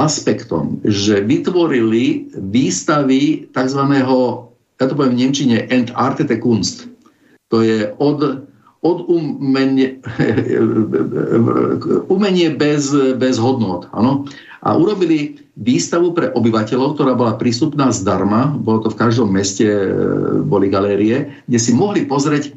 aspektom, 0.00 0.80
že 0.82 1.20
vytvorili 1.20 2.32
výstavy 2.32 3.52
tzv. 3.52 3.82
ja 4.80 4.84
to 4.88 4.96
poviem 4.96 5.12
v 5.12 5.20
Nemčine, 5.20 5.56
Entartete 5.68 6.40
Kunst. 6.40 6.88
To 7.52 7.60
je 7.60 7.92
od, 8.00 8.46
od 8.80 8.98
umenie, 9.10 10.00
umenie 12.14 12.48
bez, 12.56 12.94
bez 13.20 13.36
hodnot. 13.36 13.92
Ano? 13.92 14.24
A 14.60 14.76
urobili 14.76 15.40
výstavu 15.56 16.12
pre 16.12 16.32
obyvateľov, 16.32 16.96
ktorá 16.96 17.12
bola 17.16 17.36
prístupná 17.36 17.92
zdarma, 17.92 18.56
bolo 18.56 18.86
to 18.86 18.88
v 18.92 19.00
každom 19.00 19.32
meste, 19.32 19.64
e, 19.64 19.88
boli 20.44 20.68
galérie, 20.68 21.44
kde 21.48 21.58
si 21.60 21.72
mohli 21.72 22.04
pozrieť 22.04 22.48
e, 22.48 22.52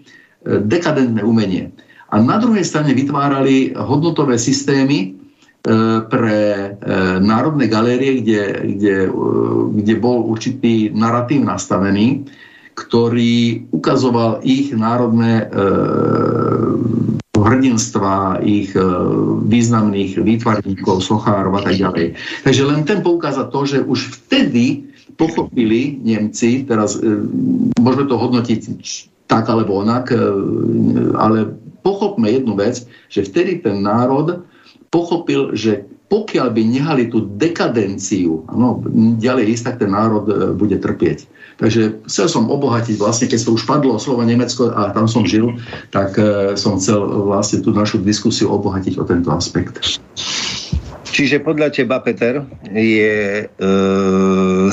dekadentné 0.63 1.23
umenie. 1.23 1.71
A 2.13 2.21
na 2.21 2.37
druhej 2.37 2.61
strane 2.67 2.93
vytvárali 2.93 3.73
hodnotové 3.73 4.37
systémy 4.37 5.22
pre 6.11 6.39
národné 7.23 7.71
galérie, 7.71 8.19
kde, 8.19 8.41
kde, 8.75 8.95
kde 9.79 9.93
bol 9.95 10.27
určitý 10.27 10.91
narratív 10.91 11.47
nastavený, 11.47 12.27
ktorý 12.75 13.63
ukazoval 13.71 14.43
ich 14.43 14.75
národné 14.75 15.47
hrdinstva, 17.43 18.39
ich 18.41 18.71
e, 18.73 18.81
významných 19.45 20.17
výtvarníkov, 20.17 21.03
sochárov 21.03 21.59
a 21.59 21.61
tak 21.61 21.75
ďalej. 21.77 22.07
Takže 22.47 22.63
len 22.63 22.81
ten 22.87 23.03
poukázať 23.03 23.47
to, 23.51 23.61
že 23.67 23.77
už 23.83 23.99
vtedy 24.23 24.89
pochopili 25.19 25.99
Nemci, 26.01 26.63
teraz 26.63 26.97
e, 26.97 27.03
môžeme 27.77 28.07
to 28.07 28.15
hodnotiť 28.17 28.59
tak 29.27 29.49
alebo 29.51 29.83
onak, 29.83 30.09
e, 30.09 30.17
ale 31.19 31.53
pochopme 31.83 32.31
jednu 32.31 32.55
vec, 32.55 32.87
že 33.11 33.27
vtedy 33.27 33.59
ten 33.59 33.83
národ 33.83 34.47
pochopil, 34.93 35.57
že 35.57 35.89
pokiaľ 36.13 36.53
by 36.53 36.61
nehali 36.61 37.09
tú 37.09 37.25
dekadenciu, 37.41 38.45
ano, 38.45 38.77
ďalej 39.17 39.57
ísť, 39.57 39.63
tak 39.65 39.75
ten 39.81 39.89
národ 39.89 40.53
bude 40.53 40.77
trpieť. 40.77 41.25
Takže 41.57 42.05
chcel 42.05 42.27
som 42.29 42.49
obohatiť 42.49 43.01
vlastne, 43.01 43.25
keď 43.25 43.49
to 43.49 43.57
už 43.57 43.65
padlo 43.65 43.97
slovo 43.97 44.21
Nemecko 44.21 44.69
a 44.73 44.93
tam 44.93 45.09
som 45.09 45.25
žil, 45.25 45.57
tak 45.89 46.17
e, 46.17 46.53
som 46.53 46.77
chcel 46.77 47.01
vlastne 47.01 47.65
tú 47.65 47.73
našu 47.73 48.01
diskusiu 48.01 48.53
obohatiť 48.53 48.97
o 49.01 49.03
tento 49.05 49.29
aspekt. 49.33 50.01
Čiže 51.13 51.45
podľa 51.45 51.69
teba, 51.69 52.01
Peter, 52.01 52.41
je 52.73 53.45
e, 53.45 53.75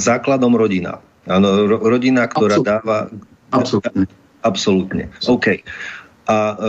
základom 0.00 0.56
rodina. 0.56 1.00
Áno, 1.28 1.68
ro, 1.68 1.76
rodina, 1.84 2.24
ktorá 2.28 2.60
Absolutne. 2.60 2.68
dáva... 2.68 2.98
Absolutne. 3.52 4.04
Absolutne. 4.40 5.04
OK. 5.28 5.46
A 6.32 6.36
e, 6.36 6.64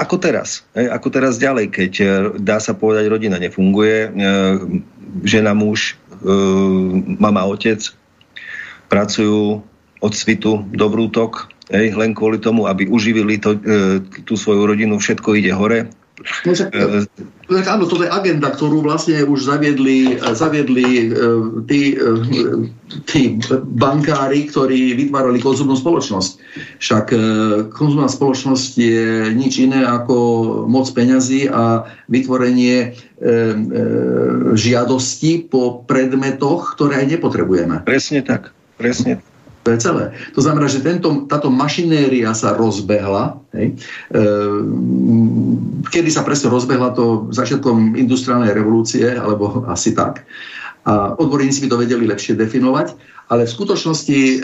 ako 0.00 0.16
teraz? 0.16 0.64
Ako 0.72 1.12
teraz 1.12 1.36
ďalej, 1.36 1.66
keď 1.68 1.92
e, 2.00 2.06
dá 2.40 2.56
sa 2.56 2.72
povedať, 2.72 3.04
rodina 3.12 3.36
nefunguje, 3.36 4.08
e, 4.08 4.10
žena, 5.28 5.52
muž, 5.52 6.00
e, 6.24 6.32
mama, 7.20 7.44
otec, 7.44 7.84
pracujú 8.88 9.60
od 10.00 10.12
svitu 10.16 10.64
do 10.72 10.86
vrútok, 10.88 11.52
hej, 11.68 11.92
len 11.92 12.16
kvôli 12.16 12.40
tomu, 12.40 12.64
aby 12.64 12.88
uživili 12.88 13.36
to, 13.36 13.60
tú 14.24 14.34
svoju 14.34 14.64
rodinu, 14.64 14.96
všetko 14.96 15.36
ide 15.36 15.52
hore. 15.52 15.92
No, 16.20 16.52
tak, 16.52 16.76
e, 16.76 17.64
áno, 17.64 17.88
toto 17.88 18.04
je 18.04 18.12
agenda, 18.12 18.52
ktorú 18.52 18.84
vlastne 18.84 19.24
už 19.24 19.48
zaviedli, 19.48 20.20
zaviedli 20.20 21.08
e, 21.08 21.24
tí, 21.64 21.96
e, 21.96 22.68
tí 23.08 23.40
bankári, 23.64 24.52
ktorí 24.52 25.00
vytvárali 25.00 25.40
konzumnú 25.40 25.80
spoločnosť. 25.80 26.30
Však 26.76 27.06
e, 27.10 27.18
konzumná 27.72 28.12
spoločnosť 28.12 28.70
je 28.76 29.32
nič 29.32 29.64
iné 29.64 29.80
ako 29.80 30.16
moc 30.68 30.92
peňazí 30.92 31.48
a 31.48 31.88
vytvorenie 32.12 32.76
e, 32.84 32.88
e, 32.88 33.32
žiadosti 34.52 35.48
po 35.48 35.88
predmetoch, 35.88 36.76
ktoré 36.76 37.00
aj 37.00 37.16
nepotrebujeme. 37.16 37.80
Presne 37.88 38.20
tak. 38.20 38.52
Presne. 38.76 39.24
To 39.60 39.68
je 39.76 39.78
celé. 39.78 40.04
To 40.32 40.40
znamená, 40.40 40.72
že 40.72 40.80
tento, 40.80 41.28
táto 41.28 41.52
mašinéria 41.52 42.32
sa 42.32 42.56
rozbehla. 42.56 43.36
Hej. 43.52 43.76
E, 44.08 44.22
kedy 45.92 46.08
sa 46.08 46.24
presne 46.24 46.48
rozbehla 46.48 46.96
to 46.96 47.28
začiatkom 47.28 47.92
industriálnej 47.92 48.56
revolúcie, 48.56 49.04
alebo 49.04 49.68
asi 49.68 49.92
tak. 49.92 50.24
A 50.88 51.12
odborníci 51.12 51.60
by 51.60 51.68
to 51.68 51.76
vedeli 51.76 52.08
lepšie 52.08 52.40
definovať, 52.40 52.96
ale 53.28 53.44
v 53.44 53.52
skutočnosti 53.52 54.18
e, 54.18 54.36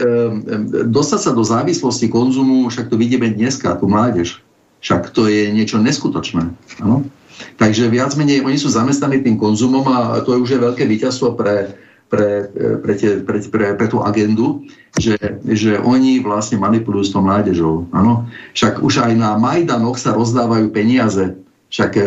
dostať 0.84 1.20
sa 1.20 1.32
do 1.32 1.40
závislosti 1.40 2.12
konzumu, 2.12 2.68
však 2.68 2.92
to 2.92 3.00
vidíme 3.00 3.32
dneska, 3.32 3.80
tu 3.80 3.88
mládež. 3.88 4.44
Však 4.84 5.16
to 5.16 5.32
je 5.32 5.48
niečo 5.48 5.80
neskutočné. 5.80 6.44
Ano? 6.84 7.08
Takže 7.56 7.88
viac 7.88 8.12
menej 8.20 8.44
oni 8.44 8.60
sú 8.60 8.68
zamestnaní 8.68 9.24
tým 9.24 9.40
konzumom 9.40 9.84
a 9.88 10.20
to 10.20 10.36
je 10.36 10.42
už 10.44 10.50
je 10.56 10.60
veľké 10.60 10.84
víťazstvo 10.84 11.36
pre, 11.36 11.72
pre, 12.06 12.46
pre, 12.82 12.92
tie, 12.94 13.20
pre, 13.22 13.38
pre, 13.42 13.66
pre 13.74 13.86
tú 13.90 14.02
agendu, 14.02 14.62
že, 14.96 15.18
že 15.42 15.76
oni 15.82 16.22
vlastne 16.22 16.56
manipulujú 16.56 17.04
s 17.04 17.12
tou 17.12 17.22
mládežou. 17.22 17.86
Ano? 17.92 18.26
Však 18.54 18.80
už 18.80 19.02
aj 19.02 19.12
na 19.18 19.34
Majdanoch 19.36 19.98
sa 19.98 20.14
rozdávajú 20.14 20.70
peniaze. 20.70 21.36
Však 21.66 21.92
e, 21.98 22.02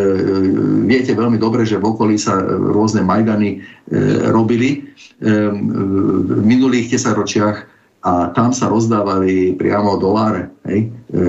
viete 0.88 1.12
veľmi 1.12 1.36
dobre, 1.36 1.68
že 1.68 1.78
v 1.78 1.91
okolí 1.91 2.16
sa 2.16 2.39
rôzne 2.47 3.04
Majdany 3.04 3.60
e, 3.60 3.97
robili 4.32 4.70
e, 4.72 4.78
v 5.20 6.39
minulých 6.47 6.95
desaťročiach 6.95 7.78
a 8.00 8.32
tam 8.32 8.56
sa 8.56 8.72
rozdávali 8.72 9.60
priamo 9.60 10.00
doláre. 10.00 10.47
Hej. 10.64 10.88
E, 10.88 11.22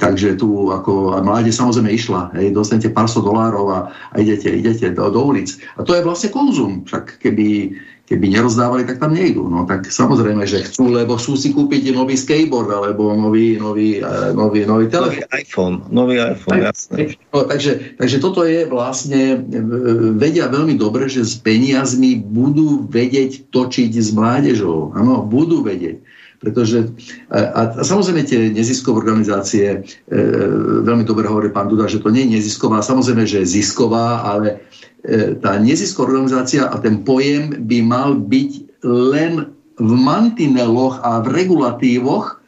takže 0.00 0.40
tu 0.40 0.72
ako 0.72 1.12
a 1.12 1.20
mládež 1.20 1.52
samozrejme 1.52 1.90
išla, 1.92 2.32
hej, 2.40 2.56
dostanete 2.56 2.88
pár 2.88 3.04
sto 3.04 3.20
dolárov 3.20 3.66
a, 3.68 3.78
a 3.92 4.14
idete, 4.16 4.48
idete 4.48 4.96
do, 4.96 5.12
do 5.12 5.20
ulic. 5.20 5.52
A 5.76 5.84
to 5.84 5.92
je 5.92 6.06
vlastne 6.06 6.32
konzum, 6.32 6.88
však 6.88 7.20
keby, 7.20 7.76
keby 8.10 8.26
nerozdávali, 8.26 8.82
tak 8.82 8.98
tam 8.98 9.14
nejdú. 9.14 9.46
No 9.46 9.62
tak 9.70 9.86
samozrejme, 9.86 10.42
že 10.42 10.66
chcú, 10.66 10.90
lebo 10.90 11.14
chcú 11.14 11.38
si 11.38 11.54
kúpiť 11.54 11.94
nový 11.94 12.18
skateboard 12.18 12.66
alebo 12.66 13.14
nový, 13.14 13.54
nový, 13.54 14.02
uh, 14.02 14.34
nový, 14.34 14.66
nový 14.66 14.90
telefón. 14.90 15.22
Nový 15.22 15.38
iPhone, 15.38 15.76
nový 15.94 16.14
iPhone, 16.18 16.58
jasné. 16.58 17.14
No, 17.30 17.46
takže, 17.46 17.94
takže 17.94 18.16
toto 18.18 18.42
je 18.42 18.66
vlastne, 18.66 19.38
e, 19.38 19.70
vedia 20.18 20.50
veľmi 20.50 20.74
dobre, 20.74 21.06
že 21.06 21.22
s 21.22 21.38
peniazmi 21.38 22.18
budú 22.18 22.82
vedieť 22.90 23.46
točiť 23.54 23.94
s 23.94 24.10
mládežou. 24.10 24.90
Áno, 24.98 25.22
budú 25.22 25.62
vedieť. 25.62 26.02
Pretože, 26.40 26.90
a, 27.28 27.38
a 27.52 27.60
samozrejme 27.84 28.24
tie 28.24 28.50
neziskové 28.50 29.06
organizácie, 29.06 29.86
e, 30.10 30.18
veľmi 30.82 31.06
dobre 31.06 31.30
hovorí 31.30 31.54
pán 31.54 31.70
Duda, 31.70 31.86
že 31.86 32.02
to 32.02 32.10
nie 32.10 32.26
je 32.26 32.42
nezisková, 32.42 32.82
samozrejme, 32.82 33.22
že 33.22 33.44
je 33.44 33.60
zisková, 33.60 34.24
ale 34.24 34.66
tá 35.40 35.56
nezisková 35.56 36.12
organizácia 36.12 36.68
a 36.68 36.76
ten 36.76 37.00
pojem 37.00 37.64
by 37.64 37.78
mal 37.80 38.20
byť 38.20 38.50
len 38.84 39.48
v 39.80 39.92
mantineloch 39.96 41.00
a 41.00 41.24
v 41.24 41.26
regulatívoch 41.32 42.44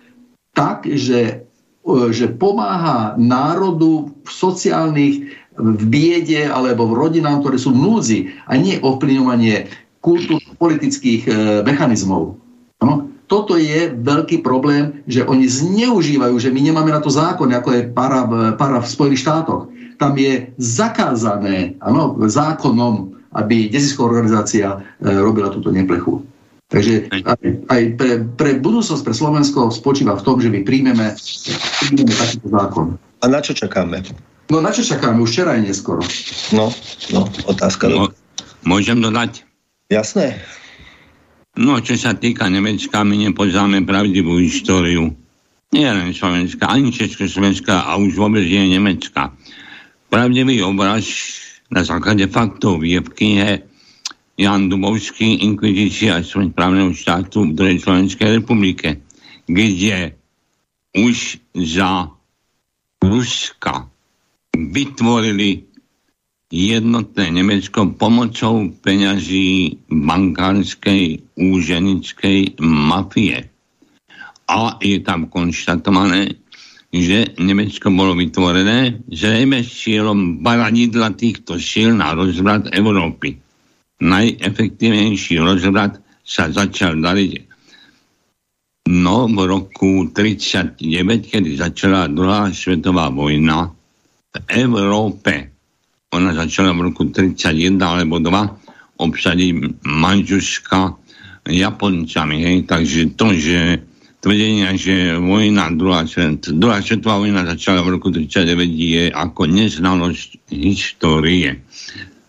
tak, 0.53 0.85
že, 0.85 1.49
e, 1.81 1.95
že 2.13 2.29
pomáha 2.29 3.17
národu 3.17 4.13
v 4.21 4.31
sociálnych, 4.31 5.17
v 5.57 5.83
biede 5.89 6.45
alebo 6.49 6.89
v 6.93 6.97
rodinám, 6.97 7.41
ktoré 7.41 7.57
sú 7.57 7.73
v 7.73 7.81
núdzi 7.81 8.19
a 8.49 8.57
nie 8.61 8.77
ovplyvňovanie 8.85 9.73
kultúrno-politických 10.05 11.23
e, 11.25 11.31
mechanizmov. 11.65 12.37
Ano? 12.85 13.13
toto 13.33 13.57
je 13.57 13.89
veľký 13.89 14.45
problém, 14.45 15.01
že 15.09 15.25
oni 15.25 15.49
zneužívajú, 15.49 16.37
že 16.37 16.53
my 16.53 16.69
nemáme 16.69 16.93
na 16.93 17.01
to 17.01 17.09
zákon, 17.09 17.49
ako 17.49 17.69
je 17.73 17.83
para, 17.89 18.29
para 18.61 18.77
v 18.77 18.85
Spojených 18.85 19.25
štátoch. 19.25 19.72
Tam 20.03 20.19
je 20.19 20.51
zakázané 20.59 21.79
ano, 21.79 22.19
zákonom, 22.19 23.15
aby 23.39 23.71
nezisková 23.71 24.19
organizácia 24.19 24.83
e, 24.99 25.15
robila 25.15 25.55
túto 25.55 25.71
neplechu. 25.71 26.27
Takže 26.67 27.07
aj, 27.13 27.69
aj 27.71 27.83
pre, 27.95 28.11
pre 28.35 28.51
budúcnosť, 28.59 29.05
pre 29.07 29.15
Slovensko 29.15 29.71
spočíva 29.71 30.19
v 30.19 30.25
tom, 30.27 30.43
že 30.43 30.51
my 30.51 30.67
príjmeme, 30.67 31.15
príjmeme 31.87 32.15
takýto 32.19 32.49
zákon. 32.51 32.87
A 33.23 33.25
na 33.31 33.39
čo 33.39 33.55
čakáme? 33.55 34.03
No 34.51 34.59
na 34.59 34.75
čo 34.75 34.83
čakáme? 34.83 35.23
Už 35.23 35.31
včera 35.31 35.55
je 35.55 35.71
neskoro. 35.71 36.03
No, 36.51 36.75
no, 37.15 37.29
otázka. 37.47 37.87
No, 37.87 38.11
môžem 38.67 38.99
dodať? 38.99 39.47
Jasné. 39.87 40.43
No, 41.55 41.79
čo 41.85 41.95
sa 42.01 42.17
týka 42.17 42.49
Nemecka, 42.49 43.05
my 43.05 43.29
nepoznáme 43.29 43.85
pravdivú 43.85 44.41
históriu. 44.41 45.13
Nie 45.73 45.93
len 45.93 46.17
Slovenska, 46.17 46.69
ani 46.69 46.89
Československá 46.93 47.85
a 47.85 48.01
už 48.01 48.17
vôbec 48.17 48.45
nie 48.45 48.77
Nemecka. 48.77 49.33
Pravdivý 50.13 50.61
obraz 50.61 51.09
na 51.73 51.81
základe 51.81 52.29
faktov 52.29 52.85
je 52.85 53.01
v 53.01 53.09
knihe 53.17 53.51
Jan 54.37 54.69
Dubovský, 54.69 55.41
Inkvizícia 55.41 56.21
a 56.21 56.21
smrť 56.21 56.53
právneho 56.53 56.93
štátu 56.93 57.49
v 57.49 57.57
druhej 57.57 57.81
Slovenskej 57.81 58.37
republike, 58.37 59.01
kde 59.49 60.13
už 60.93 61.41
za 61.57 62.13
Ruska 63.01 63.89
vytvorili 64.53 65.65
jednotné 66.53 67.33
Nemecko 67.33 67.97
pomocou 67.97 68.69
peňazí 68.85 69.81
bankárskej 69.89 71.25
úženickej 71.41 72.61
mafie. 72.61 73.49
A 74.45 74.77
je 74.77 75.01
tam 75.01 75.33
konštatované, 75.33 76.37
že 76.93 77.41
Nemecko 77.41 77.89
bolo 77.89 78.13
vytvorené 78.13 79.01
zrejme 79.09 79.65
s 79.65 79.89
cieľom 79.89 80.45
baranidla 80.45 81.17
týchto 81.17 81.57
síl 81.57 81.97
na 81.97 82.13
rozvrat 82.13 82.69
Európy. 82.77 83.41
Najefektívnejší 84.05 85.41
rozvrat 85.41 85.97
sa 86.21 86.53
začal 86.53 87.01
dariť 87.01 87.33
no 88.93 89.25
v 89.31 89.39
roku 89.49 90.13
1939, 90.13 91.33
kedy 91.33 91.51
začala 91.57 92.13
druhá 92.13 92.53
svetová 92.53 93.09
vojna 93.09 93.73
v 94.33 94.37
Európe 94.53 95.53
ona 96.13 96.37
začala 96.37 96.77
v 96.77 96.93
roku 96.93 97.09
31 97.09 97.81
alebo 97.81 98.21
2 98.21 99.01
obsadiť 99.01 99.81
Manžuška 99.89 100.81
Japoncami. 101.49 102.37
Hej? 102.45 102.57
Takže 102.69 103.01
to, 103.17 103.27
že 103.33 103.59
tvrdenia, 104.23 104.79
že 104.79 105.19
vojna, 105.19 105.75
druhá, 105.75 106.07
druhá 106.55 106.79
svetová 106.79 107.19
vojna 107.19 107.43
začala 107.43 107.83
v 107.83 107.99
roku 107.99 108.15
39 108.15 108.71
je 108.71 109.05
ako 109.11 109.51
neznalosť 109.51 110.47
histórie. 110.55 111.59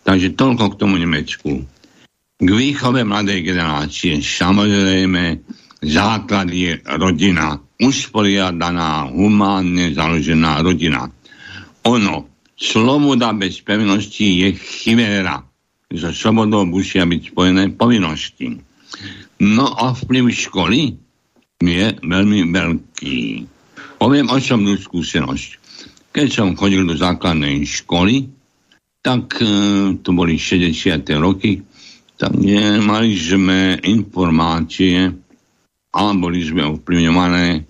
Takže 0.03 0.33
toľko 0.33 0.73
k 0.73 0.79
tomu 0.81 0.97
Nemecku. 0.97 1.63
K 2.43 2.49
výchove 2.49 3.05
mladej 3.05 3.45
generácie 3.45 4.19
samozrejme 4.19 5.39
základ 5.85 6.49
je 6.49 6.81
rodina. 6.97 7.55
Usporiadaná, 7.79 9.07
humánne 9.13 9.93
založená 9.93 10.65
rodina. 10.65 11.07
Ono 11.87 12.33
Sloboda 12.63 13.33
bez 13.33 13.59
pevnosti 13.59 14.23
je 14.23 14.55
chiméra. 14.55 15.43
So 15.93 16.09
slobodou 16.15 16.63
musia 16.65 17.03
byť 17.05 17.35
spojené 17.35 17.75
povinnosti. 17.75 18.55
No 19.43 19.67
a 19.67 19.91
vplyv 19.93 20.31
školy 20.31 20.95
je 21.67 21.85
veľmi 22.03 22.39
veľký. 22.51 23.19
Poviem 23.99 24.27
osobnú 24.27 24.75
skúsenosť. 24.75 25.49
Keď 26.13 26.27
som 26.29 26.59
chodil 26.59 26.85
do 26.85 26.93
základnej 26.93 27.65
školy, 27.65 28.29
tak 29.03 29.35
e, 29.41 29.47
to 29.99 30.09
boli 30.15 30.39
60. 30.39 31.03
roky, 31.19 31.59
tak 32.15 32.37
nemali 32.37 33.17
sme 33.17 33.81
informácie 33.83 35.11
a 35.93 36.01
boli 36.15 36.39
sme 36.45 36.63
ovplyvňované 36.63 37.65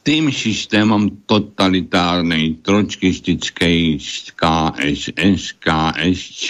tým 0.00 0.32
systémom 0.32 1.26
totalitárnej 1.28 2.64
tročkistickej 2.64 4.00
KSS, 4.32 5.42
KSČ. 5.60 6.46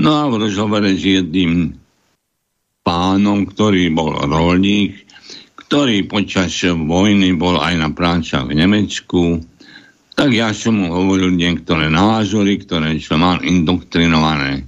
No 0.00 0.10
a 0.16 0.24
v 0.32 0.34
rozhovore 0.48 0.88
s 0.96 1.02
jedným 1.04 1.76
pánom, 2.80 3.44
ktorý 3.44 3.92
bol 3.92 4.16
rolník, 4.16 4.99
ktorý 5.70 6.10
počas 6.10 6.50
vojny 6.66 7.38
bol 7.38 7.54
aj 7.62 7.78
na 7.78 7.94
prácach 7.94 8.42
v 8.42 8.58
Nemecku, 8.58 9.38
tak 10.18 10.34
ja 10.34 10.50
som 10.50 10.82
mu 10.82 10.90
hovoril 10.90 11.30
niektoré 11.30 11.86
názory, 11.86 12.58
ktoré 12.58 12.98
som 12.98 13.22
mal 13.22 13.38
indoktrinované. 13.38 14.66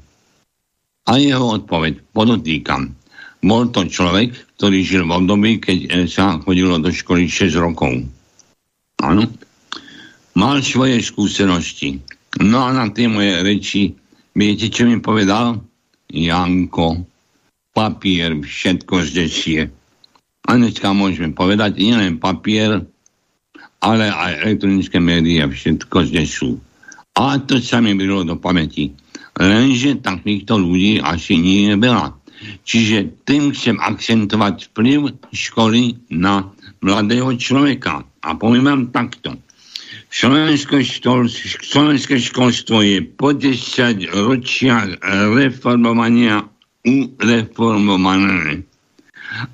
A 1.11 1.18
jeho 1.18 1.59
odpoveď 1.59 2.07
podotýkam. 2.14 2.94
Bol 3.42 3.74
to 3.74 3.90
človek, 3.90 4.30
ktorý 4.55 4.78
žil 4.86 5.03
v 5.11 5.18
období, 5.18 5.59
keď 5.59 6.07
sa 6.07 6.38
chodilo 6.38 6.78
do 6.78 6.94
školy 6.94 7.26
6 7.26 7.59
rokov. 7.59 8.07
Áno. 9.03 9.26
Mal 10.38 10.62
svoje 10.62 11.03
skúsenosti. 11.03 11.98
No 12.38 12.62
a 12.62 12.70
na 12.70 12.86
tie 12.94 13.11
moje 13.11 13.42
reči, 13.42 13.90
viete, 14.38 14.70
čo 14.70 14.86
mi 14.86 15.03
povedal? 15.03 15.59
Janko, 16.14 17.03
papier, 17.74 18.38
všetko 18.38 18.94
zdesie. 19.03 19.82
A 20.49 20.59
dneska 20.59 20.90
môžeme 20.90 21.30
povedať, 21.30 21.78
nielen 21.78 22.18
papier, 22.18 22.82
ale 23.82 24.05
aj 24.11 24.47
elektronické 24.47 24.99
médiá 24.99 25.47
všetko 25.47 26.11
zdesú. 26.11 26.59
A 27.18 27.38
to 27.38 27.62
sa 27.62 27.78
mi 27.78 27.95
bylo 27.95 28.24
do 28.26 28.38
pamäti. 28.38 28.95
Lenže 29.38 30.03
takýchto 30.03 30.59
ľudí 30.59 30.99
asi 31.03 31.36
nie 31.38 31.72
je 31.72 31.76
veľa. 31.76 32.09
Čiže 32.66 33.22
tým 33.22 33.55
chcem 33.55 33.78
akcentovať 33.78 34.72
vplyv 34.72 35.14
školy 35.30 36.11
na 36.11 36.51
mladého 36.82 37.30
človeka. 37.38 38.03
A 38.22 38.28
poviem 38.34 38.66
vám 38.66 38.82
takto. 38.90 39.38
Slovenské, 40.12 40.84
štol, 40.84 41.28
slovenské 41.64 42.20
školstvo 42.20 42.84
je 42.84 43.01
po 43.01 43.32
10 43.32 44.12
ročiach 44.12 45.01
reformovania 45.32 46.45
ureformované. 46.84 48.66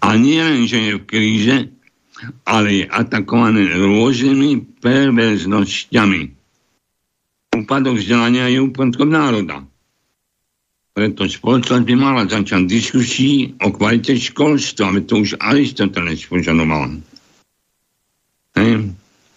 A 0.02 0.08
nie 0.18 0.42
len, 0.42 0.66
že 0.66 0.78
je 0.78 0.92
v 0.98 1.06
kríze, 1.06 1.56
ale 2.42 2.82
je 2.82 2.84
atakované 2.90 3.62
rôznymi 3.78 4.82
perverznosťami. 4.82 6.22
Úpadok 7.54 7.96
vzdelania 7.98 8.50
je 8.50 8.58
úpadkom 8.62 9.10
národa. 9.10 9.62
Preto 10.98 11.30
spoločnosť 11.30 11.84
by 11.86 11.94
mala 11.94 12.26
začať 12.26 12.66
diskusii 12.66 13.54
o 13.62 13.70
kvalite 13.70 14.18
školstva, 14.18 14.90
ale 14.90 15.06
to 15.06 15.22
už 15.22 15.38
Aristoteles 15.38 16.26
požadoval. 16.26 16.98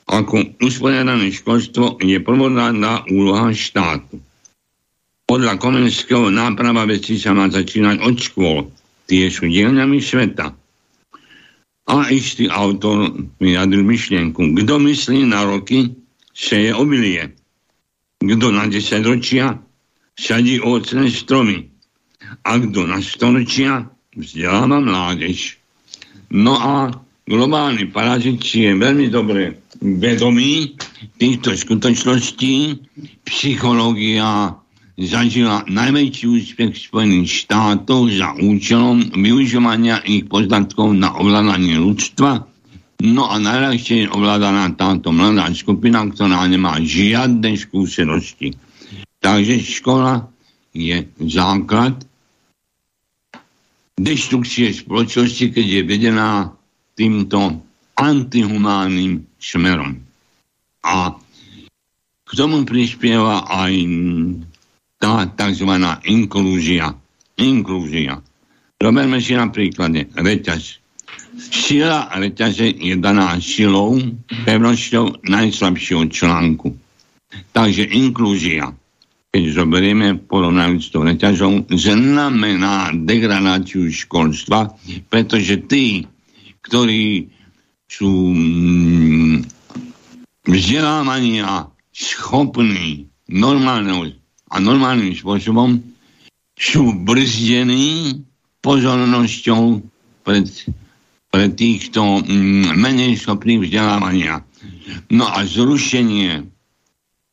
Ako 0.10 0.58
usporiadané 0.58 1.30
školstvo 1.30 2.02
je 2.02 2.18
prvoradná 2.18 3.06
úloha 3.14 3.54
štátu. 3.54 4.18
Podľa 5.30 5.62
Komenského 5.62 6.34
náprava 6.34 6.90
veci 6.90 7.16
sa 7.22 7.32
má 7.32 7.48
začínať 7.48 8.02
od 8.04 8.16
škôl. 8.18 8.60
Tie 9.12 9.28
sú 9.28 9.52
dielňami 9.52 10.00
sveta. 10.00 10.56
A 11.92 11.96
istý 12.08 12.48
autor 12.48 13.12
vyjadril 13.44 13.84
myšlienku. 13.84 14.56
Kto 14.64 14.80
myslí 14.80 15.28
na 15.28 15.44
roky, 15.44 15.92
seje 16.32 16.72
obilie. 16.72 17.36
Kto 18.24 18.56
na 18.56 18.72
desaťročia, 18.72 19.60
sadí 20.16 20.64
ovocné 20.64 21.12
stromy. 21.12 21.68
A 22.48 22.56
kto 22.56 22.88
na 22.88 23.04
storočia, 23.04 23.92
vzdeláva 24.16 24.80
mládež. 24.80 25.60
No 26.32 26.56
a 26.56 26.96
globálny 27.28 27.92
parazit 27.92 28.40
si 28.40 28.64
je 28.64 28.80
veľmi 28.80 29.12
dobre 29.12 29.60
vedomý 29.84 30.80
týchto 31.20 31.52
skutočností. 31.52 32.80
Psychológia 33.28 34.61
zažila 35.02 35.66
najväčší 35.66 36.26
úspech 36.30 36.78
Spojených 36.78 37.46
štátoch 37.46 38.14
za 38.14 38.38
účelom 38.38 39.18
využívania 39.18 40.06
ich 40.06 40.30
poznatkov 40.30 40.94
na 40.94 41.18
ovládanie 41.18 41.82
ľudstva. 41.82 42.46
No 43.02 43.26
a 43.26 43.42
najľahšie 43.42 44.06
je 44.06 44.14
ovládaná 44.14 44.78
táto 44.78 45.10
mladá 45.10 45.50
skupina, 45.58 46.06
ktorá 46.06 46.46
nemá 46.46 46.78
žiadne 46.78 47.58
skúsenosti. 47.58 48.54
Takže 49.18 49.58
škola 49.58 50.30
je 50.78 51.10
základ 51.26 51.98
deštrukcie 53.98 54.70
spoločnosti, 54.74 55.50
keď 55.50 55.66
je 55.66 55.82
vedená 55.82 56.30
týmto 56.94 57.62
antihumánnym 57.98 59.26
smerom. 59.42 59.98
A 60.86 61.18
k 62.26 62.32
tomu 62.34 62.64
prispieva 62.64 63.46
aj 63.50 63.74
tá 65.02 65.26
tzv. 65.26 65.72
inklúzia. 66.06 66.94
Inklúzia. 67.42 68.22
Roberme 68.78 69.18
si 69.18 69.34
napríklad 69.34 70.14
reťaz. 70.14 70.78
Sila 71.42 72.06
reťaze 72.14 72.70
je 72.78 72.94
daná 73.02 73.34
silou, 73.42 73.98
pevnosťou 74.46 75.26
najslabšieho 75.26 76.06
článku. 76.14 76.70
Takže 77.50 77.90
inklúzia, 77.90 78.70
keď 79.32 79.44
zoberieme 79.56 80.22
porovnávať 80.22 80.80
s 80.84 80.90
tou 80.92 81.02
reťažou, 81.08 81.66
znamená 81.72 82.94
degradáciu 82.94 83.90
školstva, 83.90 84.76
pretože 85.08 85.66
tí, 85.66 86.06
ktorí 86.62 87.32
sú 87.88 88.12
mm, 88.36 89.36
vzdelávaní 90.46 91.42
a 91.42 91.72
schopní 91.96 93.08
normálneho 93.32 94.21
a 94.52 94.56
normálnym 94.60 95.16
spôsobom 95.16 95.80
sú 96.60 96.92
brzdení 97.08 98.20
pozornosťou 98.60 99.80
pred, 100.28 100.46
pred 101.32 101.52
týchto 101.56 102.22
mm, 102.22 102.76
menej 102.76 103.18
schopných 103.18 103.66
vzdelávania. 103.66 104.44
No 105.10 105.26
a 105.26 105.48
zrušenie 105.48 106.46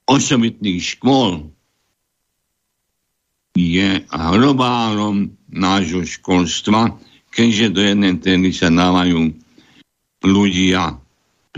osobitných 0.09 0.81
škôl 0.97 1.53
je 3.59 4.01
hrobárom 4.09 5.35
nášho 5.51 6.07
školstva, 6.07 6.95
keďže 7.35 7.67
do 7.75 7.81
jednej 7.83 8.15
témy 8.23 8.55
sa 8.55 8.71
dávajú 8.71 9.35
ľudia 10.23 10.97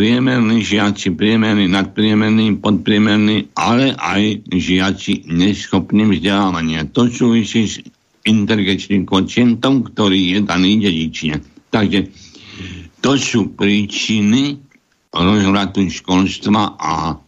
priemerní 0.00 0.64
žiaci, 0.64 1.12
priemerní, 1.12 1.68
nadpriemerní, 1.68 2.56
podpriemerní, 2.56 3.52
ale 3.52 3.92
aj 4.00 4.48
žiaci 4.48 5.28
neschopní 5.28 6.08
vzdelávania. 6.08 6.88
To 6.96 7.04
súvisí 7.04 7.68
s 7.68 7.84
inteligenčným 8.24 9.04
kocientom, 9.04 9.84
ktorý 9.84 10.16
je 10.32 10.38
daný 10.40 10.80
dedične. 10.80 11.44
Takže 11.68 12.08
to 13.04 13.20
sú 13.20 13.52
príčiny 13.52 14.56
rozhratu 15.12 15.84
školstva 15.84 16.80
a 16.80 17.20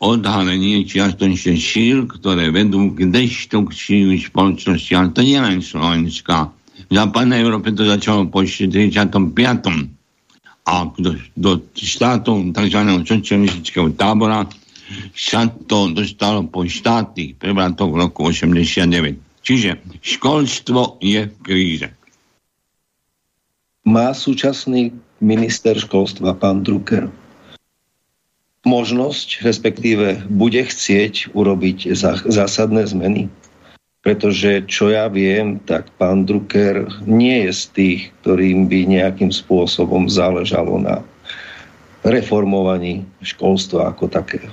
odhalenie 0.00 0.88
čiastočne 0.88 1.60
síl, 1.60 2.08
ktoré 2.08 2.48
vedú 2.48 2.96
k 2.96 3.12
deštrukciu 3.12 4.16
spoločnosti. 4.16 4.92
Ale 4.96 5.12
to 5.12 5.20
nie 5.20 5.36
len 5.36 5.60
Slovenská. 5.60 6.48
V 6.88 6.92
západnej 6.96 7.44
Európe 7.44 7.76
to 7.76 7.84
začalo 7.84 8.24
po 8.32 8.40
45 8.40 9.95
a 10.66 10.90
do, 10.98 11.14
do 11.38 11.62
štátov 11.78 12.50
tzv. 12.50 12.80
socialistického 13.06 13.94
tábora 13.94 14.50
sa 15.14 15.46
to 15.46 15.94
dostalo 15.94 16.42
po 16.46 16.66
štátnych 16.66 17.38
prevratoch 17.38 17.90
v 17.90 17.96
roku 18.02 18.26
89. 18.26 19.18
Čiže 19.46 19.78
školstvo 20.02 20.98
je 20.98 21.30
v 21.30 21.36
kríze. 21.46 21.88
Má 23.86 24.10
súčasný 24.10 24.90
minister 25.22 25.78
školstva, 25.78 26.34
pán 26.34 26.66
Drucker, 26.66 27.06
možnosť, 28.66 29.46
respektíve 29.46 30.26
bude 30.26 30.66
chcieť 30.66 31.30
urobiť 31.30 31.94
zásadné 32.26 32.82
zmeny? 32.90 33.30
Pretože 34.06 34.62
čo 34.70 34.94
ja 34.94 35.10
viem, 35.10 35.58
tak 35.66 35.90
pán 35.98 36.22
Drucker 36.22 36.86
nie 37.10 37.42
je 37.42 37.50
z 37.50 37.62
tých, 37.74 38.00
ktorým 38.22 38.70
by 38.70 38.86
nejakým 38.86 39.34
spôsobom 39.34 40.06
záležalo 40.06 40.78
na 40.78 41.02
reformovaní 42.06 43.02
školstva 43.26 43.90
ako 43.90 44.06
takého. 44.06 44.46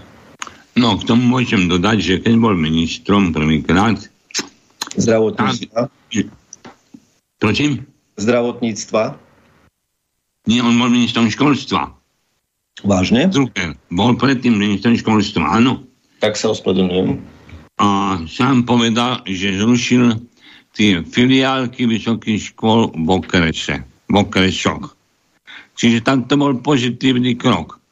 No, 0.74 0.98
k 0.98 1.06
tomu 1.06 1.30
môžem 1.30 1.70
dodať, 1.70 1.98
že 2.02 2.16
keď 2.26 2.34
bol 2.42 2.58
ministrom 2.58 3.30
prvýkrát... 3.30 4.02
Zdravotníctva? 4.98 5.86
Prosím? 7.38 7.86
Zdravotníctva? 8.18 9.22
Nie, 10.50 10.66
on 10.66 10.82
bol 10.82 10.90
ministrom 10.90 11.30
školstva. 11.30 11.94
Vážne? 12.82 13.30
Drucker. 13.30 13.78
Bol 13.94 14.18
predtým 14.18 14.58
ministrom 14.58 14.98
školstva, 14.98 15.62
áno. 15.62 15.86
Tak 16.26 16.34
sa 16.42 16.50
ospravedlňujem 16.58 17.33
a 17.84 18.16
sám 18.32 18.64
povedal, 18.64 19.28
že 19.28 19.60
zrušil 19.60 20.24
tie 20.72 21.04
filiálky 21.04 21.84
vysokých 21.84 22.56
škôl 22.56 22.96
v 22.96 23.08
okrese, 23.12 23.84
v 24.08 24.16
okresoch. 24.24 24.96
Čiže 25.76 26.00
tam 26.08 26.24
to 26.24 26.40
bol 26.40 26.56
pozitívny 26.64 27.36
krok. 27.36 27.84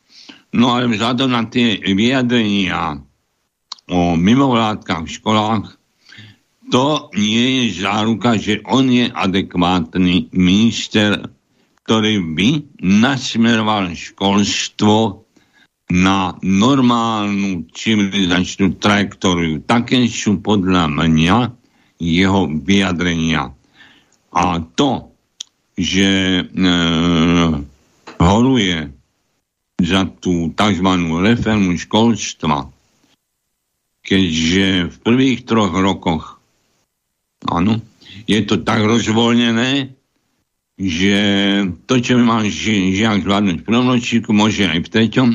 No 0.56 0.72
ale 0.72 0.88
vzhľadom 0.88 1.36
na 1.36 1.44
tie 1.52 1.76
vyjadrenia 1.84 3.04
o 3.92 4.16
mimovládkach 4.16 5.04
v 5.04 5.16
školách, 5.20 5.66
to 6.72 7.12
nie 7.20 7.68
je 7.68 7.84
záruka, 7.84 8.40
že 8.40 8.64
on 8.64 8.88
je 8.88 9.12
adekvátny 9.12 10.32
minister, 10.32 11.20
ktorý 11.84 12.24
by 12.32 12.50
nasmeroval 12.80 13.92
školstvo 13.92 15.28
na 15.92 16.40
normálnu 16.40 17.68
civilizačnú 17.76 18.80
trajektóriu. 18.80 19.60
Také 19.68 20.08
sú 20.08 20.40
podľa 20.40 20.88
mňa 20.88 21.38
jeho 22.00 22.48
vyjadrenia. 22.48 23.52
A 24.32 24.44
to, 24.72 25.12
že 25.76 26.08
e, 26.40 26.44
horuje 28.24 28.78
za 29.84 30.08
tú 30.08 30.56
tzv. 30.56 30.90
reformu 31.28 31.76
školstva, 31.76 32.72
keďže 34.00 34.96
v 34.96 34.98
prvých 35.04 35.44
troch 35.44 35.76
rokoch 35.76 36.40
áno, 37.52 37.84
je 38.32 38.40
to 38.48 38.64
tak 38.64 38.80
rozvoľnené, 38.80 39.92
že 40.80 41.18
to, 41.86 42.00
čo 42.00 42.16
má 42.24 42.48
žiak 42.48 43.28
zvládnuť 43.28 43.58
v 43.60 43.68
prvom 43.68 43.88
ročíku, 43.92 44.32
môže 44.32 44.66
aj 44.66 44.80
v 44.88 44.90
treťom, 44.90 45.30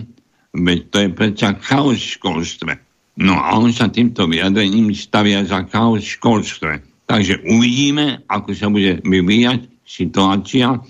Veď 0.56 0.78
to 0.88 0.96
je 1.04 1.08
predsa 1.12 1.48
chaos 1.60 2.00
v 2.00 2.14
školstve. 2.16 2.72
No 3.20 3.36
a 3.36 3.56
on 3.60 3.72
sa 3.72 3.92
týmto 3.92 4.24
vyjadrením 4.24 4.92
stavia 4.96 5.44
za 5.44 5.68
chaos 5.68 6.04
v 6.04 6.14
školstve. 6.16 6.72
Takže 7.06 7.44
uvidíme, 7.44 8.24
ako 8.26 8.50
sa 8.56 8.72
bude 8.72 9.04
vyvíjať 9.04 9.68
situácia, 9.86 10.80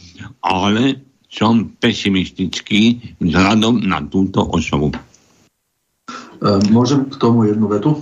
ale 0.41 1.03
som 1.29 1.69
pesimistický 1.77 3.15
vzhľadom 3.21 3.85
na 3.85 4.01
túto 4.07 4.41
osobu. 4.41 4.95
E, 4.95 6.49
môžem 6.73 7.05
k 7.13 7.15
tomu 7.21 7.45
jednu 7.45 7.69
vetu? 7.69 8.01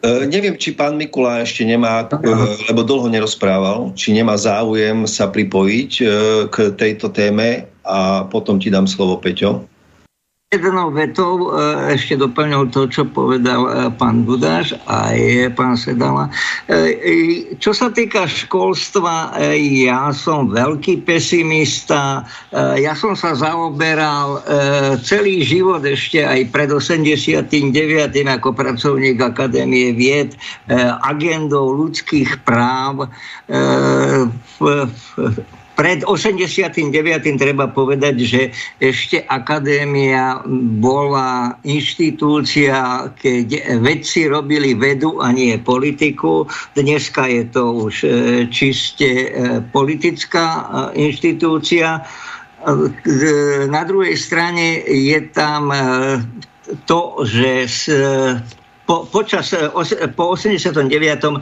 E, 0.00 0.24
neviem, 0.30 0.56
či 0.56 0.72
pán 0.72 0.96
Mikula 0.96 1.44
ešte 1.44 1.68
nemá, 1.68 2.08
e, 2.08 2.32
lebo 2.72 2.86
dlho 2.86 3.12
nerozprával, 3.12 3.92
či 3.92 4.16
nemá 4.16 4.40
záujem 4.40 5.04
sa 5.04 5.28
pripojiť 5.28 5.92
e, 6.00 6.04
k 6.48 6.56
tejto 6.72 7.12
téme 7.12 7.68
a 7.84 8.24
potom 8.24 8.56
ti 8.56 8.72
dám 8.72 8.88
slovo, 8.88 9.20
Peťo 9.20 9.75
jednou 10.54 10.94
vetou 10.94 11.50
e, 11.50 11.98
ešte 11.98 12.14
doplňol 12.22 12.70
to, 12.70 12.86
čo 12.86 13.02
povedal 13.02 13.66
e, 13.66 13.70
pán 13.98 14.22
Budáš 14.22 14.78
a 14.86 15.10
je 15.10 15.50
pán 15.50 15.74
Sedala. 15.74 16.30
E, 16.70 17.58
čo 17.58 17.74
sa 17.74 17.90
týka 17.90 18.30
školstva, 18.30 19.34
ja 19.58 20.14
som 20.14 20.46
veľký 20.54 21.02
pesimista. 21.02 22.22
Ja 22.54 22.94
som 22.94 23.18
sa 23.18 23.34
zaoberal 23.34 24.40
celý 25.02 25.42
život 25.42 25.82
ešte 25.82 26.22
aj 26.22 26.46
pred 26.54 26.70
89. 26.70 27.50
ako 28.14 28.48
pracovník 28.54 29.18
Akadémie 29.18 29.90
vied 29.92 30.38
agendou 31.02 31.74
ľudských 31.74 32.46
práv 32.46 33.10
v, 33.50 34.58
pred 35.76 36.00
89. 36.02 36.80
treba 37.36 37.68
povedať, 37.68 38.16
že 38.24 38.42
ešte 38.80 39.20
akadémia 39.28 40.40
bola 40.80 41.60
inštitúcia, 41.68 43.12
keď 43.20 43.78
vedci 43.84 44.24
robili 44.26 44.72
vedu 44.72 45.20
a 45.20 45.30
nie 45.30 45.60
politiku. 45.60 46.48
Dneska 46.72 47.28
je 47.28 47.42
to 47.52 47.62
už 47.86 47.94
e, 48.02 48.08
čiste 48.48 49.10
e, 49.28 49.28
politická 49.68 50.46
e, 50.48 50.64
inštitúcia. 51.12 52.00
Na 53.70 53.82
druhej 53.86 54.18
strane 54.18 54.82
je 54.90 55.20
tam 55.30 55.70
to, 56.82 57.22
že 57.22 57.70
po, 58.86 59.04
počas, 59.10 59.52
e, 59.52 59.68
po 60.14 60.32
89. 60.38 60.86
E, 60.86 61.40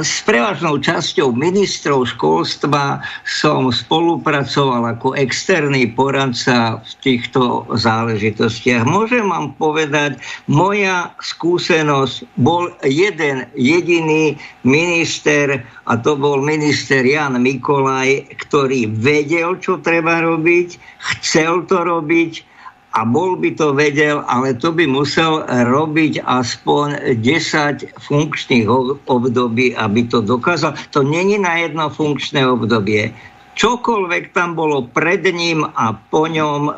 s 0.00 0.22
prevažnou 0.22 0.78
časťou 0.78 1.34
ministrov 1.34 2.06
školstva 2.14 3.02
som 3.26 3.74
spolupracoval 3.74 4.96
ako 4.96 5.18
externý 5.18 5.90
poradca 5.92 6.80
v 6.80 6.92
týchto 7.02 7.66
záležitostiach. 7.74 8.86
Môžem 8.86 9.26
vám 9.26 9.52
povedať, 9.58 10.22
moja 10.46 11.10
skúsenosť 11.18 12.24
bol 12.38 12.70
jeden 12.86 13.50
jediný 13.58 14.38
minister 14.62 15.66
a 15.90 15.92
to 15.98 16.14
bol 16.14 16.38
minister 16.38 17.02
Jan 17.02 17.38
Mikolaj, 17.42 18.30
ktorý 18.46 18.86
vedel, 18.94 19.58
čo 19.58 19.82
treba 19.82 20.22
robiť, 20.22 20.78
chcel 21.18 21.66
to 21.66 21.82
robiť, 21.82 22.55
a 22.96 23.04
bol 23.04 23.36
by 23.36 23.52
to 23.52 23.76
vedel, 23.76 24.24
ale 24.24 24.56
to 24.56 24.72
by 24.72 24.88
musel 24.88 25.44
robiť 25.44 26.24
aspoň 26.24 27.20
10 27.20 27.92
funkčných 28.00 28.64
období, 29.04 29.76
aby 29.76 30.00
to 30.08 30.24
dokázal. 30.24 30.72
To 30.96 31.04
není 31.04 31.36
na 31.36 31.60
jedno 31.60 31.92
funkčné 31.92 32.48
obdobie. 32.48 33.12
Čokoľvek 33.56 34.32
tam 34.32 34.56
bolo 34.56 34.88
pred 34.88 35.28
ním 35.28 35.64
a 35.64 35.92
po 35.92 36.24
ňom, 36.24 36.72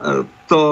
to, 0.49 0.63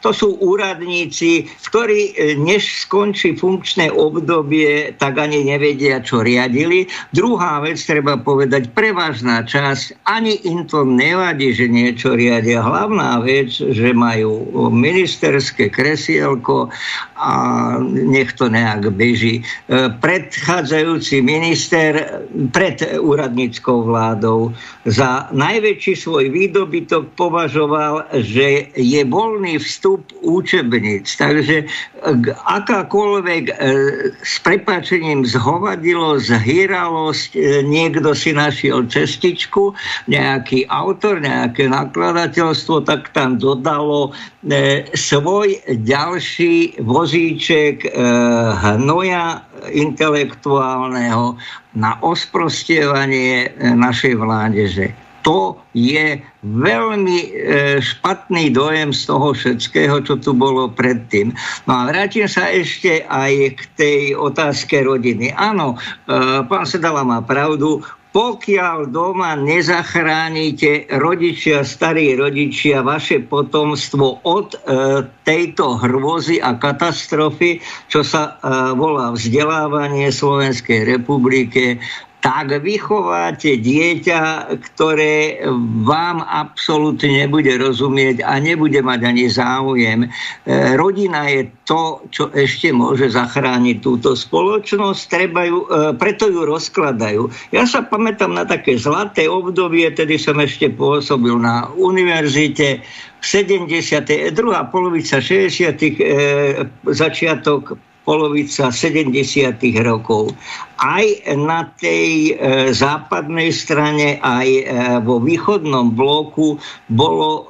to 0.00 0.10
sú 0.14 0.38
úradníci, 0.38 1.50
ktorí 1.68 2.14
e, 2.14 2.38
než 2.38 2.86
skončí 2.86 3.34
funkčné 3.36 3.90
obdobie, 3.90 4.94
tak 4.96 5.18
ani 5.18 5.44
nevedia, 5.44 6.00
čo 6.00 6.22
riadili. 6.22 6.86
Druhá 7.12 7.60
vec, 7.60 7.82
treba 7.82 8.16
povedať, 8.16 8.70
prevažná 8.72 9.42
časť, 9.42 10.06
ani 10.06 10.38
im 10.46 10.64
to 10.64 10.86
nevadí, 10.86 11.52
že 11.52 11.66
niečo 11.68 12.14
riadia. 12.14 12.62
Hlavná 12.62 13.20
vec, 13.20 13.50
že 13.52 13.90
majú 13.92 14.46
ministerské 14.70 15.68
kresielko 15.68 16.70
a 17.18 17.32
nech 17.82 18.34
to 18.38 18.46
nejak 18.46 18.90
beží. 18.94 19.42
E, 19.42 19.90
predchádzajúci 19.98 21.22
minister 21.22 22.22
pred 22.54 22.78
úradníckou 22.98 23.86
vládou 23.86 24.54
za 24.86 25.30
najväčší 25.34 25.94
svoj 25.98 26.30
výdobytok 26.30 27.14
považoval, 27.14 28.06
že 28.22 28.70
je 28.92 29.02
voľný 29.08 29.56
vstup 29.56 30.04
učebníc. 30.20 31.08
Takže 31.16 31.64
akákoľvek 32.44 33.44
e, 33.48 33.54
s 34.20 34.34
prepačením 34.44 35.24
zhovadilo, 35.24 36.20
zhýralosť, 36.20 37.30
e, 37.32 37.40
niekto 37.64 38.12
si 38.12 38.36
našiel 38.36 38.84
cestičku, 38.84 39.72
nejaký 40.12 40.68
autor, 40.68 41.24
nejaké 41.24 41.72
nakladateľstvo, 41.72 42.84
tak 42.84 43.08
tam 43.16 43.40
dodalo 43.40 44.12
e, 44.44 44.84
svoj 44.92 45.56
ďalší 45.88 46.84
vozíček 46.84 47.88
hnoja 48.60 49.40
intelektuálneho 49.72 51.38
na 51.72 51.96
osprostievanie 52.04 53.48
našej 53.56 54.14
vládeže 54.18 54.92
to 55.22 55.56
je 55.72 56.18
veľmi 56.42 57.18
e, 57.22 57.30
špatný 57.78 58.50
dojem 58.50 58.90
z 58.90 59.02
toho 59.06 59.32
všetkého, 59.32 60.02
čo 60.02 60.18
tu 60.18 60.34
bolo 60.34 60.68
predtým. 60.68 61.32
No 61.66 61.72
a 61.72 61.82
vrátim 61.88 62.26
sa 62.26 62.50
ešte 62.50 63.06
aj 63.06 63.56
k 63.56 63.62
tej 63.78 64.00
otázke 64.18 64.82
rodiny. 64.82 65.30
Áno, 65.34 65.78
e, 65.78 66.12
pán 66.46 66.66
Sedala 66.66 67.06
má 67.06 67.22
pravdu, 67.22 67.80
pokiaľ 68.12 68.92
doma 68.92 69.32
nezachránite 69.40 70.84
rodičia, 71.00 71.64
starí 71.64 72.12
rodičia, 72.12 72.84
vaše 72.84 73.24
potomstvo 73.24 74.20
od 74.28 74.52
e, 74.52 74.58
tejto 75.24 75.80
hrôzy 75.80 76.36
a 76.36 76.52
katastrofy, 76.52 77.64
čo 77.88 78.04
sa 78.04 78.36
e, 78.36 78.52
volá 78.76 79.16
vzdelávanie 79.16 80.12
Slovenskej 80.12 80.92
republike, 80.92 81.80
tak 82.22 82.54
vychováte 82.62 83.58
dieťa, 83.58 84.54
ktoré 84.54 85.42
vám 85.82 86.22
absolútne 86.22 87.26
nebude 87.26 87.50
rozumieť 87.58 88.22
a 88.22 88.38
nebude 88.38 88.78
mať 88.78 89.00
ani 89.02 89.26
záujem. 89.26 90.06
E, 90.06 90.08
rodina 90.78 91.26
je 91.26 91.50
to, 91.66 91.98
čo 92.14 92.30
ešte 92.30 92.70
môže 92.70 93.10
zachrániť 93.10 93.82
túto 93.82 94.14
spoločnosť, 94.14 95.02
treba 95.10 95.50
ju, 95.50 95.66
e, 95.66 95.98
preto 95.98 96.30
ju 96.30 96.46
rozkladajú. 96.46 97.26
Ja 97.50 97.66
sa 97.66 97.82
pamätám 97.82 98.38
na 98.38 98.46
také 98.46 98.78
zlaté 98.78 99.26
obdobie, 99.26 99.90
tedy 99.90 100.14
som 100.14 100.38
ešte 100.38 100.70
pôsobil 100.70 101.34
na 101.42 101.66
univerzite, 101.74 102.86
70. 103.22 103.66
druhá 104.30 104.70
polovica 104.70 105.18
60. 105.18 105.74
E, 105.74 105.90
začiatok 106.86 107.74
polovica 108.02 108.70
70. 108.70 109.14
rokov 109.82 110.34
aj 110.82 111.38
na 111.38 111.70
tej 111.78 112.34
e, 112.34 112.74
západnej 112.74 113.54
strane, 113.54 114.18
aj 114.18 114.48
e, 114.50 114.62
vo 115.06 115.22
východnom 115.22 115.94
bloku 115.94 116.58
bolo 116.90 117.30
e, 117.30 117.42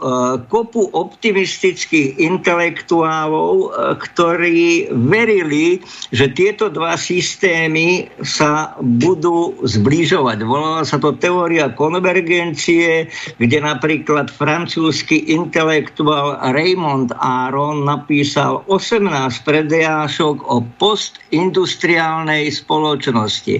kopu 0.52 0.92
optimistických 0.92 2.20
intelektuálov, 2.20 3.54
e, 3.56 3.66
ktorí 3.96 4.92
verili, 5.08 5.80
že 6.12 6.28
tieto 6.36 6.68
dva 6.68 7.00
systémy 7.00 8.12
sa 8.20 8.76
budú 8.84 9.56
zbližovať. 9.64 10.38
Volala 10.44 10.84
sa 10.84 11.00
to 11.00 11.16
teória 11.16 11.72
konvergencie, 11.72 13.08
kde 13.40 13.58
napríklad 13.64 14.28
francúzsky 14.28 15.32
intelektuál 15.32 16.36
Raymond 16.52 17.16
Aron 17.16 17.88
napísal 17.88 18.60
18 18.68 19.08
predejášok 19.48 20.44
o 20.44 20.60
postindustriálnej 20.76 22.52
spoločnosti 22.52 23.21
spoločnosti. 23.22 23.56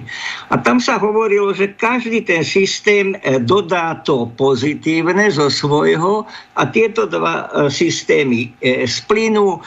A 0.50 0.54
tam 0.60 0.78
sa 0.82 0.98
hovorilo, 0.98 1.54
že 1.54 1.72
každý 1.78 2.22
ten 2.22 2.42
systém 2.44 3.14
e, 3.22 3.38
dodá 3.38 3.98
to 4.02 4.28
pozitívne 4.34 5.30
zo 5.30 5.48
svojho 5.48 6.26
a 6.58 6.62
tieto 6.68 7.06
dva 7.06 7.48
e, 7.48 7.70
systémy 7.70 8.52
splynú, 8.86 9.58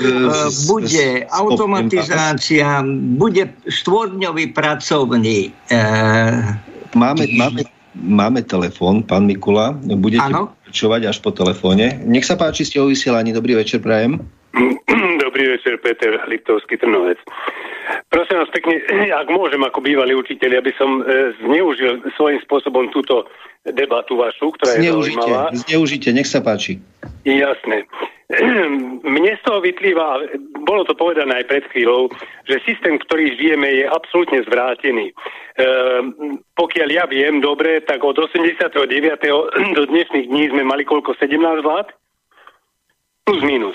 bude 0.68 1.08
automatizácia, 1.32 2.84
bude 3.18 3.50
štvordňový 3.68 4.56
pracovný. 4.56 5.52
Máme, 6.96 7.24
máme, 7.36 7.62
máme 7.96 8.40
telefón, 8.46 9.04
pán 9.04 9.28
Mikula, 9.28 9.76
budete 10.00 10.32
počúvať 10.70 11.02
až 11.12 11.18
po 11.20 11.32
telefóne. 11.32 12.00
Nech 12.08 12.28
sa 12.28 12.40
páči, 12.40 12.68
ste 12.68 12.80
o 12.80 12.88
vysielaní. 12.88 13.36
Dobrý 13.36 13.56
večer, 13.56 13.84
prajem. 13.84 14.20
Dobrý 15.26 15.52
večer, 15.52 15.78
Peter 15.84 16.16
Liptovský 16.28 16.80
Trnovec. 16.80 17.20
Prosím 18.10 18.38
vás 18.42 18.50
pekne, 18.50 18.82
ak 19.22 19.28
môžem 19.30 19.62
ako 19.62 19.80
bývalý 19.82 20.18
učiteľ, 20.18 20.62
aby 20.62 20.72
som 20.78 21.02
e, 21.02 21.34
zneužil 21.46 22.02
svojím 22.18 22.40
spôsobom 22.46 22.90
túto 22.90 23.30
debatu 23.66 24.18
vašu, 24.18 24.54
ktorá 24.58 24.78
je 24.78 24.90
zneužite, 24.90 25.22
zaujímavá. 25.22 25.44
Zneužite, 25.54 26.10
nech 26.14 26.30
sa 26.30 26.42
páči. 26.42 26.82
Jasné. 27.26 27.86
Mne 29.06 29.32
z 29.38 29.42
toho 29.46 29.62
vyplýva, 29.62 30.26
bolo 30.66 30.82
to 30.86 30.98
povedané 30.98 31.42
aj 31.42 31.50
pred 31.50 31.64
chvíľou, 31.70 32.10
že 32.50 32.62
systém, 32.66 32.98
ktorý 32.98 33.38
žijeme, 33.38 33.70
je 33.70 33.86
absolútne 33.86 34.42
zvrátený. 34.50 35.14
E, 35.14 35.14
pokiaľ 36.58 36.90
ja 36.90 37.06
viem 37.06 37.42
dobre, 37.42 37.82
tak 37.86 38.02
od 38.02 38.18
89. 38.18 38.66
do 39.78 39.84
dnešných 39.86 40.26
dní 40.30 40.44
sme 40.54 40.64
mali 40.66 40.86
koľko? 40.86 41.18
17 41.18 41.38
vlád? 41.62 41.94
Plus 43.26 43.42
minus. 43.42 43.74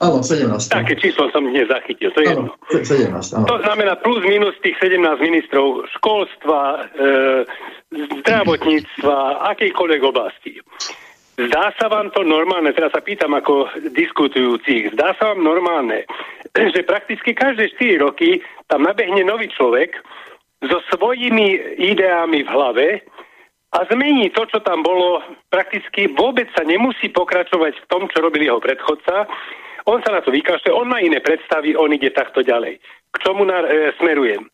Áno, 0.00 0.24
17. 0.24 0.72
Také 0.72 0.96
číslo 0.96 1.28
som 1.28 1.44
dnes 1.44 1.68
zachytil, 1.68 2.08
to 2.16 2.24
je 2.24 2.32
áno, 2.32 2.56
jedno. 2.72 3.12
17, 3.12 3.36
áno. 3.36 3.44
To 3.44 3.56
znamená 3.60 4.00
plus 4.00 4.24
minus 4.24 4.56
tých 4.64 4.80
17 4.80 5.04
ministrov 5.20 5.84
školstva, 6.00 6.88
e, 6.96 7.04
zdravotníctva, 7.92 9.44
akejkoľvek 9.52 10.00
oblasti. 10.08 10.56
Zdá 11.36 11.70
sa 11.76 11.92
vám 11.92 12.10
to 12.16 12.24
normálne, 12.24 12.72
teraz 12.72 12.90
sa 12.90 13.04
pýtam 13.04 13.36
ako 13.36 13.70
diskutujúcich, 13.92 14.96
zdá 14.96 15.12
sa 15.20 15.36
vám 15.36 15.44
normálne, 15.44 16.08
že 16.74 16.80
prakticky 16.88 17.36
každé 17.36 17.76
4 17.76 18.08
roky 18.08 18.40
tam 18.72 18.88
nabehne 18.88 19.20
nový 19.20 19.52
človek 19.52 20.00
so 20.64 20.80
svojimi 20.96 21.76
ideami 21.76 22.42
v 22.42 22.48
hlave, 22.50 22.86
a 23.68 23.84
zmení 23.92 24.32
to, 24.32 24.48
čo 24.48 24.64
tam 24.64 24.80
bolo, 24.80 25.20
prakticky 25.52 26.08
vôbec 26.08 26.48
sa 26.56 26.64
nemusí 26.64 27.12
pokračovať 27.12 27.76
v 27.76 27.88
tom, 27.92 28.08
čo 28.08 28.24
robil 28.24 28.48
jeho 28.48 28.60
predchodca. 28.64 29.28
On 29.84 30.00
sa 30.00 30.12
na 30.12 30.24
to 30.24 30.32
vykašle, 30.32 30.72
on 30.72 30.88
má 30.88 31.04
iné 31.04 31.20
predstavy, 31.20 31.76
on 31.76 31.92
ide 31.92 32.08
takto 32.12 32.40
ďalej. 32.40 32.80
K 33.12 33.16
čomu 33.20 33.44
na, 33.44 33.64
e, 33.68 33.92
smerujem? 34.00 34.48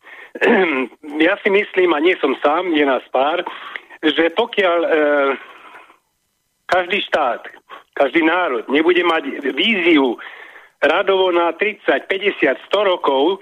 ja 1.27 1.39
si 1.39 1.47
myslím, 1.47 1.95
a 1.95 2.03
nie 2.03 2.15
som 2.19 2.35
sám, 2.43 2.75
je 2.75 2.83
nás 2.83 3.03
pár, 3.11 3.43
že 4.03 4.35
pokiaľ 4.35 4.79
e, 4.83 4.89
každý 6.67 6.99
štát, 7.07 7.47
každý 7.95 8.19
národ 8.27 8.67
nebude 8.67 8.99
mať 9.07 9.47
víziu 9.55 10.19
radovo 10.83 11.31
na 11.31 11.55
30, 11.55 11.87
50, 11.87 12.67
100 12.67 12.91
rokov 12.91 13.39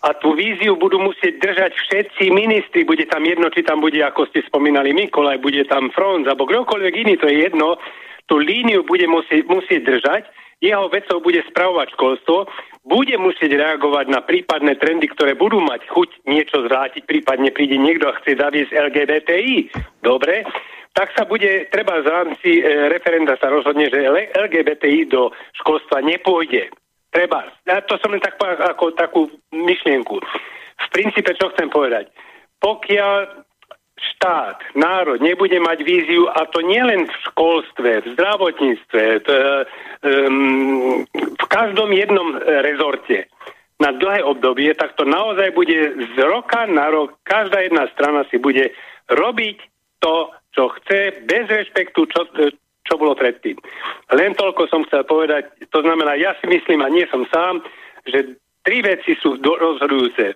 a 0.00 0.16
tú 0.16 0.32
víziu 0.32 0.80
budú 0.80 0.96
musieť 0.96 1.36
držať 1.44 1.72
všetci 1.76 2.32
ministri. 2.32 2.88
Bude 2.88 3.04
tam 3.04 3.20
jedno, 3.28 3.52
či 3.52 3.60
tam 3.60 3.84
bude, 3.84 4.00
ako 4.00 4.32
ste 4.32 4.40
spomínali, 4.48 4.96
Mikolaj, 4.96 5.44
bude 5.44 5.60
tam 5.68 5.92
Front, 5.92 6.24
alebo 6.24 6.48
kdokoľvek 6.48 6.94
iný, 7.04 7.14
to 7.20 7.28
je 7.28 7.44
jedno. 7.44 7.76
Tú 8.24 8.40
líniu 8.40 8.80
bude 8.86 9.04
musieť, 9.10 9.44
musieť 9.44 9.80
držať, 9.84 10.22
jeho 10.60 10.88
vecou 10.92 11.18
bude 11.24 11.40
spravovať 11.52 11.88
školstvo, 11.96 12.48
bude 12.84 13.16
musieť 13.20 13.56
reagovať 13.56 14.06
na 14.12 14.20
prípadné 14.24 14.76
trendy, 14.76 15.08
ktoré 15.08 15.36
budú 15.36 15.60
mať 15.60 15.84
chuť 15.88 16.08
niečo 16.28 16.64
zvrátiť, 16.64 17.04
prípadne 17.04 17.52
príde 17.52 17.76
niekto 17.76 18.08
a 18.08 18.16
chce 18.20 18.40
zaviesť 18.40 18.72
LGBTI. 18.72 19.72
Dobre, 20.04 20.44
tak 20.92 21.12
sa 21.16 21.24
bude, 21.24 21.68
treba 21.72 22.00
v 22.00 22.08
rámci 22.08 22.50
e, 22.60 22.62
referenda 22.88 23.36
sa 23.40 23.48
rozhodne, 23.48 23.88
že 23.88 24.04
LGBTI 24.36 25.08
do 25.08 25.32
školstva 25.64 26.04
nepôjde. 26.04 26.72
Treba. 27.10 27.42
Ja 27.66 27.82
to 27.82 27.98
som 27.98 28.14
len 28.14 28.22
tak 28.22 28.38
ako 28.38 28.94
takú 28.94 29.26
myšlienku. 29.50 30.22
V 30.80 30.86
princípe, 30.94 31.34
čo 31.34 31.50
chcem 31.54 31.66
povedať? 31.66 32.06
Pokiaľ 32.62 33.44
štát, 34.00 34.56
národ 34.78 35.20
nebude 35.20 35.58
mať 35.60 35.84
víziu, 35.84 36.24
a 36.32 36.48
to 36.48 36.64
nielen 36.64 37.04
v 37.04 37.14
školstve, 37.28 37.90
v 38.00 38.06
zdravotníctve, 38.16 39.02
t, 39.26 39.28
um, 40.08 41.04
v 41.12 41.44
každom 41.52 41.92
jednom 41.92 42.38
rezorte, 42.40 43.28
na 43.80 43.96
dlhé 43.96 44.20
obdobie, 44.22 44.76
tak 44.76 44.92
to 45.00 45.08
naozaj 45.08 45.56
bude 45.56 45.72
z 45.96 46.16
roka 46.20 46.68
na 46.68 46.92
rok, 46.92 47.16
každá 47.24 47.64
jedna 47.64 47.88
strana 47.96 48.28
si 48.28 48.36
bude 48.36 48.76
robiť 49.08 49.56
to, 50.04 50.28
čo 50.52 50.68
chce, 50.76 51.24
bez 51.24 51.48
rešpektu, 51.48 52.04
čo, 52.12 52.20
čo 52.90 52.98
bolo 52.98 53.14
predtým. 53.14 53.54
Len 54.10 54.34
toľko 54.34 54.66
som 54.66 54.82
chcel 54.90 55.06
povedať, 55.06 55.46
to 55.70 55.78
znamená, 55.86 56.18
ja 56.18 56.34
si 56.42 56.50
myslím, 56.50 56.82
a 56.82 56.90
nie 56.90 57.06
som 57.06 57.22
sám, 57.30 57.62
že 58.02 58.34
tri 58.66 58.82
veci 58.82 59.14
sú 59.22 59.38
rozhodujúce. 59.38 60.34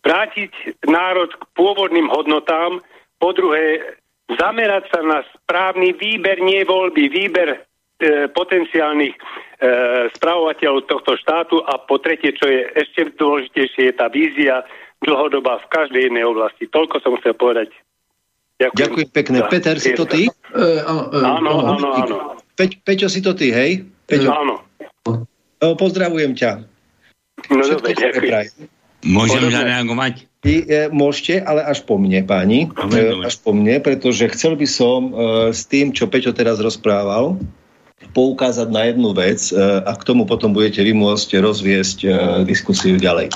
Vrátiť 0.00 0.80
národ 0.88 1.28
k 1.36 1.42
pôvodným 1.52 2.08
hodnotám, 2.08 2.80
po 3.20 3.36
druhé, 3.36 3.96
zamerať 4.32 4.88
sa 4.88 5.00
na 5.04 5.20
správny 5.36 5.92
výber, 5.92 6.40
nie 6.40 6.64
voľby, 6.64 7.12
výber 7.12 7.48
e, 7.52 7.58
potenciálnych 8.32 9.12
e, 9.12 9.20
spravovateľov 10.16 10.88
tohto 10.88 11.12
štátu 11.16 11.60
a 11.64 11.80
po 11.80 12.00
tretie, 12.00 12.32
čo 12.32 12.48
je 12.48 12.70
ešte 12.76 13.16
dôležitejšie, 13.20 13.92
je 13.92 13.94
tá 13.94 14.08
vízia 14.08 14.64
dlhodobá 15.04 15.60
v 15.64 15.70
každej 15.72 16.02
jednej 16.08 16.24
oblasti. 16.24 16.68
Toľko 16.68 16.96
som 17.04 17.16
chcel 17.20 17.36
povedať. 17.36 17.72
Ďakujem, 18.56 18.76
Ďakujem 18.76 19.08
pekne. 19.12 19.38
Ja, 19.44 19.48
Peter, 19.52 19.76
si 19.76 19.92
to 19.92 20.08
ty? 20.08 20.32
E, 20.32 20.62
áno, 20.80 21.12
áno, 21.12 21.86
áno. 22.00 22.16
Peť, 22.56 22.80
Peťo, 22.80 23.12
si 23.12 23.20
to 23.20 23.36
ty, 23.36 23.52
hej? 23.52 23.84
Peťo. 24.08 24.32
Áno. 24.32 24.64
No, 25.60 25.76
pozdravujem 25.76 26.32
ťa. 26.32 26.64
No 27.52 27.62
dobre, 27.68 27.92
ďakujem. 27.92 28.72
Môžem 29.04 29.52
zareagovať? 29.52 30.24
E, 30.46 30.88
môžete, 30.88 31.44
ale 31.44 31.68
až 31.68 31.84
po 31.84 32.00
mne, 32.00 32.24
páni. 32.24 32.72
E, 32.72 33.12
až 33.20 33.36
po 33.44 33.52
mne, 33.52 33.76
pretože 33.84 34.24
chcel 34.32 34.56
by 34.56 34.64
som 34.64 35.12
e, 35.12 35.52
s 35.52 35.68
tým, 35.68 35.92
čo 35.92 36.08
Peťo 36.08 36.32
teraz 36.32 36.56
rozprával, 36.56 37.36
poukázať 38.16 38.68
na 38.72 38.88
jednu 38.88 39.12
vec 39.12 39.52
e, 39.52 39.56
a 39.84 39.92
k 39.92 40.06
tomu 40.06 40.24
potom 40.24 40.56
budete 40.56 40.80
vy 40.80 40.96
môcť 40.96 41.28
rozviesť 41.44 41.98
e, 42.04 42.08
diskusiu 42.48 42.96
ďalej. 42.96 43.32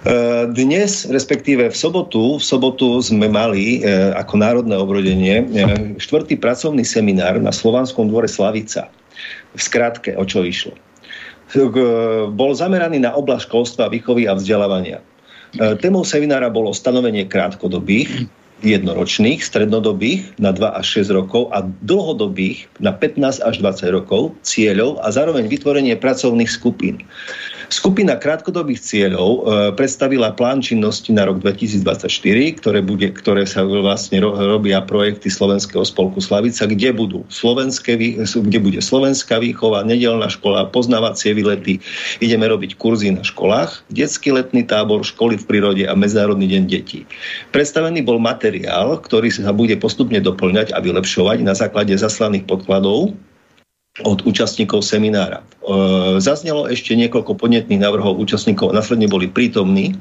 Eh, 0.00 0.48
dnes, 0.56 1.04
respektíve 1.12 1.68
v 1.68 1.76
sobotu, 1.76 2.40
v 2.40 2.44
sobotu 2.44 3.04
sme 3.04 3.28
mali 3.28 3.84
e, 3.84 4.16
ako 4.16 4.40
národné 4.40 4.72
obrodenie 4.80 5.44
e, 5.44 5.62
štvrtý 6.00 6.40
pracovný 6.40 6.88
seminár 6.88 7.36
na 7.36 7.52
Slovanskom 7.52 8.08
dvore 8.08 8.24
Slavica. 8.24 8.88
V 9.52 9.60
skratke, 9.60 10.16
o 10.16 10.24
čo 10.24 10.40
išlo. 10.40 10.72
E, 11.52 11.68
bol 12.32 12.56
zameraný 12.56 13.04
na 13.04 13.12
oblasť 13.12 13.44
školstva, 13.52 13.92
výchovy 13.92 14.24
a 14.24 14.40
vzdelávania. 14.40 15.04
E, 15.60 15.76
témou 15.76 16.08
seminára 16.08 16.48
bolo 16.48 16.72
stanovenie 16.72 17.28
krátkodobých, 17.28 18.24
jednoročných, 18.64 19.44
strednodobých 19.44 20.36
na 20.40 20.52
2 20.52 20.80
až 20.80 21.04
6 21.04 21.12
rokov 21.16 21.52
a 21.52 21.64
dlhodobých 21.84 22.68
na 22.80 22.92
15 22.96 23.44
až 23.44 23.54
20 23.60 23.96
rokov 24.00 24.32
cieľov 24.48 25.00
a 25.04 25.12
zároveň 25.12 25.48
vytvorenie 25.48 25.96
pracovných 25.96 26.48
skupín. 26.48 27.04
Skupina 27.70 28.18
krátkodobých 28.18 28.82
cieľov 28.82 29.30
e, 29.30 29.40
predstavila 29.78 30.34
plán 30.34 30.58
činnosti 30.58 31.14
na 31.14 31.22
rok 31.22 31.38
2024, 31.38 32.10
ktoré, 32.58 32.82
bude, 32.82 33.14
ktoré 33.14 33.46
sa 33.46 33.62
vlastne 33.62 34.18
ro, 34.18 34.34
robia 34.34 34.82
projekty 34.82 35.30
Slovenského 35.30 35.86
spolku 35.86 36.18
Slavica, 36.18 36.66
kde, 36.66 36.90
budú 36.90 37.22
slovenské, 37.30 37.94
kde 38.26 38.58
bude 38.58 38.82
slovenská 38.82 39.38
výchova, 39.38 39.86
nedelná 39.86 40.26
škola, 40.26 40.66
poznávacie 40.66 41.30
výlety. 41.30 41.78
Ideme 42.18 42.50
robiť 42.50 42.74
kurzy 42.74 43.14
na 43.14 43.22
školách, 43.22 43.86
detský 43.86 44.34
letný 44.34 44.66
tábor, 44.66 45.06
školy 45.06 45.38
v 45.38 45.46
prírode 45.46 45.86
a 45.86 45.94
Medzinárodný 45.94 46.50
deň 46.50 46.62
detí. 46.66 47.06
Predstavený 47.54 48.02
bol 48.02 48.18
materiál, 48.18 48.98
ktorý 48.98 49.30
sa 49.30 49.54
bude 49.54 49.78
postupne 49.78 50.18
doplňať 50.18 50.74
a 50.74 50.82
vylepšovať 50.82 51.46
na 51.46 51.54
základe 51.54 51.94
zaslaných 51.94 52.50
podkladov 52.50 53.14
od 54.04 54.24
účastníkov 54.24 54.84
seminára. 54.84 55.40
E, 55.60 56.18
zaznelo 56.18 56.66
ešte 56.66 56.96
niekoľko 56.96 57.36
podnetných 57.36 57.84
návrhov 57.84 58.16
účastníkov, 58.16 58.72
následne 58.72 59.06
boli 59.06 59.28
prítomní, 59.28 59.92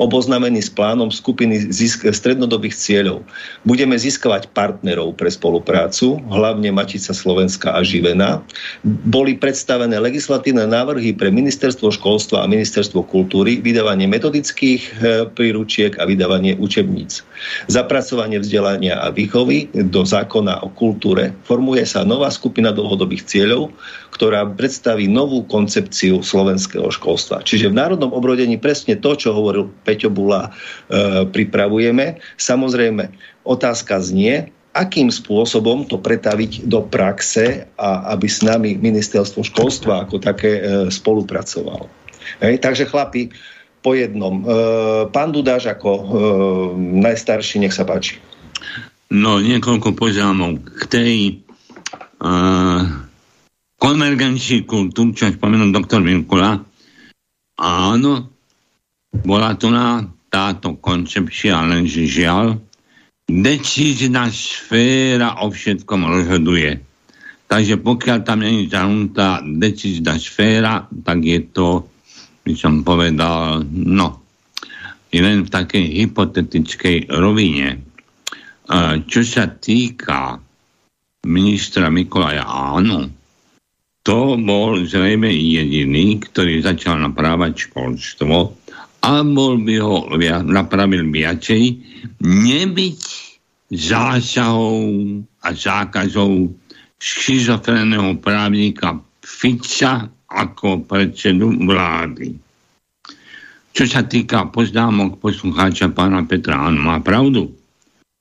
oboznamení 0.00 0.64
s 0.64 0.72
plánom 0.72 1.12
skupiny 1.12 1.68
zisk- 1.68 2.08
strednodobých 2.08 2.74
cieľov. 2.74 3.22
Budeme 3.68 3.94
získavať 3.94 4.50
partnerov 4.56 5.14
pre 5.20 5.28
spoluprácu, 5.28 6.16
hlavne 6.32 6.72
Matica 6.72 7.12
Slovenska 7.12 7.76
a 7.76 7.84
Živena. 7.84 8.40
Boli 8.84 9.36
predstavené 9.36 10.00
legislatívne 10.00 10.64
návrhy 10.64 11.12
pre 11.12 11.28
Ministerstvo 11.28 11.92
školstva 11.92 12.42
a 12.42 12.50
Ministerstvo 12.50 13.04
kultúry, 13.04 13.60
vydávanie 13.60 14.08
metodických 14.08 14.80
e, 14.80 14.90
príručiek 15.28 16.00
a 16.00 16.08
vydávanie 16.08 16.56
učebníc. 16.56 17.20
Zapracovanie 17.68 18.40
vzdelania 18.40 18.98
a 19.02 19.12
výchovy 19.12 19.70
do 19.92 20.02
zákona 20.02 20.64
o 20.64 20.72
kultúre. 20.72 21.36
Formuje 21.44 21.84
sa 21.84 22.02
nová 22.02 22.32
skupina 22.32 22.72
dlhodobých 22.72 23.28
cieľov, 23.28 23.41
ktorá 24.12 24.44
predstaví 24.44 25.08
novú 25.08 25.42
koncepciu 25.48 26.20
slovenského 26.20 26.86
školstva. 26.92 27.42
Čiže 27.42 27.72
v 27.72 27.78
národnom 27.78 28.12
obrodení 28.12 28.60
presne 28.60 28.94
to, 29.00 29.16
čo 29.16 29.32
hovoril 29.32 29.72
Peťo 29.82 30.12
Bula, 30.12 30.48
e, 30.48 30.50
pripravujeme. 31.26 32.20
Samozrejme, 32.36 33.08
otázka 33.42 33.98
znie, 33.98 34.52
akým 34.72 35.12
spôsobom 35.12 35.84
to 35.84 36.00
pretaviť 36.00 36.64
do 36.64 36.80
praxe 36.84 37.68
a 37.76 38.16
aby 38.16 38.28
s 38.28 38.40
nami 38.40 38.80
ministerstvo 38.80 39.44
školstva 39.44 40.08
ako 40.08 40.16
také 40.20 40.60
e, 40.60 40.62
spolupracovalo. 40.88 41.88
Hej, 42.40 42.62
takže 42.62 42.88
chlapi, 42.88 43.28
po 43.82 43.98
jednom. 43.98 44.40
E, 44.40 44.44
pán 45.10 45.34
Dudáš 45.34 45.66
ako 45.68 45.90
e, 45.90 46.04
najstarší, 47.02 47.60
nech 47.60 47.74
sa 47.74 47.82
páči. 47.82 48.22
No, 49.12 49.42
niekoľko 49.44 49.92
poznámok 49.92 50.64
k 50.72 50.82
tej 50.88 51.12
uh, 52.24 52.80
konvergencii 53.82 54.62
kultúr, 54.62 55.10
čo 55.10 55.26
spomenul 55.26 55.74
doktor 55.74 56.06
Minkula. 56.06 56.54
Áno, 57.58 58.12
bola 59.10 59.58
tu 59.58 59.74
na 59.74 60.06
táto 60.30 60.78
koncepcia, 60.78 61.66
lenže 61.66 62.06
žiaľ, 62.06 62.62
decízna 63.26 64.30
sféra 64.30 65.42
o 65.42 65.50
všetkom 65.50 66.06
rozhoduje. 66.06 66.78
Takže 67.50 67.82
pokiaľ 67.82 68.18
tam 68.22 68.46
je 68.46 68.70
zahrnutá 68.70 69.42
decízna 69.42 70.14
sféra, 70.14 70.86
tak 71.02 71.18
je 71.26 71.42
to, 71.50 71.82
by 72.46 72.54
som 72.54 72.86
povedal, 72.86 73.66
no, 73.66 74.22
len 75.12 75.44
v 75.44 75.52
takej 75.52 76.06
hypotetickej 76.06 77.12
rovine. 77.12 77.82
Čo 79.10 79.20
sa 79.26 79.50
týka 79.50 80.40
ministra 81.28 81.92
Mikolaja, 81.92 82.46
áno, 82.48 83.20
to 84.02 84.34
bol 84.34 84.82
zrejme 84.82 85.30
jediný, 85.30 86.18
ktorý 86.18 86.62
začal 86.62 86.98
naprávať 86.98 87.70
školstvo 87.70 88.50
a 89.02 89.12
bol 89.26 89.58
by 89.58 89.76
ho 89.82 90.06
napravil 90.46 91.06
viacej, 91.10 91.78
nebyť 92.22 93.02
zásahov 93.70 94.90
a 95.42 95.48
zákazov 95.50 96.50
schizofrénneho 97.02 98.18
právnika 98.22 98.98
Fica 99.22 100.06
ako 100.30 100.86
predsedu 100.86 101.50
vlády. 101.66 102.34
Čo 103.72 103.84
sa 103.88 104.04
týka 104.04 104.50
poznámok 104.52 105.18
poslucháča 105.18 105.90
pána 105.90 106.22
Petra, 106.28 106.68
on 106.68 106.76
má 106.78 107.00
pravdu, 107.00 107.50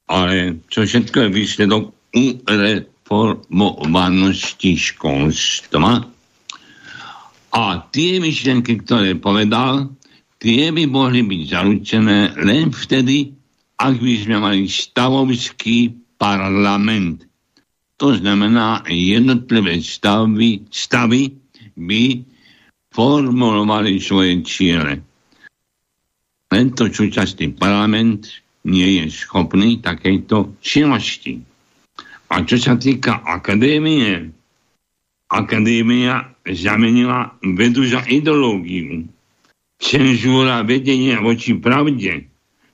ale 0.08 0.64
čo 0.72 0.88
všetko 0.88 1.28
je 1.28 1.36
výsledok 1.36 1.84
URE 2.16 2.91
informovanosti 3.12 4.80
školstva. 4.80 6.08
A 7.52 7.64
tie 7.92 8.24
myšlenky, 8.24 8.80
ktoré 8.88 9.20
povedal, 9.20 9.92
tie 10.40 10.72
by 10.72 10.88
mohli 10.88 11.20
byť 11.20 11.42
zaručené 11.52 12.40
len 12.40 12.72
vtedy, 12.72 13.36
ak 13.76 14.00
by 14.00 14.14
sme 14.16 14.38
mali 14.40 14.64
stavovský 14.72 15.92
parlament. 16.16 17.28
to 18.02 18.18
znamená 18.18 18.82
jednotlivé 18.90 19.78
stavy, 19.78 20.66
stavy 20.74 21.38
by 21.78 22.26
formulovali 22.90 24.02
svoje 24.02 24.42
ciele. 24.42 25.06
Tento 26.50 26.90
súčasný 26.90 27.54
parlament 27.54 28.26
nie 28.66 29.06
je 29.06 29.14
schopný 29.14 29.86
takejto 29.86 30.58
činnosti. 30.66 31.51
A 32.32 32.48
čo 32.48 32.56
sa 32.56 32.80
týka 32.80 33.20
akadémie, 33.28 34.32
akadémia 35.28 36.32
zamenila 36.48 37.36
vedu 37.44 37.84
za 37.84 38.08
ideológiu. 38.08 39.04
Cenzúra 39.82 40.64
vedenia 40.64 41.20
voči 41.20 41.58
pravde 41.60 42.32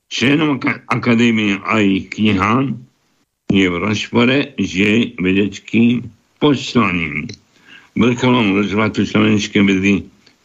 členom 0.07 0.59
akadémie 0.87 1.59
a 1.67 1.83
ich 1.83 2.11
knihám 2.13 2.79
je 3.47 3.65
v 3.67 3.75
rozpore 3.79 4.55
s 4.59 4.69
jej 4.75 5.15
vedeckým 5.19 6.03
poslaním. 6.39 7.31
Vrcholom 7.95 8.59
rozvratu 8.59 9.07
slovenskej 9.07 9.63
vedy 9.63 9.93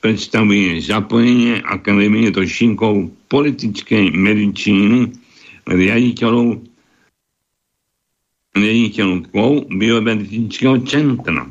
predstavuje 0.02 0.82
zapojenie 0.82 1.62
akadémie 1.66 2.30
do 2.30 2.46
šinkov 2.46 3.10
politickej 3.30 4.14
medicíny 4.14 5.14
riaditeľov 5.66 6.71
riaditeľkou 8.52 9.72
biomedicínskeho 9.72 10.84
centra, 10.84 11.48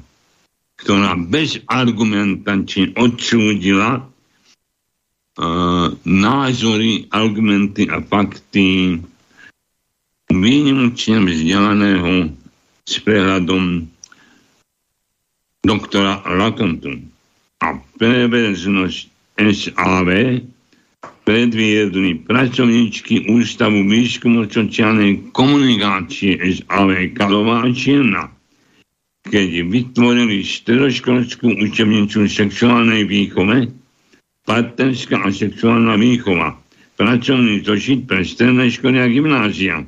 ktorá 0.82 1.18
bez 1.18 1.58
argumentačne 1.70 2.94
odsúdila 2.98 4.02
uh, 4.02 5.88
názory, 6.06 7.10
argumenty 7.10 7.90
a 7.90 8.02
fakty 8.06 9.02
výnimočne 10.30 11.18
vzdelaného 11.26 12.32
s 12.86 12.94
prehľadom 13.02 13.90
doktora 15.62 16.22
Lakontu 16.26 16.98
a 17.62 17.78
preveznosť 17.98 18.98
SAV 19.38 20.10
predviedli 21.32 22.28
pracovníčky 22.28 23.32
Ústavu 23.32 23.88
výskumu 23.88 24.52
sociálnej 24.52 25.32
komunikácie 25.32 26.36
SAV 26.36 27.16
Kalováčina, 27.16 28.28
keď 29.32 29.64
vytvorili 29.64 30.44
stredoškolskú 30.44 31.56
učebnicu 31.56 32.28
sexuálnej 32.28 33.08
výchove, 33.08 33.72
partnerská 34.44 35.24
a 35.24 35.32
sexuálna 35.32 35.96
výchova, 35.96 36.60
pracovný 37.00 37.64
zošit 37.64 38.12
pre 38.12 38.28
stredné 38.28 38.68
školy 38.68 39.00
a 39.00 39.08
gymnázia. 39.08 39.88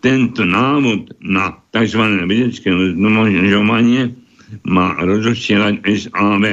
Tento 0.00 0.40
návod 0.48 1.20
na 1.20 1.52
tzv. 1.68 2.00
vedecké 2.24 2.72
rozmnožovanie 2.72 4.16
má 4.64 4.96
rozosielať 5.04 5.84
SAV. 5.84 6.44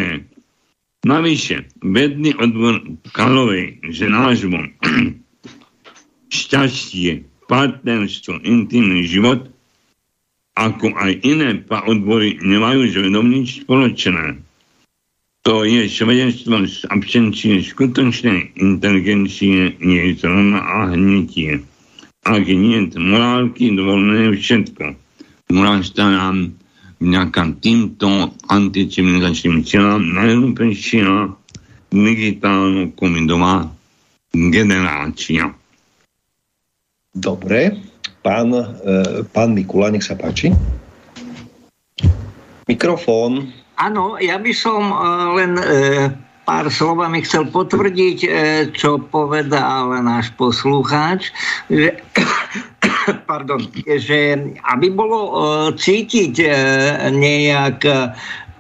Navyše, 1.08 1.80
vedný 1.80 2.36
odbor 2.36 2.84
Kalovej 3.16 3.80
s 3.88 4.04
názvom 4.04 4.68
Šťastie, 6.28 7.24
partnerstvo, 7.48 8.44
intimný 8.44 9.08
život, 9.08 9.48
ako 10.60 10.92
aj 11.00 11.24
iné 11.24 11.64
odbory 11.72 12.36
nemajú 12.44 12.92
s 12.92 12.96
vedom 13.00 13.32
nič 13.32 13.64
spoločné. 13.64 14.44
To 15.48 15.64
je 15.64 15.88
svedectvo 15.88 16.68
z 16.68 16.84
absencie 16.92 17.64
skutočnej 17.64 18.60
inteligencie, 18.60 19.80
nie 19.80 20.02
je 20.12 20.20
zrovna 20.20 20.60
a 20.60 20.92
hnutie. 20.92 21.64
Ak 22.28 22.44
nie 22.44 22.92
morálky, 23.00 23.72
dovolené 23.72 24.36
všetko. 24.36 25.00
Morálka 25.56 26.06
nám 26.06 26.60
vďaka 27.00 27.42
týmto 27.64 28.36
anticivilizačným 28.52 29.64
cieľom 29.64 30.04
najúplnejšia 30.04 31.32
digitálno-komidová 31.90 33.72
generácia. 34.36 35.50
Dobre. 37.10 37.80
Pán, 38.20 38.52
e, 38.52 38.64
pán 39.32 39.56
Mikula, 39.56 39.90
nech 39.90 40.06
sa 40.06 40.20
páči. 40.20 40.52
Mikrofón. 42.70 43.50
Áno, 43.80 44.20
ja 44.20 44.38
by 44.38 44.54
som 44.54 44.92
e, 44.92 44.96
len 45.40 45.52
e, 45.58 45.66
pár 46.44 46.70
slovami 46.70 47.26
chcel 47.26 47.50
potvrdiť, 47.50 48.20
e, 48.26 48.30
čo 48.76 49.02
povedal 49.02 50.04
náš 50.06 50.30
poslucháč, 50.38 51.34
že 51.72 51.98
pardon, 53.30 53.62
že 53.86 54.38
aby 54.66 54.88
bolo 54.90 55.20
uh, 55.20 55.68
cítiť 55.74 56.34
uh, 56.44 56.54
nejak 57.12 57.78
uh, 57.86 58.14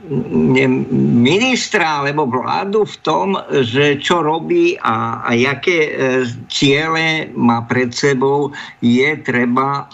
ministra 0.09 2.01
alebo 2.01 2.25
vládu 2.25 2.81
v 2.81 2.95
tom, 3.05 3.27
že 3.61 4.01
čo 4.01 4.25
robí 4.25 4.73
a, 4.81 5.21
a 5.21 5.37
jaké 5.37 5.79
e, 5.85 5.91
ciele 6.49 7.29
má 7.37 7.61
pred 7.69 7.93
sebou, 7.93 8.49
je 8.81 9.13
treba 9.21 9.85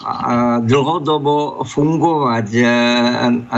dlhodobo 0.64 1.60
fungovať 1.68 2.48
e, 2.56 2.64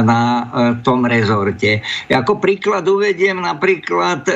na 0.02 0.22
e, 0.22 0.42
tom 0.82 1.06
rezorte. 1.06 1.78
Ako 2.10 2.42
príklad 2.42 2.90
uvediem 2.90 3.38
napríklad 3.38 4.26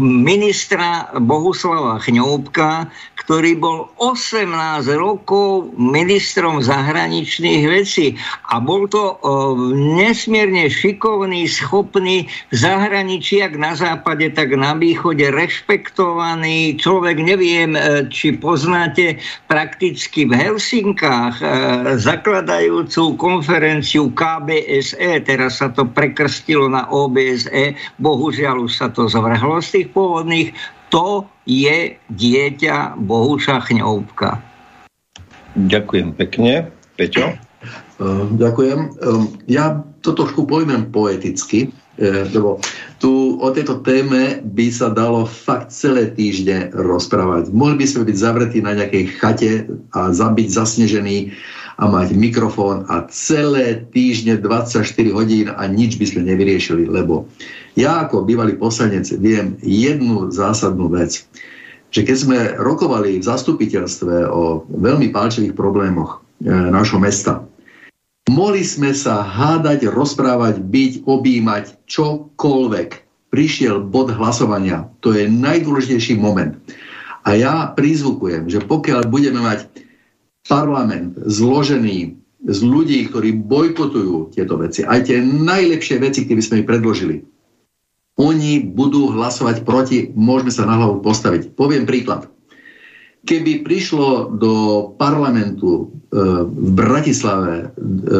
ministra 0.00 1.12
Bohuslava 1.20 2.00
Chňoubka, 2.00 2.88
ktorý 3.24 3.56
bol 3.56 3.78
18 4.00 4.48
rokov 4.96 5.72
ministrom 5.76 6.60
zahraničných 6.60 7.64
vecí 7.68 8.16
a 8.52 8.60
bol 8.60 8.84
to 8.88 9.16
nesmierne 9.96 10.68
šikovný 10.68 11.33
šikovný, 11.34 11.50
schopný 11.50 12.16
v 12.30 12.54
zahraničí, 12.54 13.42
ak 13.42 13.58
na 13.58 13.74
západe, 13.74 14.30
tak 14.30 14.54
na 14.54 14.78
východe, 14.78 15.26
rešpektovaný 15.34 16.78
človek. 16.78 17.18
Neviem, 17.18 17.74
e, 17.74 18.06
či 18.06 18.38
poznáte 18.38 19.18
prakticky 19.50 20.30
v 20.30 20.38
Helsinkách 20.38 21.42
e, 21.42 21.46
zakladajúcu 21.98 23.18
konferenciu 23.18 24.14
KBSE, 24.14 25.26
teraz 25.26 25.58
sa 25.58 25.74
to 25.74 25.82
prekrstilo 25.82 26.70
na 26.70 26.86
OBSE, 26.86 27.74
bohužiaľ 27.98 28.70
už 28.70 28.72
sa 28.78 28.86
to 28.94 29.10
zvrhlo 29.10 29.58
z 29.58 29.82
tých 29.82 29.88
pôvodných, 29.90 30.54
to 30.94 31.26
je 31.50 31.98
dieťa 32.14 32.94
Bohuša 33.02 33.66
Chňoubka. 33.66 34.38
Ďakujem 35.58 36.14
pekne. 36.14 36.70
Peťo? 36.94 37.34
Ďakujem. 38.38 38.78
Ehm, 39.02 39.24
ja 39.50 39.82
to 40.04 40.12
trošku 40.12 40.44
pojmem 40.44 40.92
poeticky, 40.92 41.72
eh, 41.96 42.28
lebo 42.28 42.60
tu 43.00 43.40
o 43.40 43.48
tejto 43.48 43.80
téme 43.80 44.44
by 44.44 44.68
sa 44.68 44.92
dalo 44.92 45.24
fakt 45.24 45.72
celé 45.72 46.12
týždne 46.12 46.68
rozprávať. 46.76 47.48
Mohli 47.48 47.76
by 47.80 47.86
sme 47.88 48.02
byť 48.12 48.16
zavretí 48.20 48.58
na 48.60 48.76
nejakej 48.76 49.04
chate 49.16 49.52
a 49.96 50.12
zabiť 50.12 50.48
zasnežený 50.52 51.32
a 51.80 51.90
mať 51.90 52.14
mikrofón 52.14 52.86
a 52.86 53.08
celé 53.10 53.82
týždne 53.90 54.38
24 54.38 54.84
hodín 55.10 55.50
a 55.50 55.66
nič 55.66 55.98
by 55.98 56.06
sme 56.06 56.22
nevyriešili, 56.28 56.86
lebo 56.86 57.26
ja 57.74 58.06
ako 58.06 58.22
bývalý 58.22 58.54
poslanec 58.54 59.10
viem 59.18 59.58
jednu 59.58 60.30
zásadnú 60.30 60.86
vec, 60.92 61.26
že 61.90 62.00
keď 62.06 62.16
sme 62.16 62.38
rokovali 62.62 63.18
v 63.18 63.26
zastupiteľstve 63.26 64.30
o 64.30 64.62
veľmi 64.70 65.10
pálčivých 65.10 65.56
problémoch 65.56 66.20
eh, 66.44 66.52
nášho 66.52 67.00
mesta, 67.00 67.42
Mohli 68.24 68.64
sme 68.64 68.96
sa 68.96 69.20
hádať, 69.20 69.92
rozprávať, 69.92 70.64
byť, 70.64 70.92
objímať, 71.04 71.64
čokoľvek. 71.84 72.90
Prišiel 73.28 73.84
bod 73.84 74.08
hlasovania. 74.16 74.88
To 75.04 75.12
je 75.12 75.28
najdôležitejší 75.28 76.16
moment. 76.16 76.56
A 77.28 77.36
ja 77.36 77.68
prizvukujem, 77.76 78.48
že 78.48 78.64
pokiaľ 78.64 79.12
budeme 79.12 79.44
mať 79.44 79.68
parlament 80.48 81.20
zložený 81.20 82.16
z 82.44 82.58
ľudí, 82.64 83.08
ktorí 83.08 83.32
bojkotujú 83.44 84.36
tieto 84.36 84.60
veci, 84.60 84.84
aj 84.84 85.08
tie 85.08 85.20
najlepšie 85.24 85.96
veci, 86.00 86.24
ktoré 86.24 86.40
sme 86.40 86.60
ich 86.64 86.68
predložili, 86.68 87.24
oni 88.14 88.62
budú 88.62 89.10
hlasovať 89.10 89.66
proti, 89.66 90.12
môžeme 90.14 90.52
sa 90.52 90.68
na 90.68 90.78
hlavu 90.78 91.02
postaviť. 91.02 91.56
Poviem 91.58 91.84
príklad 91.88 92.30
keby 93.24 93.64
prišlo 93.64 94.36
do 94.36 94.54
parlamentu 95.00 95.68
e, 95.80 95.84
v 96.44 96.68
Bratislave 96.76 97.54
e, 97.60 97.66
e, 97.66 98.18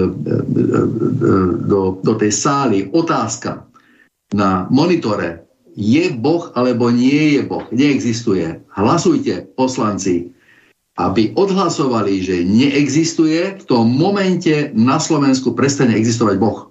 do, 1.69 2.01
do 2.01 2.13
tej 2.17 2.33
sály 2.33 2.79
otázka 2.91 3.69
na 4.33 4.67
monitore, 4.73 5.45
je 5.77 6.11
Boh 6.15 6.51
alebo 6.57 6.89
nie 6.89 7.39
je 7.39 7.43
Boh, 7.45 7.67
neexistuje. 7.71 8.65
Hlasujte, 8.73 9.45
poslanci, 9.55 10.33
aby 10.97 11.35
odhlasovali, 11.35 12.23
že 12.23 12.47
neexistuje, 12.47 13.61
v 13.61 13.65
tom 13.67 13.91
momente 13.91 14.71
na 14.73 15.03
Slovensku 15.03 15.53
prestane 15.53 15.99
existovať 15.99 16.37
Boh. 16.39 16.71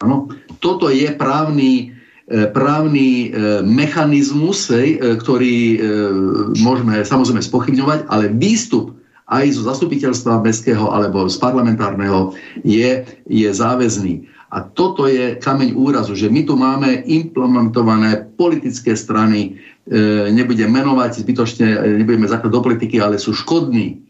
Ano? 0.00 0.32
Toto 0.58 0.88
je 0.88 1.12
právny 1.14 1.92
právny 2.54 3.28
e, 3.32 3.60
mechanizmus, 3.66 4.70
e, 4.70 4.94
ktorý 5.18 5.56
môžeme 6.62 7.02
samozrejme 7.02 7.42
spochybňovať, 7.42 8.06
ale 8.06 8.30
výstup 8.30 8.94
aj 9.32 9.56
zo 9.56 9.62
zastupiteľstva 9.64 10.44
mestského 10.44 10.92
alebo 10.92 11.24
z 11.26 11.36
parlamentárneho 11.40 12.36
je, 12.60 13.06
je 13.26 13.48
záväzný. 13.48 14.28
A 14.52 14.60
toto 14.60 15.08
je 15.08 15.40
kameň 15.40 15.72
úrazu, 15.72 16.12
že 16.12 16.28
my 16.28 16.44
tu 16.44 16.60
máme 16.60 17.08
implementované 17.08 18.28
politické 18.36 18.92
strany, 18.92 19.56
e, 19.88 20.28
nebudem 20.28 20.68
menovať 20.68 21.24
zbytočne, 21.24 21.68
e, 21.72 21.78
nebudeme 22.04 22.28
zakladať 22.28 22.52
do 22.52 22.60
politiky, 22.60 23.00
ale 23.00 23.16
sú 23.16 23.32
škodní. 23.32 24.04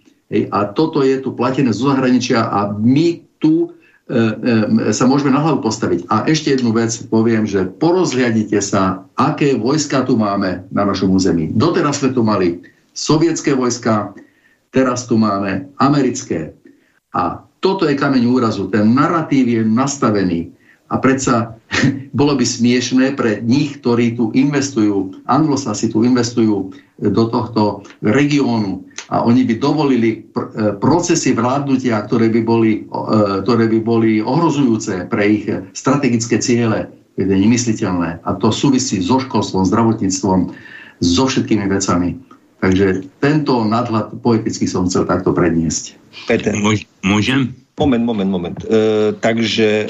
A 0.51 0.67
toto 0.73 1.05
je 1.07 1.21
tu 1.23 1.37
platené 1.37 1.71
zo 1.71 1.93
zahraničia 1.93 2.49
a 2.49 2.75
my 2.75 3.23
tu 3.39 3.69
e, 3.69 3.69
e, 3.69 3.73
sa 4.93 5.05
môžeme 5.07 5.31
na 5.31 5.41
hlavu 5.41 5.63
postaviť. 5.63 6.11
A 6.11 6.27
ešte 6.27 6.53
jednu 6.53 6.75
vec 6.75 6.91
poviem, 7.07 7.47
že 7.47 7.71
porozhľadite 7.71 8.59
sa, 8.59 9.07
aké 9.15 9.55
vojska 9.55 10.03
tu 10.03 10.19
máme 10.19 10.67
na 10.75 10.83
našom 10.83 11.15
území. 11.15 11.55
Doteraz 11.55 12.03
sme 12.03 12.11
tu 12.11 12.27
mali 12.27 12.67
sovietské 12.93 13.55
vojska, 13.55 14.13
teraz 14.75 15.07
tu 15.07 15.17
máme 15.17 15.71
americké. 15.79 16.53
A 17.15 17.47
toto 17.63 17.87
je 17.87 17.95
kameň 17.95 18.27
úrazu. 18.27 18.67
Ten 18.69 18.91
narratív 18.91 19.47
je 19.47 19.63
nastavený. 19.63 20.51
A 20.91 20.99
predsa 20.99 21.57
bolo 22.19 22.35
by 22.35 22.45
smiešné 22.45 23.15
pre 23.15 23.39
nich, 23.39 23.79
ktorí 23.81 24.19
tu 24.19 24.35
investujú, 24.35 25.25
anglosasi 25.31 25.89
tu 25.95 26.03
investujú 26.03 26.75
do 26.99 27.25
tohto 27.31 27.87
regiónu 28.03 28.83
a 29.13 29.21
oni 29.29 29.45
by 29.45 29.61
dovolili 29.61 30.25
pr- 30.25 30.49
e, 30.57 30.73
procesy 30.81 31.37
vládnutia, 31.37 32.01
ktoré 32.09 32.33
by, 32.33 32.41
boli, 32.41 32.89
e, 32.89 33.45
ktoré 33.45 33.69
by 33.69 33.79
boli 33.85 34.25
ohrozujúce 34.25 35.05
pre 35.13 35.23
ich 35.29 35.45
strategické 35.77 36.41
ciele. 36.41 36.89
Je 37.21 37.29
to 37.29 37.37
nemysliteľné. 37.37 38.25
A 38.25 38.31
to 38.41 38.49
súvisí 38.49 39.05
so 39.05 39.21
školstvom, 39.21 39.69
zdravotníctvom, 39.69 40.57
so 41.05 41.25
všetkými 41.29 41.69
vecami. 41.69 42.17
Takže 42.65 43.05
tento 43.21 43.61
nadhľad 43.69 44.23
poeticky 44.23 44.65
som 44.65 44.89
chcel 44.89 45.05
takto 45.05 45.37
predniesť. 45.37 45.99
Peter. 46.31 46.57
Môžem? 47.05 47.53
Moment, 47.77 48.05
moment, 48.05 48.31
moment. 48.31 48.59
E, 48.65 49.13
takže 49.19 49.69
e, 49.69 49.87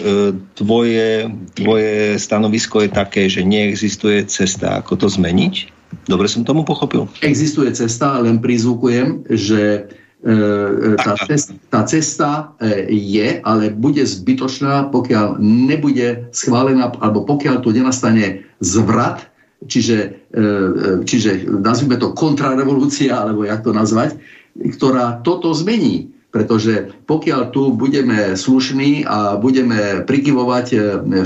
tvoje, 0.57 1.29
tvoje 1.53 2.17
stanovisko 2.17 2.87
je 2.87 2.91
také, 2.91 3.29
že 3.29 3.45
neexistuje 3.45 4.25
cesta, 4.27 4.81
ako 4.81 4.97
to 4.97 5.07
zmeniť? 5.13 5.82
Dobre 6.07 6.27
som 6.27 6.43
tomu 6.43 6.67
pochopil? 6.67 7.07
Existuje 7.23 7.71
cesta, 7.75 8.19
len 8.19 8.43
prizvukujem, 8.43 9.23
že 9.31 9.87
e, 10.27 10.99
tá, 10.99 11.15
cesta, 11.27 11.53
tá 11.71 11.81
cesta 11.87 12.29
e, 12.59 12.91
je, 12.91 13.29
ale 13.47 13.71
bude 13.71 14.03
zbytočná, 14.03 14.91
pokiaľ 14.91 15.39
nebude 15.39 16.27
schválená, 16.35 16.91
alebo 16.99 17.23
pokiaľ 17.23 17.63
tu 17.63 17.71
nenastane 17.71 18.43
zvrat 18.59 19.33
čiže, 19.67 19.99
e, 20.35 20.43
e, 20.43 20.91
čiže 21.07 21.47
nazvime 21.61 21.99
to 21.99 22.15
kontrarevolúcia, 22.15 23.15
alebo 23.15 23.47
jak 23.47 23.63
to 23.63 23.71
nazvať, 23.75 24.19
ktorá 24.59 25.23
toto 25.23 25.55
zmení. 25.55 26.11
Pretože 26.33 26.89
pokiaľ 27.05 27.53
tu 27.53 27.77
budeme 27.77 28.33
slušní 28.33 29.05
a 29.05 29.37
budeme 29.37 30.01
prikyvovať 30.09 30.67
e, 30.73 30.79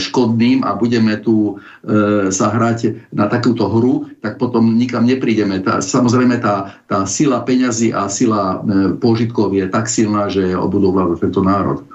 škodným 0.02 0.66
a 0.66 0.74
budeme 0.74 1.14
tu 1.22 1.54
e, 1.54 2.26
sa 2.34 2.50
hrať 2.50 3.08
na 3.14 3.30
takúto 3.30 3.70
hru, 3.70 4.10
tak 4.18 4.42
potom 4.42 4.74
nikam 4.74 5.06
neprídeme. 5.06 5.62
Tá, 5.62 5.78
samozrejme 5.78 6.42
tá, 6.42 6.74
tá 6.90 7.06
sila 7.06 7.46
peňazí 7.46 7.94
a 7.94 8.10
sila 8.10 8.58
e, 8.66 8.98
požitkov 8.98 9.54
je 9.54 9.70
tak 9.70 9.86
silná, 9.86 10.26
že 10.26 10.58
obudová 10.58 11.06
tento 11.22 11.38
národ. 11.38 11.86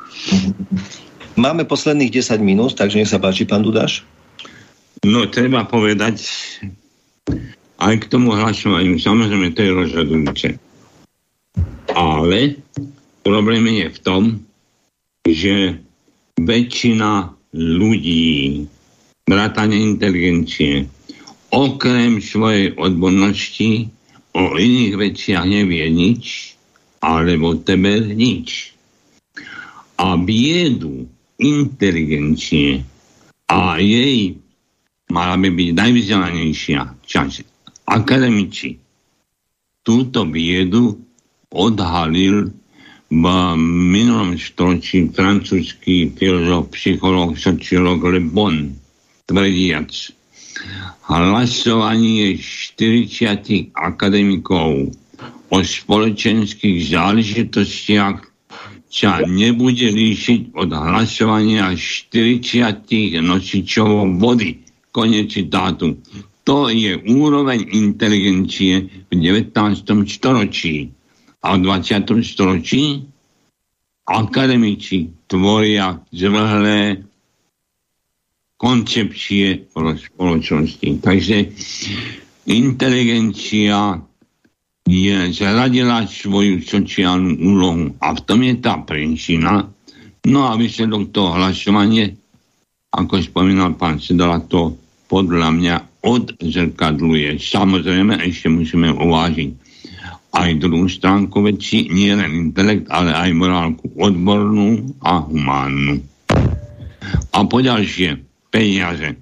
Máme 1.36 1.68
posledných 1.68 2.16
10 2.16 2.40
minút, 2.40 2.80
takže 2.80 3.04
nech 3.04 3.12
sa 3.12 3.20
páči, 3.20 3.44
pán 3.44 3.60
Dudáš. 3.60 4.08
No, 5.04 5.28
treba 5.28 5.68
povedať, 5.68 6.24
aj 7.82 7.94
k 8.06 8.06
tomu 8.06 8.38
hlasovaniu, 8.38 9.02
samozrejme, 9.02 9.52
to 9.58 9.66
je 9.66 9.72
rozhodujúce. 9.74 10.48
Ale 11.98 12.62
problém 13.22 13.66
je 13.70 13.88
v 13.90 14.00
tom, 14.02 14.24
že 15.26 15.78
väčšina 16.42 17.34
ľudí, 17.54 18.66
vrátane 19.30 19.78
inteligencie, 19.78 20.90
okrem 21.54 22.18
svojej 22.24 22.74
odbornosti 22.80 23.92
o 24.34 24.56
iných 24.56 24.94
veciach 24.98 25.46
nevie 25.46 25.86
nič, 25.92 26.56
alebo 27.04 27.58
tebe 27.60 28.02
nič. 28.14 28.74
A 30.02 30.18
biedu 30.18 31.06
inteligencie 31.38 32.82
a 33.52 33.78
jej 33.78 34.38
mala 35.12 35.36
by 35.36 35.50
byť 35.52 35.70
najvzdelanejšia 35.76 36.82
časť. 37.04 37.46
Akademici 37.92 38.80
túto 39.84 40.24
biedu 40.24 40.96
odhalil 41.52 42.56
v 43.12 43.26
minulom 43.92 44.40
storočí 44.40 45.12
francúzsky 45.12 46.16
filozof, 46.16 46.72
psycholog, 46.72 47.36
sociolog 47.36 48.00
Le 48.08 48.24
Bon, 48.24 48.72
tvrdiac, 49.28 49.92
hlasovanie 51.12 52.40
40 52.40 53.76
akademikov 53.76 54.96
o 55.52 55.58
spoločenských 55.60 56.88
záležitostiach 56.88 58.18
sa 58.92 59.24
nebude 59.28 59.92
líšiť 59.92 60.56
od 60.56 60.72
hlasovania 60.72 61.76
40 61.76 63.20
nosičov 63.20 64.08
vody 64.20 64.64
Konec 64.92 65.32
citátu. 65.32 66.00
To 66.44 66.68
je 66.68 67.00
úroveň 67.08 67.64
inteligencie 67.72 68.92
v 69.08 69.12
19. 69.16 69.56
storočí. 70.08 70.92
A 71.42 71.58
v 71.58 71.66
20. 71.66 72.22
storočí 72.22 73.02
akademici 74.06 75.10
tvoria 75.26 75.98
zvrhlé 76.14 77.02
koncepcie 78.62 79.66
spoločnosti. 79.74 80.90
Takže 81.02 81.38
inteligencia 82.46 83.98
je 84.86 85.18
zradila 85.34 86.06
svoju 86.06 86.62
sociálnu 86.62 87.38
úlohu 87.42 87.96
a 88.02 88.14
v 88.14 88.20
tom 88.26 88.40
je 88.46 88.56
tá 88.62 88.82
príčina. 88.82 89.66
No 90.30 90.40
a 90.46 90.54
výsledok 90.54 91.10
toho 91.10 91.34
hlasovanie, 91.42 92.14
ako 92.94 93.18
spomínal 93.24 93.74
pán 93.74 93.98
Sedala, 93.98 94.42
to 94.46 94.78
podľa 95.10 95.50
mňa 95.58 95.76
odzrkadluje. 96.06 97.42
Samozrejme, 97.42 98.22
ešte 98.26 98.50
musíme 98.50 98.94
uvážiť 98.94 99.50
aj 100.32 100.64
druhú 100.64 100.88
stránku 100.88 101.44
veci, 101.44 101.92
nie 101.92 102.12
len 102.16 102.50
intelekt, 102.52 102.88
ale 102.88 103.12
aj 103.12 103.30
morálku 103.36 103.86
odbornú 104.00 104.96
a 105.04 105.20
humánnu. 105.28 106.00
A 107.36 107.38
poďalšie, 107.44 108.20
peniaze. 108.48 109.20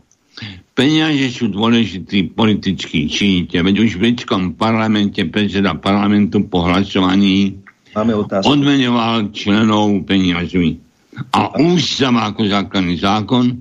Peniaze 0.77 1.27
sú 1.33 1.51
dôležitý 1.51 2.31
politický 2.31 3.09
činiteľ, 3.09 3.67
veď 3.67 3.75
už 3.83 3.89
v 3.97 4.01
britskom 4.05 4.55
parlamente 4.55 5.19
predseda 5.27 5.75
parlamentu 5.75 6.45
po 6.45 6.63
hlasovaní 6.63 7.57
odmenoval 8.45 9.33
členov 9.35 10.05
peniazmi. 10.05 10.77
A 11.35 11.51
ústava 11.59 12.31
ako 12.31 12.47
základný 12.47 12.95
zákon 12.95 13.59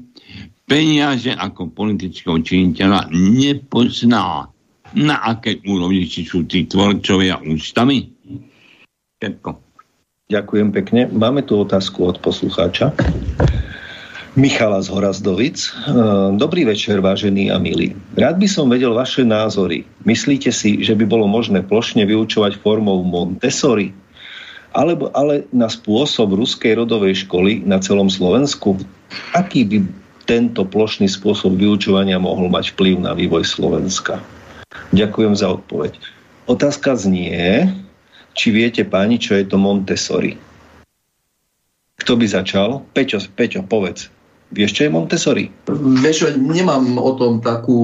peniaze 0.69 1.33
ako 1.33 1.73
politického 1.73 2.39
činiteľa 2.45 3.09
nepozná, 3.11 4.47
na 4.97 5.21
aké 5.21 5.61
úrovni 5.65 6.09
si 6.09 6.25
sú 6.25 6.49
tí 6.49 6.65
tvorcovia 6.65 7.41
ústavy. 7.43 8.09
Všetko. 9.19 9.51
Ďakujem 10.29 10.69
pekne. 10.77 11.09
Máme 11.09 11.41
tu 11.45 11.57
otázku 11.57 12.05
od 12.05 12.21
poslucháča. 12.21 12.93
Michala 14.39 14.79
z 14.79 14.93
Horazdovic. 14.93 15.59
E, 15.59 15.71
dobrý 16.39 16.63
večer, 16.69 17.03
vážený 17.03 17.51
a 17.51 17.59
milý. 17.59 17.97
Rád 18.15 18.39
by 18.39 18.47
som 18.47 18.71
vedel 18.71 18.95
vaše 18.95 19.27
názory. 19.27 19.83
Myslíte 20.07 20.55
si, 20.55 20.85
že 20.85 20.95
by 20.95 21.09
bolo 21.11 21.27
možné 21.27 21.67
plošne 21.67 22.07
vyučovať 22.07 22.61
formou 22.63 23.03
Montessori? 23.03 23.91
Alebo 24.77 25.11
ale 25.17 25.49
na 25.51 25.67
spôsob 25.67 26.37
ruskej 26.39 26.79
rodovej 26.79 27.27
školy 27.27 27.67
na 27.67 27.83
celom 27.83 28.07
Slovensku? 28.07 28.79
Aký 29.33 29.65
by 29.65 29.83
tento 30.29 30.63
plošný 30.63 31.09
spôsob 31.09 31.57
vyučovania 31.57 32.21
mohol 32.21 32.53
mať 32.53 32.77
vplyv 32.77 33.01
na 33.01 33.17
vývoj 33.17 33.43
Slovenska? 33.43 34.21
Ďakujem 34.95 35.35
za 35.37 35.53
odpoveď. 35.55 35.99
Otázka 36.49 36.97
znie, 36.97 37.69
či 38.33 38.55
viete 38.55 38.87
páni, 38.87 39.21
čo 39.21 39.37
je 39.37 39.45
to 39.45 39.61
Montessori. 39.61 40.39
Kto 41.99 42.15
by 42.15 42.27
začal? 42.31 42.87
Peťo, 42.95 43.21
Peťo, 43.35 43.67
povedz. 43.67 44.09
Vieš, 44.49 44.81
čo 44.81 44.89
je 44.89 44.95
Montessori? 44.95 45.45
Vieš, 45.69 46.33
nemám 46.41 46.97
o 46.97 47.13
tom 47.21 47.45
takú 47.45 47.77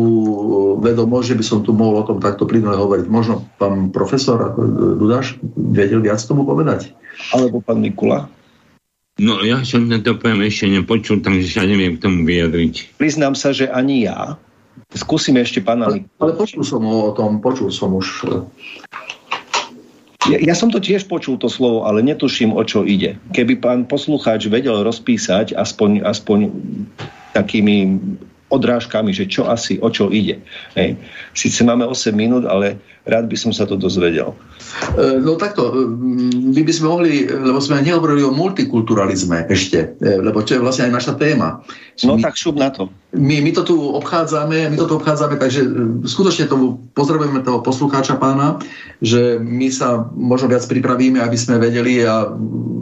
vedomosť, 0.81 1.37
že 1.37 1.37
by 1.37 1.45
som 1.45 1.59
tu 1.61 1.77
mohol 1.77 2.01
o 2.01 2.09
tom 2.09 2.25
takto 2.25 2.49
plynule 2.49 2.73
hovoriť. 2.73 3.05
Možno 3.05 3.45
pán 3.61 3.93
profesor 3.93 4.57
Dudáš 4.97 5.37
vedel 5.53 6.01
viac 6.01 6.25
tomu 6.25 6.49
povedať? 6.49 6.89
Alebo 7.37 7.61
pán 7.61 7.85
Mikula? 7.85 8.33
No 9.21 9.45
ja 9.45 9.61
som 9.62 9.87
tento 9.93 10.16
pojem 10.16 10.41
ešte 10.41 10.73
nepočul, 10.73 11.21
takže 11.21 11.47
sa 11.53 11.69
neviem 11.69 12.01
k 12.01 12.03
tomu 12.03 12.25
vyjadriť. 12.25 12.97
Priznám 12.97 13.37
sa, 13.37 13.53
že 13.53 13.69
ani 13.69 14.09
ja. 14.09 14.41
Skúsime 14.95 15.43
ešte 15.43 15.59
pána 15.59 15.91
ale, 15.91 16.07
ale 16.23 16.33
počul 16.39 16.62
som 16.62 16.83
o 16.87 17.11
tom, 17.11 17.43
počul 17.43 17.75
som 17.75 17.91
už. 17.99 18.31
Ja, 20.31 20.39
ja 20.41 20.55
som 20.57 20.73
to 20.73 20.81
tiež 20.81 21.05
počul 21.11 21.37
to 21.37 21.53
slovo, 21.53 21.85
ale 21.85 22.01
netuším, 22.01 22.55
o 22.55 22.62
čo 22.65 22.87
ide. 22.87 23.21
Keby 23.37 23.61
pán 23.61 23.81
poslucháč 23.85 24.49
vedel 24.49 24.81
rozpísať 24.87 25.53
aspoň, 25.53 26.07
aspoň 26.07 26.49
takými 27.37 28.01
odrážkami, 28.55 29.11
že 29.11 29.27
čo 29.27 29.51
asi, 29.51 29.83
o 29.83 29.91
čo 29.91 30.09
ide. 30.15 30.39
Hej. 30.79 30.97
Sice 31.35 31.66
máme 31.66 31.85
8 31.85 32.15
minút, 32.15 32.47
ale 32.47 32.79
rád 33.05 33.27
by 33.27 33.37
som 33.37 33.51
sa 33.51 33.66
to 33.66 33.75
dozvedel. 33.75 34.33
E, 34.95 35.19
no 35.23 35.35
takto, 35.39 35.71
e, 35.71 35.87
my 36.55 36.63
by 36.63 36.73
sme 36.75 36.87
mohli, 36.91 37.13
lebo 37.27 37.59
sme 37.63 37.83
nehovorili 37.83 38.23
o 38.27 38.35
multikulturalizme 38.35 39.47
ešte, 39.47 39.95
e, 39.99 40.19
lebo 40.19 40.43
čo 40.43 40.59
je 40.59 40.65
vlastne 40.65 40.91
aj 40.91 40.93
naša 40.95 41.15
téma. 41.15 41.63
No 42.03 42.19
my, 42.19 42.23
tak 42.23 42.35
šup 42.35 42.59
na 42.59 42.75
to. 42.75 42.91
My, 43.15 43.39
my 43.39 43.51
to 43.55 43.63
tu 43.63 43.77
obchádzame, 43.79 44.71
my 44.71 44.77
to 44.79 44.91
tu 44.91 44.95
obchádzame, 44.99 45.39
takže 45.39 45.63
skutočne 46.07 46.51
tomu 46.51 46.83
pozdravujeme 46.99 47.47
toho 47.47 47.63
poslucháča 47.63 48.19
pána, 48.19 48.59
že 48.99 49.39
my 49.39 49.71
sa 49.71 50.11
možno 50.15 50.51
viac 50.51 50.67
pripravíme, 50.67 51.23
aby 51.23 51.39
sme 51.39 51.63
vedeli 51.63 52.03
a 52.03 52.35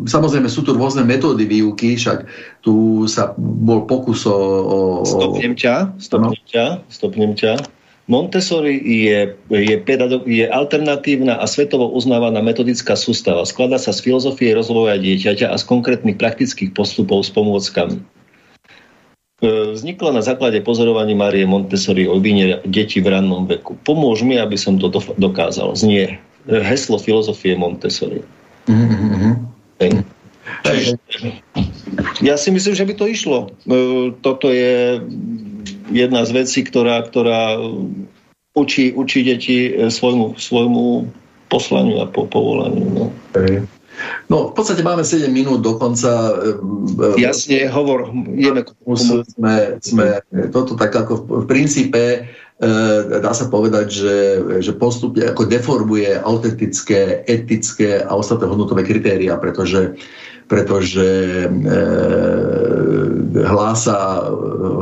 samozrejme 0.08 0.48
sú 0.48 0.64
tu 0.64 0.72
rôzne 0.72 1.04
metódy 1.04 1.44
výuky, 1.44 2.00
však 2.00 2.24
tu 2.64 3.04
sa 3.04 3.36
bol 3.36 3.84
pokus 3.84 4.24
o... 4.24 4.36
o 4.64 4.78
stopnem 5.04 5.52
ťa, 5.52 5.96
stopnem 6.00 6.32
no. 6.32 6.48
ťa, 6.48 6.66
stopnem 6.88 7.32
ťa. 7.36 7.81
Montessori 8.10 8.82
je, 8.82 9.38
je, 9.46 9.76
pedagog, 9.78 10.26
je 10.26 10.42
alternatívna 10.50 11.38
a 11.38 11.46
svetovo 11.46 11.86
uznávaná 11.94 12.42
metodická 12.42 12.98
sústava. 12.98 13.46
Skladá 13.46 13.78
sa 13.78 13.94
z 13.94 14.02
filozofie 14.02 14.58
rozvoja 14.58 14.98
dieťaťa 14.98 15.54
a 15.54 15.56
z 15.56 15.64
konkrétnych 15.70 16.18
praktických 16.18 16.74
postupov 16.74 17.22
s 17.22 17.30
pomôckami. 17.30 18.02
E, 19.42 19.74
vznikla 19.78 20.18
na 20.18 20.22
základe 20.22 20.58
pozorovaní 20.66 21.14
Marie 21.14 21.46
Montessori 21.46 22.10
o 22.10 22.18
vine 22.18 22.58
detí 22.66 22.98
v 22.98 23.14
rannom 23.14 23.46
veku. 23.46 23.78
Pomôž 23.86 24.26
mi, 24.26 24.34
aby 24.34 24.58
som 24.58 24.82
to 24.82 24.90
dokázal. 25.18 25.78
Znie 25.78 26.18
heslo 26.50 26.98
filozofie 26.98 27.54
Montessori. 27.54 28.22
Mm-hmm. 28.66 30.02
Ja 32.22 32.34
si 32.38 32.50
myslím, 32.50 32.74
že 32.74 32.86
by 32.86 32.94
to 32.98 33.06
išlo. 33.06 33.38
E, 33.62 34.10
toto 34.26 34.50
je 34.50 34.98
jedna 35.92 36.24
z 36.24 36.30
vecí, 36.32 36.64
ktorá, 36.64 37.04
ktorá 37.04 37.60
učí, 38.56 38.92
učí 38.92 39.24
deti 39.24 39.72
e, 39.72 39.88
svojmu, 39.88 40.36
svojmu 40.36 41.08
poslaniu 41.48 42.00
a 42.00 42.06
po, 42.08 42.24
povolaniu. 42.28 42.88
No. 42.88 43.04
No, 44.32 44.50
v 44.50 44.54
podstate 44.56 44.80
máme 44.80 45.04
7 45.04 45.28
minút 45.28 45.60
do 45.60 45.76
konca. 45.76 46.32
E, 46.40 46.56
e, 47.16 47.20
Jasne, 47.20 47.68
hovor. 47.68 48.08
Ideme 48.32 48.64
sme, 49.28 49.78
sme 49.84 50.06
toto 50.48 50.74
tak 50.74 50.96
ako 50.96 51.44
v 51.44 51.46
princípe 51.46 52.28
dá 53.18 53.34
sa 53.34 53.50
povedať, 53.50 53.90
že, 53.90 54.16
že 54.62 54.70
postupne 54.78 55.26
ako 55.26 55.50
deformuje 55.50 56.14
autentické, 56.22 57.26
etické 57.26 58.06
a 58.06 58.14
ostatné 58.14 58.46
hodnotové 58.46 58.86
kritéria, 58.86 59.34
pretože 59.34 59.98
pretože 60.52 61.08
e, 61.08 61.48
hlása, 63.40 64.28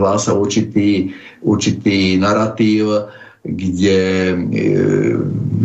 hlása 0.03 0.35
určitý, 0.35 1.15
určitý 1.47 2.19
narratív, 2.19 3.07
kde, 3.47 4.35
e, 4.51 4.67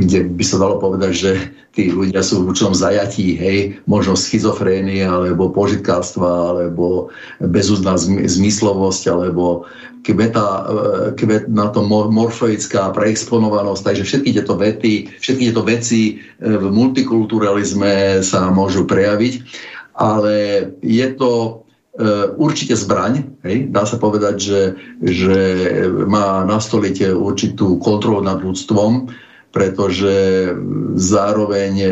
kde 0.06 0.20
by 0.30 0.44
sa 0.46 0.62
dalo 0.62 0.78
povedať, 0.78 1.12
že 1.18 1.32
tí 1.74 1.90
ľudia 1.90 2.22
sú 2.22 2.46
v 2.46 2.54
určitom 2.54 2.78
zajatí, 2.78 3.34
hej, 3.34 3.82
možno 3.90 4.14
schizofrénie, 4.14 5.10
alebo 5.10 5.50
požitkárstva, 5.50 6.54
alebo 6.54 7.10
bezúzná 7.42 7.98
zmyslovosť, 8.30 9.10
alebo 9.10 9.66
kveta, 10.06 10.46
e, 10.46 10.64
kvet 11.18 11.50
na 11.50 11.74
to 11.74 11.82
morfoická 11.90 12.94
preexponovanosť, 12.94 13.82
takže 13.82 14.04
všetky 14.06 14.30
tieto 14.38 14.54
vety, 14.54 14.94
všetky 15.18 15.44
tieto 15.50 15.66
veci 15.66 16.22
v 16.38 16.66
multikulturalizme 16.70 18.22
sa 18.22 18.54
môžu 18.54 18.86
prejaviť 18.86 19.34
ale 19.96 20.36
je 20.84 21.08
to 21.16 21.32
e, 21.42 21.52
určite 22.36 22.76
zbraň. 22.76 23.40
Hej? 23.48 23.72
Dá 23.72 23.88
sa 23.88 23.96
povedať, 23.96 24.36
že, 24.38 24.62
že 25.02 25.40
má 26.06 26.44
nastoliť 26.44 27.16
určitú 27.16 27.80
kontrolu 27.80 28.20
nad 28.20 28.44
ľudstvom, 28.44 29.10
pretože 29.56 30.52
zároveň 31.00 31.74
e, 31.80 31.92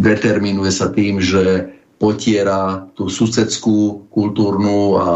determinuje 0.00 0.72
sa 0.72 0.88
tým, 0.88 1.20
že 1.20 1.68
potiera 2.00 2.88
tú 2.96 3.12
susedskú 3.12 4.08
kultúrnu 4.08 4.96
a 4.96 5.06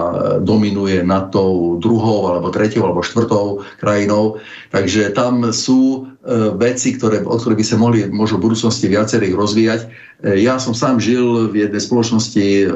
dominuje 0.44 1.00
nad 1.00 1.32
tou 1.32 1.80
druhou 1.80 2.28
alebo 2.28 2.52
tretiou 2.52 2.84
alebo 2.84 3.00
štvrtou 3.00 3.64
krajinou. 3.80 4.36
Takže 4.74 5.14
tam 5.14 5.54
sú 5.54 6.02
e, 6.26 6.50
veci, 6.58 6.98
ktoré, 6.98 7.22
od 7.22 7.38
ktorých 7.38 7.60
by 7.62 7.66
sa 7.70 7.78
mohli 7.78 8.10
možno 8.10 8.42
v 8.42 8.50
budúcnosti 8.50 8.90
viacerých 8.90 9.38
rozvíjať. 9.38 9.80
E, 9.86 10.42
ja 10.42 10.58
som 10.58 10.74
sám 10.74 10.98
žil 10.98 11.46
v 11.46 11.62
jednej 11.62 11.78
spoločnosti 11.78 12.42
e, 12.42 12.66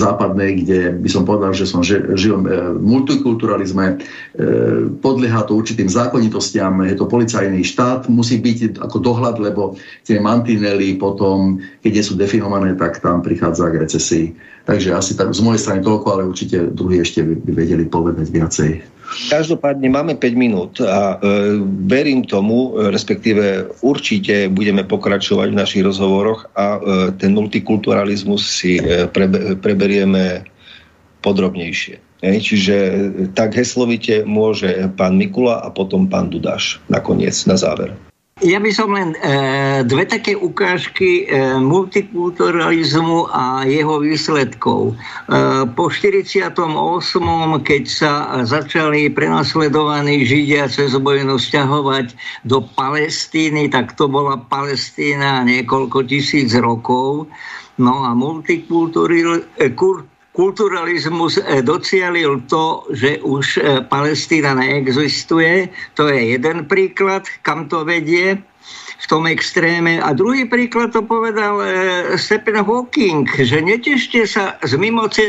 západnej, 0.00 0.64
kde 0.64 0.96
by 0.96 1.08
som 1.12 1.28
povedal, 1.28 1.52
že 1.52 1.68
som 1.68 1.84
žil 1.84 2.40
v 2.40 2.80
multikulturalizme. 2.80 4.00
Podlieha 5.04 5.44
to 5.44 5.60
určitým 5.60 5.92
zákonitostiam, 5.92 6.88
je 6.88 6.96
to 6.96 7.04
policajný 7.04 7.66
štát, 7.68 8.08
musí 8.08 8.40
byť 8.40 8.80
ako 8.80 8.96
dohľad, 9.02 9.42
lebo 9.42 9.76
tie 10.06 10.22
mantinely 10.22 10.96
potom, 10.96 11.60
keď 11.84 11.90
nie 11.92 12.04
sú 12.06 12.14
definované, 12.16 12.78
tak 12.80 13.02
tam 13.04 13.20
prichádza 13.20 13.68
k 13.68 13.80
recesii. 13.82 14.26
Takže 14.68 14.92
asi 14.92 15.12
tak 15.16 15.32
z 15.32 15.40
mojej 15.40 15.62
strany 15.62 15.80
toľko, 15.80 16.06
ale 16.12 16.28
určite 16.28 16.72
druhý 16.76 17.00
ešte 17.00 17.24
by, 17.24 17.34
vedeli 17.48 17.84
povedať 17.88 18.26
viacej. 18.28 18.70
Každopádne 19.10 19.90
máme 19.90 20.14
5 20.14 20.38
minút 20.38 20.78
a 20.78 21.18
e, 21.18 21.58
verím 21.90 22.22
tomu, 22.22 22.78
respektíve 22.78 23.66
určite 23.82 24.46
budeme 24.46 24.86
pokračovať 24.86 25.50
v 25.50 25.58
našich 25.58 25.82
rozhovoroch 25.82 26.46
a 26.54 26.78
e, 26.78 26.80
ten 27.18 27.34
multikulturalizmus 27.34 28.46
si 28.46 28.78
e, 28.78 29.10
prebe, 29.10 29.58
preberieme 29.58 30.46
podrobnejšie. 31.26 32.22
E, 32.22 32.38
čiže 32.38 32.76
tak 33.32 33.56
heslovite 33.56 34.22
môže 34.28 34.92
pán 34.94 35.16
Mikula 35.16 35.58
a 35.64 35.72
potom 35.72 36.06
pán 36.06 36.28
Dudáš 36.28 36.78
nakoniec, 36.86 37.34
na 37.48 37.56
záver. 37.56 37.96
Ja 38.40 38.56
by 38.56 38.72
som 38.72 38.96
len 38.96 39.12
e, 39.20 39.84
dve 39.84 40.08
také 40.08 40.32
ukážky 40.32 41.28
e, 41.28 41.60
multikulturalizmu 41.60 43.28
a 43.28 43.68
jeho 43.68 44.00
výsledkov. 44.00 44.92
E, 44.92 45.68
po 45.76 45.92
48. 45.92 46.56
keď 47.60 47.82
sa 47.84 48.40
začali 48.48 49.12
prenasledovaní 49.12 50.24
Židia 50.24 50.72
cez 50.72 50.96
vojnu 50.96 51.36
stiahovať 51.36 52.16
do 52.48 52.64
Palestíny, 52.64 53.68
tak 53.68 53.92
to 54.00 54.08
bola 54.08 54.40
Palestína 54.40 55.44
niekoľko 55.44 56.08
tisíc 56.08 56.56
rokov. 56.56 57.28
No 57.76 58.08
a 58.08 58.16
multikulturalizmus 58.16 60.09
kulturalizmus 60.32 61.42
eh, 61.42 61.62
docielil 61.62 62.46
to, 62.46 62.86
že 62.94 63.18
už 63.22 63.46
eh, 63.58 63.62
Palestína 63.82 64.54
neexistuje. 64.54 65.68
To 65.98 66.06
je 66.08 66.38
jeden 66.38 66.66
príklad, 66.70 67.26
kam 67.42 67.66
to 67.66 67.82
vedie 67.82 68.38
v 69.00 69.06
tom 69.08 69.24
extréme. 69.24 69.96
A 69.96 70.12
druhý 70.12 70.44
príklad 70.44 70.92
to 70.92 71.00
povedal 71.00 71.56
e, 71.60 71.66
Stephen 72.20 72.60
Hawking, 72.60 73.24
že 73.32 73.64
netešte 73.64 74.28
sa 74.28 74.60
z 74.60 74.76
mimo, 74.76 75.08
e, 75.08 75.24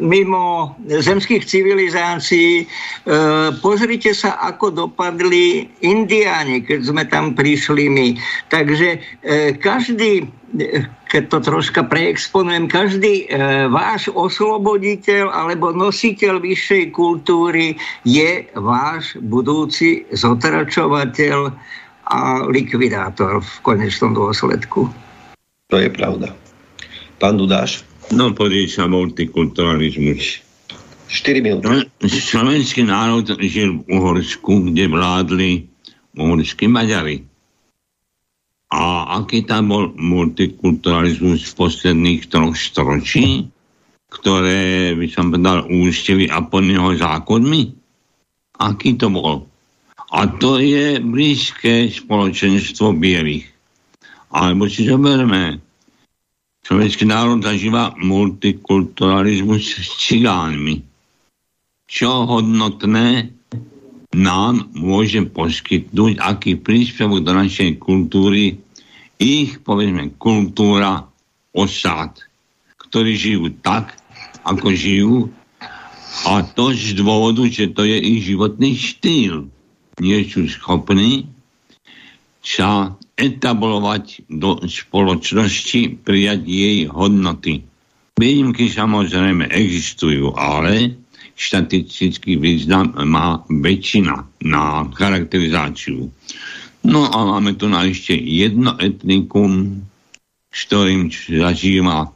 mimo 0.00 0.72
zemských 0.88 1.44
civilizácií. 1.44 2.64
E, 2.64 2.66
pozrite 3.60 4.16
sa, 4.16 4.40
ako 4.40 4.88
dopadli 4.88 5.68
Indiáni, 5.84 6.64
keď 6.64 6.80
sme 6.80 7.04
tam 7.12 7.36
prišli 7.36 7.92
my. 7.92 8.08
Takže 8.48 8.88
e, 8.96 8.98
každý 9.60 10.24
keď 11.08 11.22
to 11.32 11.38
troška 11.40 11.80
preexponujem, 11.88 12.68
každý 12.68 13.24
e, 13.24 13.66
váš 13.72 14.12
osloboditeľ 14.12 15.32
alebo 15.32 15.72
nositeľ 15.72 16.44
vyššej 16.44 16.92
kultúry 16.92 17.80
je 18.04 18.44
váš 18.56 19.16
budúci 19.20 20.04
zotračovateľ 20.12 21.38
a 22.12 22.44
likvidátor 22.44 23.40
v 23.40 23.52
konečnom 23.64 24.12
dôsledku. 24.12 24.92
To 25.72 25.76
je 25.80 25.88
pravda. 25.88 26.36
Pán 27.16 27.40
Dudáš? 27.40 27.86
No, 28.12 28.34
podrie 28.36 28.68
sa 28.68 28.84
multikulturalizmus. 28.84 30.44
4 31.08 31.44
minúty. 31.44 31.64
No, 31.64 31.80
slovenský 32.08 32.88
národ 32.88 33.24
žil 33.40 33.80
v 33.80 34.00
Uhorsku, 34.00 34.72
kde 34.72 34.88
vládli 34.88 35.50
uhorskí 36.16 36.68
Maďari. 36.68 37.24
A 38.72 39.04
aký 39.20 39.44
tam 39.44 39.68
bol 39.68 39.92
multikulturalizmus 40.00 41.44
v 41.44 41.56
posledných 41.60 42.32
troch 42.32 42.56
storočí, 42.56 43.44
ktoré 44.08 44.96
by 44.96 45.06
som 45.12 45.28
povedal 45.28 45.68
ústili 45.68 46.24
a 46.32 46.40
pod 46.40 46.64
neho 46.64 46.96
zákonmi? 46.96 47.62
Aký 48.64 48.96
to 48.96 49.12
bol? 49.12 49.44
A 50.12 50.24
to 50.24 50.56
je 50.56 51.00
blízke 51.04 51.92
spoločenstvo 51.92 52.96
bielých. 52.96 53.48
Alebo 54.32 54.64
si 54.68 54.88
zoberme, 54.88 55.60
slovenský 56.64 57.04
národ 57.04 57.44
zažíva 57.44 57.92
multikulturalizmus 58.00 59.84
s 59.84 59.88
cigánmi. 60.00 60.80
Čo 61.84 62.24
hodnotné 62.24 63.36
nám 64.12 64.68
môže 64.76 65.24
poskytnúť, 65.24 66.20
aký 66.20 66.60
príspevok 66.60 67.24
do 67.24 67.32
našej 67.32 67.80
kultúry 67.80 68.60
ich, 69.16 69.60
povedzme, 69.64 70.12
kultúra, 70.20 71.08
osád, 71.56 72.20
ktorí 72.76 73.16
žijú 73.16 73.52
tak, 73.64 73.96
ako 74.44 74.68
žijú 74.74 75.16
a 76.28 76.44
to 76.44 76.76
z 76.76 76.92
dôvodu, 77.00 77.48
že 77.48 77.72
to 77.72 77.88
je 77.88 77.96
ich 77.96 78.28
životný 78.28 78.76
štýl. 78.76 79.48
Nie 79.96 80.24
sú 80.28 80.44
schopní 80.44 81.32
sa 82.42 82.98
etablovať 83.16 84.26
do 84.28 84.60
spoločnosti, 84.66 86.02
prijať 86.02 86.42
jej 86.42 86.78
hodnoty. 86.90 87.62
Výnimky 88.18 88.68
samozrejme 88.68 89.48
existujú, 89.48 90.34
ale 90.36 91.00
štatistický 91.36 92.38
význam 92.38 92.94
má 93.08 93.42
väčšina 93.48 94.16
na 94.44 94.86
charakterizáciu. 94.92 96.12
No 96.82 97.00
a 97.06 97.18
máme 97.38 97.54
tu 97.54 97.70
na 97.70 97.86
ešte 97.86 98.18
jedno 98.18 98.74
etnikum, 98.78 99.82
s 100.50 100.58
ktorým 100.66 101.08
zažíva 101.10 102.10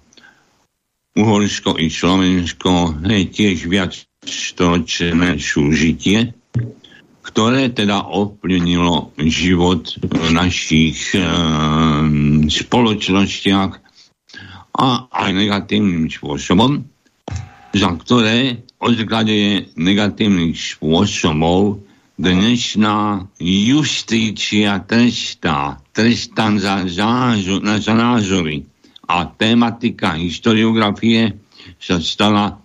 Uhorsko 1.16 1.80
i 1.80 1.88
Slovensko 1.88 3.00
je 3.00 3.24
tiež 3.32 3.72
viac 3.72 3.96
storočné 4.26 5.40
súžitie, 5.40 6.36
ktoré 7.24 7.72
teda 7.72 8.04
ovplyvnilo 8.04 9.16
život 9.24 9.96
v 10.02 10.24
našich 10.36 11.16
e, 11.16 11.24
spoločnostiach 12.52 13.72
a 14.76 14.86
aj 15.08 15.30
negatívnym 15.32 16.12
spôsobom, 16.12 16.84
za 17.76 17.92
ktoré 17.92 18.64
odzrkaduje 18.80 19.76
negatívnych 19.76 20.56
spôsobov 20.56 21.84
dnešná 22.16 23.28
justícia 23.44 24.80
trestá, 24.88 25.76
trestá 25.92 26.48
za, 26.56 26.88
za, 26.88 27.36
za 27.76 27.94
názory 27.94 28.64
a 29.04 29.28
tematika 29.28 30.16
historiografie 30.16 31.36
sa 31.76 32.00
stala 32.00 32.56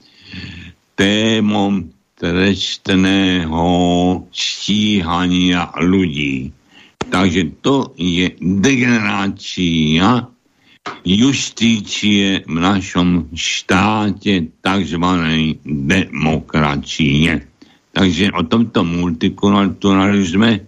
témom 0.95 1.91
trestného 2.15 3.67
stíhania 4.31 5.75
ľudí. 5.83 6.55
Takže 7.11 7.59
to 7.59 7.91
je 7.99 8.31
degenerácia 8.39 10.30
justície 11.05 12.45
v 12.45 12.57
našom 12.57 13.33
štáte 13.33 14.53
tzv. 14.61 15.05
demokracie. 15.65 17.31
Takže 17.91 18.25
o 18.31 18.41
tomto 18.47 18.87
multikulturalizme 18.87 20.63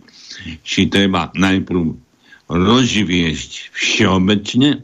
si 0.65 0.91
treba 0.91 1.31
najprv 1.31 1.81
rozviesť 2.51 3.71
všeobecne 3.71 4.83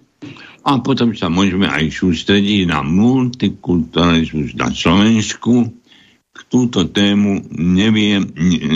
a 0.63 0.71
potom 0.79 1.11
sa 1.11 1.27
môžeme 1.27 1.67
aj 1.67 1.91
sústrediť 1.91 2.71
na 2.71 2.79
multikulturalizmus 2.85 4.55
na 4.55 4.71
Slovensku. 4.71 5.67
K 6.29 6.39
túto 6.47 6.87
tému 6.87 7.43
neviem 7.51 8.23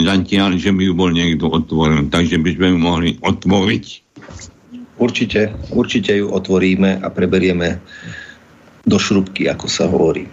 zatiaľ, 0.03 0.59
že 0.59 0.75
by 0.75 0.83
ju 0.83 0.93
bol 0.97 1.15
niekto 1.15 1.47
otvoril, 1.47 2.11
takže 2.11 2.35
by 2.43 2.49
sme 2.59 2.67
ju 2.75 2.77
mohli 2.81 3.09
otvoriť. 3.23 3.85
Určite, 5.03 5.51
určite 5.75 6.15
ju 6.15 6.31
otvoríme 6.31 7.03
a 7.03 7.07
preberieme 7.11 7.75
do 8.87 8.95
šrubky, 8.95 9.51
ako 9.51 9.67
sa 9.67 9.91
hovorí. 9.91 10.31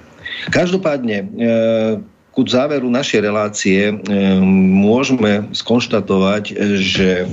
Každopádne, 0.54 1.18
e, 1.18 1.26
ku 2.30 2.46
záveru 2.46 2.86
našej 2.86 3.20
relácie 3.26 3.90
e, 3.90 3.94
môžeme 4.78 5.50
skonštatovať, 5.50 6.54
že 6.78 7.08
e, 7.18 7.24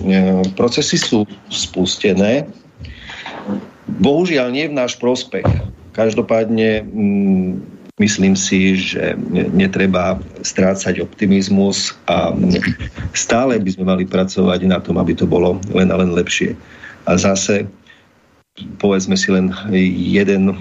procesy 0.58 0.98
sú 0.98 1.30
spustené, 1.54 2.50
Bohužiaľ 3.88 4.52
nie 4.52 4.68
v 4.68 4.78
náš 4.78 5.00
prospech. 5.00 5.48
Každopádne 5.96 6.84
mm, 6.84 7.52
myslím 8.04 8.36
si, 8.36 8.76
že 8.76 9.16
netreba 9.32 10.20
strácať 10.44 11.00
optimizmus 11.00 11.96
a 12.12 12.36
stále 13.16 13.58
by 13.58 13.70
sme 13.72 13.86
mali 13.88 14.04
pracovať 14.04 14.60
na 14.68 14.84
tom, 14.84 15.00
aby 15.00 15.16
to 15.16 15.24
bolo 15.24 15.58
len 15.72 15.88
a 15.90 15.96
len 15.98 16.12
lepšie. 16.12 16.54
A 17.08 17.16
zase 17.16 17.72
povedzme 18.82 19.14
si 19.14 19.30
len 19.30 19.54
jeden, 19.72 20.58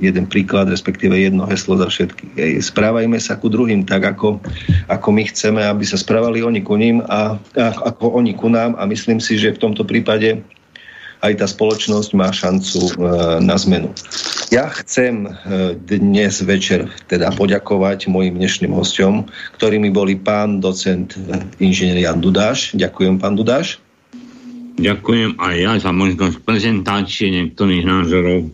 jeden 0.00 0.24
príklad, 0.26 0.72
respektíve 0.72 1.12
jedno 1.12 1.44
heslo 1.44 1.76
za 1.76 1.92
všetky. 1.92 2.56
Správajme 2.60 3.20
sa 3.20 3.36
ku 3.36 3.52
druhým 3.52 3.84
tak, 3.84 4.16
ako, 4.16 4.40
ako 4.88 5.08
my 5.12 5.22
chceme, 5.28 5.60
aby 5.60 5.84
sa 5.84 6.00
správali 6.00 6.40
oni 6.40 6.64
ku 6.64 6.80
ním 6.80 7.04
a, 7.04 7.36
ako 7.84 8.16
oni 8.16 8.32
ku 8.32 8.48
nám 8.48 8.80
a 8.80 8.88
myslím 8.88 9.20
si, 9.20 9.36
že 9.36 9.52
v 9.52 9.60
tomto 9.60 9.84
prípade 9.84 10.40
aj 11.18 11.42
tá 11.42 11.46
spoločnosť 11.50 12.10
má 12.14 12.30
šancu 12.30 12.78
e, 12.78 12.92
na 13.42 13.58
zmenu. 13.58 13.90
Ja 14.54 14.70
chcem 14.70 15.26
e, 15.26 15.30
dnes 15.74 16.38
večer 16.46 16.86
teda 17.10 17.34
poďakovať 17.34 18.06
mojim 18.06 18.38
dnešným 18.38 18.70
hostom, 18.70 19.26
ktorými 19.58 19.90
boli 19.90 20.14
pán 20.14 20.62
docent 20.62 21.18
e, 21.18 21.42
inžinier 21.58 22.06
Jan 22.06 22.22
Dudáš. 22.22 22.70
Ďakujem, 22.78 23.18
pán 23.18 23.34
Dudáš. 23.34 23.82
Ďakujem 24.78 25.42
aj 25.42 25.54
ja 25.58 25.72
za 25.82 25.90
možnosť 25.90 26.38
prezentácie 26.46 27.34
niektorých 27.34 27.82
názorov 27.82 28.48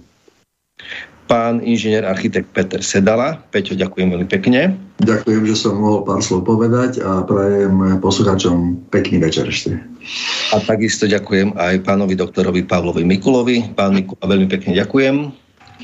pán 1.25 1.65
inžinier 1.65 2.05
architekt 2.05 2.53
Peter 2.53 2.81
Sedala. 2.85 3.41
Peťo, 3.51 3.75
ďakujem 3.75 4.13
veľmi 4.13 4.29
pekne. 4.29 4.77
Ďakujem, 5.03 5.43
že 5.49 5.57
som 5.57 5.81
mohol 5.81 6.05
pár 6.05 6.21
slov 6.23 6.47
povedať 6.47 7.03
a 7.03 7.25
prajem 7.25 7.99
poslucháčom 7.99 8.87
pekný 8.93 9.19
večer 9.25 9.49
ešte. 9.49 9.81
A 10.53 10.61
takisto 10.63 11.09
ďakujem 11.09 11.57
aj 11.57 11.83
pánovi 11.83 12.15
doktorovi 12.15 12.63
Pavlovi 12.63 13.03
Mikulovi. 13.03 13.75
Pán 13.75 13.97
Mikula, 13.97 14.31
veľmi 14.31 14.47
pekne 14.47 14.77
ďakujem. 14.77 15.17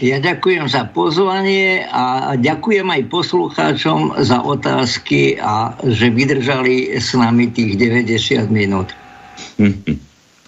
Ja 0.01 0.23
ďakujem 0.23 0.65
za 0.71 0.87
pozvanie 0.87 1.85
a 1.91 2.33
ďakujem 2.39 2.89
aj 2.89 3.11
poslucháčom 3.11 4.23
za 4.23 4.39
otázky 4.41 5.37
a 5.43 5.75
že 5.83 6.09
vydržali 6.15 6.95
s 6.97 7.12
nami 7.12 7.51
tých 7.53 7.77
90 7.77 8.49
minút. 8.49 8.95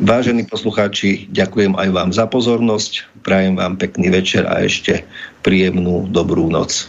Vážení 0.01 0.49
poslucháči, 0.49 1.29
ďakujem 1.29 1.77
aj 1.77 1.89
vám 1.93 2.11
za 2.17 2.25
pozornosť, 2.25 3.21
prajem 3.21 3.61
vám 3.61 3.77
pekný 3.77 4.09
večer 4.09 4.49
a 4.49 4.65
ešte 4.65 5.05
príjemnú 5.45 6.09
dobrú 6.09 6.49
noc. 6.49 6.89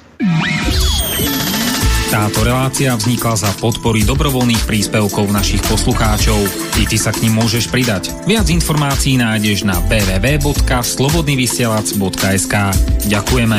Táto 2.13 2.45
relácia 2.45 2.93
vznikla 2.93 3.33
za 3.33 3.49
podpory 3.57 4.05
dobrovoľných 4.05 4.69
príspevkov 4.69 5.33
našich 5.33 5.65
poslucháčov. 5.65 6.37
I 6.77 6.85
ty 6.85 6.93
sa 6.93 7.09
k 7.09 7.25
ním 7.25 7.41
môžeš 7.41 7.73
pridať. 7.73 8.13
Viac 8.29 8.53
informácií 8.53 9.17
nájdeš 9.17 9.65
na 9.65 9.81
www.slobodnyvysielac.sk 9.89 12.53
Ďakujeme. 13.09 13.57